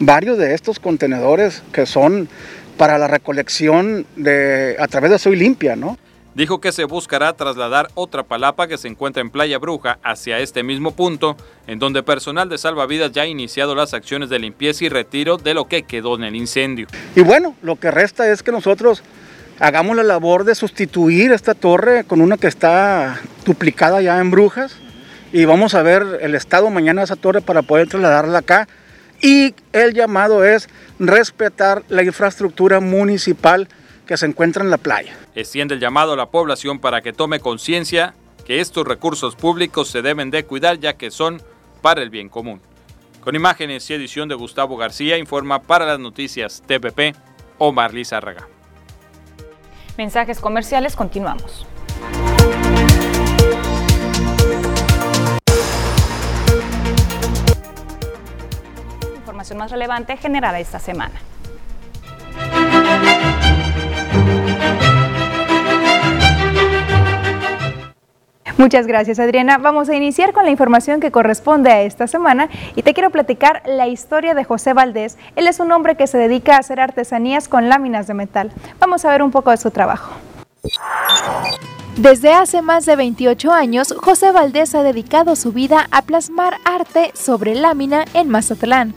varios 0.00 0.38
de 0.38 0.54
estos 0.54 0.80
contenedores 0.80 1.62
que 1.72 1.86
son 1.86 2.28
para 2.76 2.98
la 2.98 3.06
recolección 3.06 4.06
de, 4.16 4.74
a 4.80 4.88
través 4.88 5.12
de 5.12 5.20
Soy 5.20 5.36
Limpia, 5.36 5.76
¿no? 5.76 5.96
Dijo 6.38 6.60
que 6.60 6.70
se 6.70 6.84
buscará 6.84 7.32
trasladar 7.32 7.88
otra 7.94 8.22
palapa 8.22 8.68
que 8.68 8.78
se 8.78 8.86
encuentra 8.86 9.20
en 9.20 9.28
Playa 9.28 9.58
Bruja 9.58 9.98
hacia 10.04 10.38
este 10.38 10.62
mismo 10.62 10.92
punto, 10.92 11.36
en 11.66 11.80
donde 11.80 12.04
personal 12.04 12.48
de 12.48 12.58
salvavidas 12.58 13.10
ya 13.10 13.22
ha 13.22 13.26
iniciado 13.26 13.74
las 13.74 13.92
acciones 13.92 14.28
de 14.28 14.38
limpieza 14.38 14.84
y 14.84 14.88
retiro 14.88 15.36
de 15.36 15.52
lo 15.52 15.66
que 15.66 15.82
quedó 15.82 16.14
en 16.14 16.22
el 16.22 16.36
incendio. 16.36 16.86
Y 17.16 17.22
bueno, 17.22 17.56
lo 17.60 17.74
que 17.74 17.90
resta 17.90 18.30
es 18.30 18.44
que 18.44 18.52
nosotros 18.52 19.02
hagamos 19.58 19.96
la 19.96 20.04
labor 20.04 20.44
de 20.44 20.54
sustituir 20.54 21.32
esta 21.32 21.54
torre 21.54 22.04
con 22.04 22.20
una 22.20 22.36
que 22.36 22.46
está 22.46 23.20
duplicada 23.44 24.00
ya 24.00 24.20
en 24.20 24.30
Brujas 24.30 24.76
y 25.32 25.44
vamos 25.44 25.74
a 25.74 25.82
ver 25.82 26.20
el 26.20 26.36
estado 26.36 26.70
mañana 26.70 27.00
de 27.00 27.06
esa 27.06 27.16
torre 27.16 27.40
para 27.40 27.62
poder 27.62 27.88
trasladarla 27.88 28.38
acá. 28.38 28.68
Y 29.20 29.56
el 29.72 29.92
llamado 29.92 30.44
es 30.44 30.68
respetar 31.00 31.82
la 31.88 32.04
infraestructura 32.04 32.78
municipal 32.78 33.66
que 34.08 34.16
se 34.16 34.24
encuentra 34.24 34.64
en 34.64 34.70
la 34.70 34.78
playa. 34.78 35.14
Extiende 35.34 35.74
el 35.74 35.80
llamado 35.80 36.14
a 36.14 36.16
la 36.16 36.30
población 36.30 36.78
para 36.80 37.02
que 37.02 37.12
tome 37.12 37.40
conciencia 37.40 38.14
que 38.46 38.60
estos 38.60 38.86
recursos 38.86 39.36
públicos 39.36 39.88
se 39.88 40.00
deben 40.00 40.30
de 40.30 40.46
cuidar 40.46 40.80
ya 40.80 40.94
que 40.94 41.10
son 41.10 41.42
para 41.82 42.02
el 42.02 42.08
bien 42.08 42.30
común. 42.30 42.62
Con 43.20 43.36
imágenes 43.36 43.88
y 43.90 43.94
edición 43.94 44.30
de 44.30 44.34
Gustavo 44.34 44.78
García, 44.78 45.18
informa 45.18 45.60
para 45.60 45.84
las 45.84 46.00
noticias 46.00 46.62
TPP 46.66 47.14
Omar 47.58 47.92
Lizárraga. 47.92 48.48
Mensajes 49.98 50.40
comerciales, 50.40 50.96
continuamos. 50.96 51.66
información 59.16 59.58
más 59.58 59.70
relevante 59.70 60.16
generada 60.16 60.58
esta 60.58 60.78
semana. 60.78 61.20
Muchas 68.58 68.88
gracias 68.88 69.20
Adriana. 69.20 69.56
Vamos 69.56 69.88
a 69.88 69.94
iniciar 69.94 70.32
con 70.32 70.44
la 70.44 70.50
información 70.50 70.98
que 70.98 71.12
corresponde 71.12 71.70
a 71.70 71.82
esta 71.82 72.08
semana 72.08 72.48
y 72.74 72.82
te 72.82 72.92
quiero 72.92 73.10
platicar 73.10 73.62
la 73.66 73.86
historia 73.86 74.34
de 74.34 74.42
José 74.42 74.72
Valdés. 74.72 75.16
Él 75.36 75.46
es 75.46 75.60
un 75.60 75.70
hombre 75.70 75.96
que 75.96 76.08
se 76.08 76.18
dedica 76.18 76.56
a 76.56 76.58
hacer 76.58 76.80
artesanías 76.80 77.46
con 77.46 77.68
láminas 77.68 78.08
de 78.08 78.14
metal. 78.14 78.50
Vamos 78.80 79.04
a 79.04 79.10
ver 79.10 79.22
un 79.22 79.30
poco 79.30 79.52
de 79.52 79.58
su 79.58 79.70
trabajo. 79.70 80.12
Desde 81.96 82.32
hace 82.32 82.60
más 82.60 82.84
de 82.84 82.96
28 82.96 83.52
años, 83.52 83.94
José 83.96 84.32
Valdés 84.32 84.74
ha 84.74 84.82
dedicado 84.82 85.36
su 85.36 85.52
vida 85.52 85.86
a 85.92 86.02
plasmar 86.02 86.56
arte 86.64 87.12
sobre 87.14 87.54
lámina 87.54 88.06
en 88.12 88.28
Mazatlán. 88.28 88.92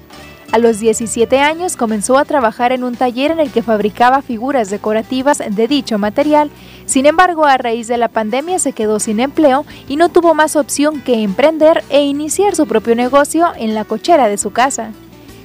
A 0.51 0.57
los 0.57 0.79
17 0.79 1.39
años 1.39 1.77
comenzó 1.77 2.17
a 2.17 2.25
trabajar 2.25 2.73
en 2.73 2.83
un 2.83 2.95
taller 2.95 3.31
en 3.31 3.39
el 3.39 3.51
que 3.51 3.63
fabricaba 3.63 4.21
figuras 4.21 4.69
decorativas 4.69 5.41
de 5.49 5.67
dicho 5.69 5.97
material. 5.97 6.51
Sin 6.85 7.05
embargo, 7.05 7.45
a 7.45 7.57
raíz 7.57 7.87
de 7.87 7.97
la 7.97 8.09
pandemia 8.09 8.59
se 8.59 8.73
quedó 8.73 8.99
sin 8.99 9.21
empleo 9.21 9.65
y 9.87 9.95
no 9.95 10.09
tuvo 10.09 10.33
más 10.33 10.57
opción 10.57 10.99
que 10.99 11.23
emprender 11.23 11.85
e 11.89 12.03
iniciar 12.03 12.53
su 12.53 12.67
propio 12.67 12.95
negocio 12.95 13.47
en 13.55 13.73
la 13.73 13.85
cochera 13.85 14.27
de 14.27 14.37
su 14.37 14.51
casa. 14.51 14.91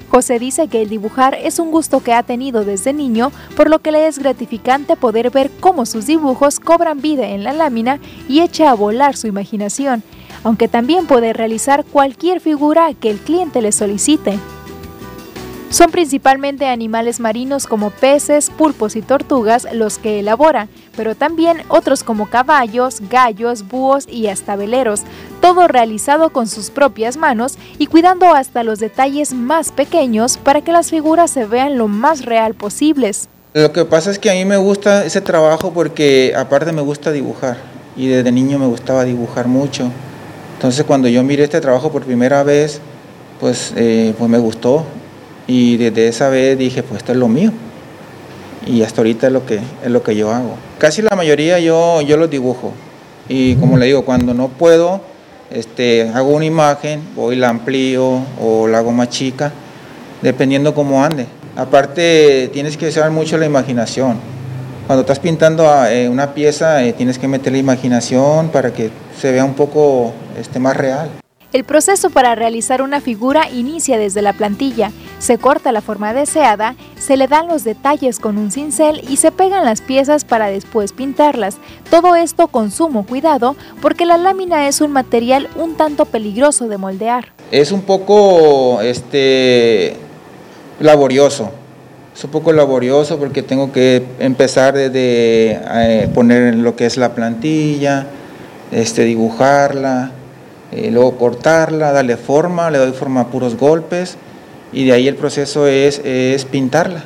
José 0.08 0.40
dice 0.40 0.66
que 0.66 0.82
el 0.82 0.88
dibujar 0.88 1.34
es 1.34 1.60
un 1.60 1.70
gusto 1.70 2.00
que 2.00 2.12
ha 2.12 2.24
tenido 2.24 2.64
desde 2.64 2.92
niño, 2.92 3.30
por 3.56 3.70
lo 3.70 3.78
que 3.78 3.92
le 3.92 4.08
es 4.08 4.18
gratificante 4.18 4.96
poder 4.96 5.30
ver 5.30 5.52
cómo 5.60 5.86
sus 5.86 6.06
dibujos 6.06 6.58
cobran 6.58 7.00
vida 7.00 7.28
en 7.28 7.44
la 7.44 7.52
lámina 7.52 8.00
y 8.28 8.40
echa 8.40 8.70
a 8.70 8.74
volar 8.74 9.16
su 9.16 9.28
imaginación, 9.28 10.02
aunque 10.42 10.66
también 10.66 11.06
puede 11.06 11.32
realizar 11.32 11.84
cualquier 11.84 12.40
figura 12.40 12.92
que 12.94 13.10
el 13.10 13.18
cliente 13.18 13.62
le 13.62 13.70
solicite. 13.70 14.38
Son 15.70 15.90
principalmente 15.90 16.66
animales 16.66 17.18
marinos 17.18 17.66
como 17.66 17.90
peces, 17.90 18.50
pulpos 18.50 18.94
y 18.94 19.02
tortugas 19.02 19.66
los 19.72 19.98
que 19.98 20.20
elabora, 20.20 20.68
pero 20.96 21.16
también 21.16 21.58
otros 21.68 22.04
como 22.04 22.30
caballos, 22.30 23.02
gallos, 23.10 23.66
búhos 23.66 24.06
y 24.08 24.28
hasta 24.28 24.54
veleros, 24.54 25.02
todo 25.40 25.66
realizado 25.66 26.30
con 26.30 26.46
sus 26.46 26.70
propias 26.70 27.16
manos 27.16 27.58
y 27.78 27.88
cuidando 27.88 28.32
hasta 28.32 28.62
los 28.62 28.78
detalles 28.78 29.34
más 29.34 29.72
pequeños 29.72 30.38
para 30.38 30.60
que 30.60 30.70
las 30.70 30.90
figuras 30.90 31.32
se 31.32 31.46
vean 31.46 31.76
lo 31.76 31.88
más 31.88 32.24
real 32.24 32.54
posibles. 32.54 33.28
Lo 33.52 33.72
que 33.72 33.84
pasa 33.84 34.12
es 34.12 34.20
que 34.20 34.30
a 34.30 34.34
mí 34.34 34.44
me 34.44 34.58
gusta 34.58 35.04
ese 35.04 35.20
trabajo 35.20 35.72
porque 35.72 36.32
aparte 36.36 36.70
me 36.70 36.82
gusta 36.82 37.10
dibujar 37.10 37.56
y 37.96 38.06
desde 38.06 38.30
niño 38.30 38.60
me 38.60 38.66
gustaba 38.66 39.04
dibujar 39.04 39.48
mucho. 39.48 39.90
Entonces 40.54 40.84
cuando 40.84 41.08
yo 41.08 41.24
miré 41.24 41.42
este 41.42 41.60
trabajo 41.60 41.90
por 41.90 42.04
primera 42.04 42.44
vez, 42.44 42.80
pues, 43.40 43.72
eh, 43.76 44.14
pues 44.16 44.30
me 44.30 44.38
gustó 44.38 44.84
y 45.46 45.76
desde 45.76 46.08
esa 46.08 46.28
vez 46.28 46.58
dije, 46.58 46.82
pues 46.82 46.98
esto 46.98 47.12
es 47.12 47.18
lo 47.18 47.28
mío. 47.28 47.52
Y 48.66 48.82
hasta 48.82 49.00
ahorita 49.00 49.28
es 49.28 49.32
lo 49.32 49.46
que, 49.46 49.56
es 49.56 49.90
lo 49.90 50.02
que 50.02 50.16
yo 50.16 50.32
hago. 50.32 50.56
Casi 50.78 51.02
la 51.02 51.14
mayoría 51.14 51.58
yo, 51.60 52.00
yo 52.02 52.16
los 52.16 52.28
dibujo. 52.28 52.72
Y 53.28 53.54
como 53.56 53.76
le 53.76 53.86
digo, 53.86 54.04
cuando 54.04 54.34
no 54.34 54.48
puedo, 54.48 55.00
este, 55.50 56.10
hago 56.14 56.30
una 56.30 56.44
imagen, 56.44 57.00
voy 57.14 57.36
la 57.36 57.48
amplío 57.48 58.22
o 58.40 58.66
la 58.66 58.78
hago 58.78 58.92
más 58.92 59.08
chica, 59.10 59.52
dependiendo 60.22 60.74
cómo 60.74 61.04
ande. 61.04 61.26
Aparte, 61.56 62.50
tienes 62.52 62.76
que 62.76 62.88
usar 62.88 63.10
mucho 63.10 63.38
la 63.38 63.46
imaginación. 63.46 64.18
Cuando 64.86 65.00
estás 65.00 65.18
pintando 65.18 65.68
eh, 65.86 66.08
una 66.08 66.34
pieza, 66.34 66.84
eh, 66.84 66.92
tienes 66.92 67.18
que 67.18 67.28
meter 67.28 67.52
la 67.52 67.58
imaginación 67.58 68.50
para 68.50 68.72
que 68.72 68.90
se 69.20 69.32
vea 69.32 69.44
un 69.44 69.54
poco 69.54 70.12
este, 70.38 70.58
más 70.58 70.76
real. 70.76 71.08
El 71.52 71.64
proceso 71.64 72.10
para 72.10 72.34
realizar 72.34 72.82
una 72.82 73.00
figura 73.00 73.48
inicia 73.48 73.98
desde 73.98 74.20
la 74.20 74.32
plantilla. 74.32 74.90
Se 75.18 75.38
corta 75.38 75.72
la 75.72 75.80
forma 75.80 76.12
deseada, 76.12 76.74
se 76.98 77.16
le 77.16 77.28
dan 77.28 77.46
los 77.46 77.62
detalles 77.62 78.18
con 78.18 78.36
un 78.36 78.50
cincel 78.50 79.02
y 79.08 79.16
se 79.16 79.30
pegan 79.30 79.64
las 79.64 79.80
piezas 79.80 80.24
para 80.24 80.48
después 80.48 80.92
pintarlas. 80.92 81.58
Todo 81.88 82.16
esto 82.16 82.48
con 82.48 82.70
sumo 82.70 83.06
cuidado 83.06 83.54
porque 83.80 84.06
la 84.06 84.18
lámina 84.18 84.66
es 84.66 84.80
un 84.80 84.90
material 84.90 85.48
un 85.56 85.76
tanto 85.76 86.04
peligroso 86.04 86.68
de 86.68 86.78
moldear. 86.78 87.32
Es 87.52 87.70
un 87.70 87.82
poco 87.82 88.80
este, 88.82 89.96
laborioso. 90.80 91.50
Es 92.14 92.24
un 92.24 92.30
poco 92.30 92.52
laborioso 92.52 93.18
porque 93.18 93.42
tengo 93.42 93.72
que 93.72 94.02
empezar 94.18 94.74
desde 94.74 95.60
eh, 95.62 96.08
poner 96.12 96.56
lo 96.56 96.74
que 96.74 96.86
es 96.86 96.96
la 96.96 97.14
plantilla, 97.14 98.06
este, 98.72 99.04
dibujarla, 99.04 100.10
eh, 100.76 100.90
luego 100.90 101.16
cortarla, 101.16 101.92
darle 101.92 102.16
forma, 102.16 102.70
le 102.70 102.78
doy 102.78 102.92
forma 102.92 103.22
a 103.22 103.26
puros 103.28 103.56
golpes 103.56 104.16
y 104.72 104.84
de 104.84 104.92
ahí 104.92 105.08
el 105.08 105.16
proceso 105.16 105.66
es, 105.66 106.00
es 106.04 106.44
pintarla 106.44 107.04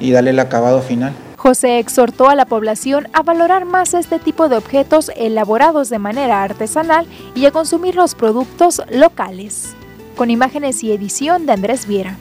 y 0.00 0.10
darle 0.10 0.30
el 0.30 0.38
acabado 0.38 0.82
final. 0.82 1.12
José 1.36 1.78
exhortó 1.78 2.28
a 2.28 2.34
la 2.34 2.44
población 2.44 3.08
a 3.12 3.22
valorar 3.22 3.64
más 3.64 3.94
este 3.94 4.18
tipo 4.18 4.48
de 4.48 4.56
objetos 4.56 5.10
elaborados 5.16 5.88
de 5.88 5.98
manera 5.98 6.42
artesanal 6.42 7.06
y 7.34 7.46
a 7.46 7.50
consumir 7.50 7.94
los 7.94 8.14
productos 8.14 8.82
locales. 8.90 9.74
Con 10.16 10.30
imágenes 10.30 10.82
y 10.84 10.92
edición 10.92 11.46
de 11.46 11.52
Andrés 11.52 11.86
Viera. 11.86 12.16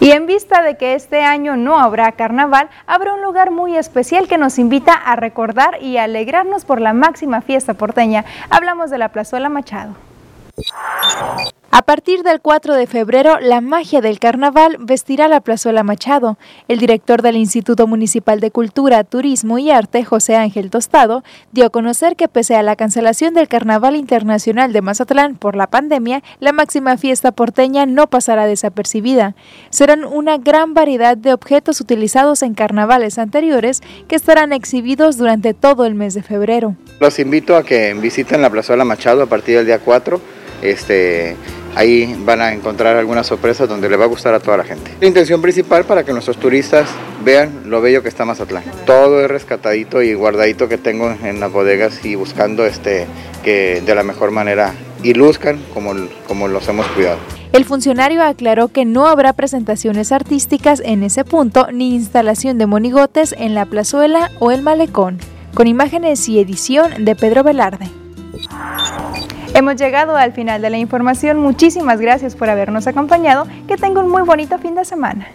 Y 0.00 0.10
en 0.10 0.26
vista 0.26 0.62
de 0.62 0.76
que 0.76 0.94
este 0.94 1.22
año 1.22 1.56
no 1.56 1.78
habrá 1.78 2.12
carnaval, 2.12 2.68
habrá 2.86 3.14
un 3.14 3.22
lugar 3.22 3.50
muy 3.50 3.76
especial 3.76 4.28
que 4.28 4.38
nos 4.38 4.58
invita 4.58 4.92
a 4.92 5.16
recordar 5.16 5.82
y 5.82 5.96
alegrarnos 5.96 6.64
por 6.64 6.80
la 6.80 6.92
máxima 6.92 7.40
fiesta 7.40 7.74
porteña. 7.74 8.24
Hablamos 8.50 8.90
de 8.90 8.98
la 8.98 9.10
Plazuela 9.10 9.48
Machado. 9.48 9.94
A 11.76 11.82
partir 11.82 12.22
del 12.22 12.40
4 12.40 12.74
de 12.74 12.86
febrero, 12.86 13.40
la 13.40 13.60
magia 13.60 14.00
del 14.00 14.20
carnaval 14.20 14.76
vestirá 14.78 15.26
la 15.26 15.40
Plazuela 15.40 15.82
Machado. 15.82 16.38
El 16.68 16.78
director 16.78 17.20
del 17.20 17.34
Instituto 17.34 17.88
Municipal 17.88 18.38
de 18.38 18.52
Cultura, 18.52 19.02
Turismo 19.02 19.58
y 19.58 19.72
Arte, 19.72 20.04
José 20.04 20.36
Ángel 20.36 20.70
Tostado, 20.70 21.24
dio 21.50 21.66
a 21.66 21.70
conocer 21.70 22.14
que 22.14 22.28
pese 22.28 22.54
a 22.54 22.62
la 22.62 22.76
cancelación 22.76 23.34
del 23.34 23.48
Carnaval 23.48 23.96
Internacional 23.96 24.72
de 24.72 24.82
Mazatlán 24.82 25.34
por 25.34 25.56
la 25.56 25.66
pandemia, 25.66 26.22
la 26.38 26.52
máxima 26.52 26.96
fiesta 26.96 27.32
porteña 27.32 27.86
no 27.86 28.06
pasará 28.06 28.46
desapercibida. 28.46 29.34
Serán 29.70 30.04
una 30.04 30.38
gran 30.38 30.74
variedad 30.74 31.16
de 31.16 31.32
objetos 31.32 31.80
utilizados 31.80 32.44
en 32.44 32.54
carnavales 32.54 33.18
anteriores 33.18 33.82
que 34.06 34.14
estarán 34.14 34.52
exhibidos 34.52 35.16
durante 35.16 35.54
todo 35.54 35.86
el 35.86 35.96
mes 35.96 36.14
de 36.14 36.22
febrero. 36.22 36.76
Los 37.00 37.18
invito 37.18 37.56
a 37.56 37.64
que 37.64 37.92
visiten 37.94 38.42
la 38.42 38.50
Plazuela 38.50 38.84
Machado 38.84 39.24
a 39.24 39.26
partir 39.26 39.56
del 39.56 39.66
día 39.66 39.80
4. 39.80 40.44
Este, 40.62 41.36
Ahí 41.76 42.16
van 42.24 42.40
a 42.40 42.52
encontrar 42.52 42.96
algunas 42.96 43.26
sorpresas 43.26 43.68
donde 43.68 43.88
le 43.88 43.96
va 43.96 44.04
a 44.04 44.08
gustar 44.08 44.34
a 44.34 44.40
toda 44.40 44.56
la 44.56 44.64
gente. 44.64 44.92
La 45.00 45.06
intención 45.06 45.42
principal 45.42 45.84
para 45.84 46.04
que 46.04 46.12
nuestros 46.12 46.36
turistas 46.36 46.88
vean 47.24 47.62
lo 47.66 47.80
bello 47.80 48.02
que 48.02 48.08
está 48.08 48.24
Mazatlán. 48.24 48.64
Todo 48.86 49.20
es 49.24 49.30
rescatadito 49.30 50.02
y 50.02 50.14
guardadito 50.14 50.68
que 50.68 50.78
tengo 50.78 51.10
en 51.22 51.40
las 51.40 51.50
bodegas 51.50 52.04
y 52.04 52.14
buscando 52.14 52.64
este, 52.64 53.06
que 53.42 53.82
de 53.84 53.94
la 53.94 54.02
mejor 54.02 54.30
manera 54.30 54.74
iluzcan 55.02 55.60
como, 55.72 55.94
como 56.26 56.48
los 56.48 56.68
hemos 56.68 56.86
cuidado. 56.88 57.18
El 57.52 57.64
funcionario 57.64 58.22
aclaró 58.22 58.68
que 58.68 58.84
no 58.84 59.06
habrá 59.06 59.32
presentaciones 59.32 60.10
artísticas 60.10 60.82
en 60.84 61.04
ese 61.04 61.24
punto 61.24 61.68
ni 61.72 61.94
instalación 61.94 62.58
de 62.58 62.66
monigotes 62.66 63.34
en 63.38 63.54
la 63.54 63.66
plazuela 63.66 64.30
o 64.40 64.50
el 64.50 64.62
malecón, 64.62 65.18
con 65.54 65.66
imágenes 65.68 66.28
y 66.28 66.40
edición 66.40 67.04
de 67.04 67.14
Pedro 67.14 67.44
Velarde. 67.44 67.88
Hemos 69.54 69.76
llegado 69.76 70.16
al 70.16 70.32
final 70.32 70.60
de 70.62 70.68
la 70.68 70.78
información. 70.78 71.38
Muchísimas 71.38 72.00
gracias 72.00 72.34
por 72.34 72.50
habernos 72.50 72.88
acompañado. 72.88 73.46
Que 73.68 73.76
tenga 73.76 74.00
un 74.00 74.10
muy 74.10 74.22
bonito 74.22 74.58
fin 74.58 74.74
de 74.74 74.84
semana. 74.84 75.28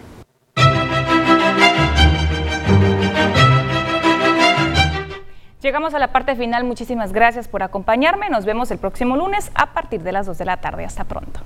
Llegamos 5.62 5.94
a 5.94 5.98
la 5.98 6.12
parte 6.12 6.36
final. 6.36 6.64
Muchísimas 6.64 7.14
gracias 7.14 7.48
por 7.48 7.62
acompañarme. 7.62 8.28
Nos 8.28 8.44
vemos 8.44 8.70
el 8.70 8.76
próximo 8.76 9.16
lunes 9.16 9.50
a 9.54 9.72
partir 9.72 10.02
de 10.02 10.12
las 10.12 10.26
2 10.26 10.36
de 10.36 10.44
la 10.44 10.58
tarde. 10.58 10.84
Hasta 10.84 11.04
pronto. 11.04 11.40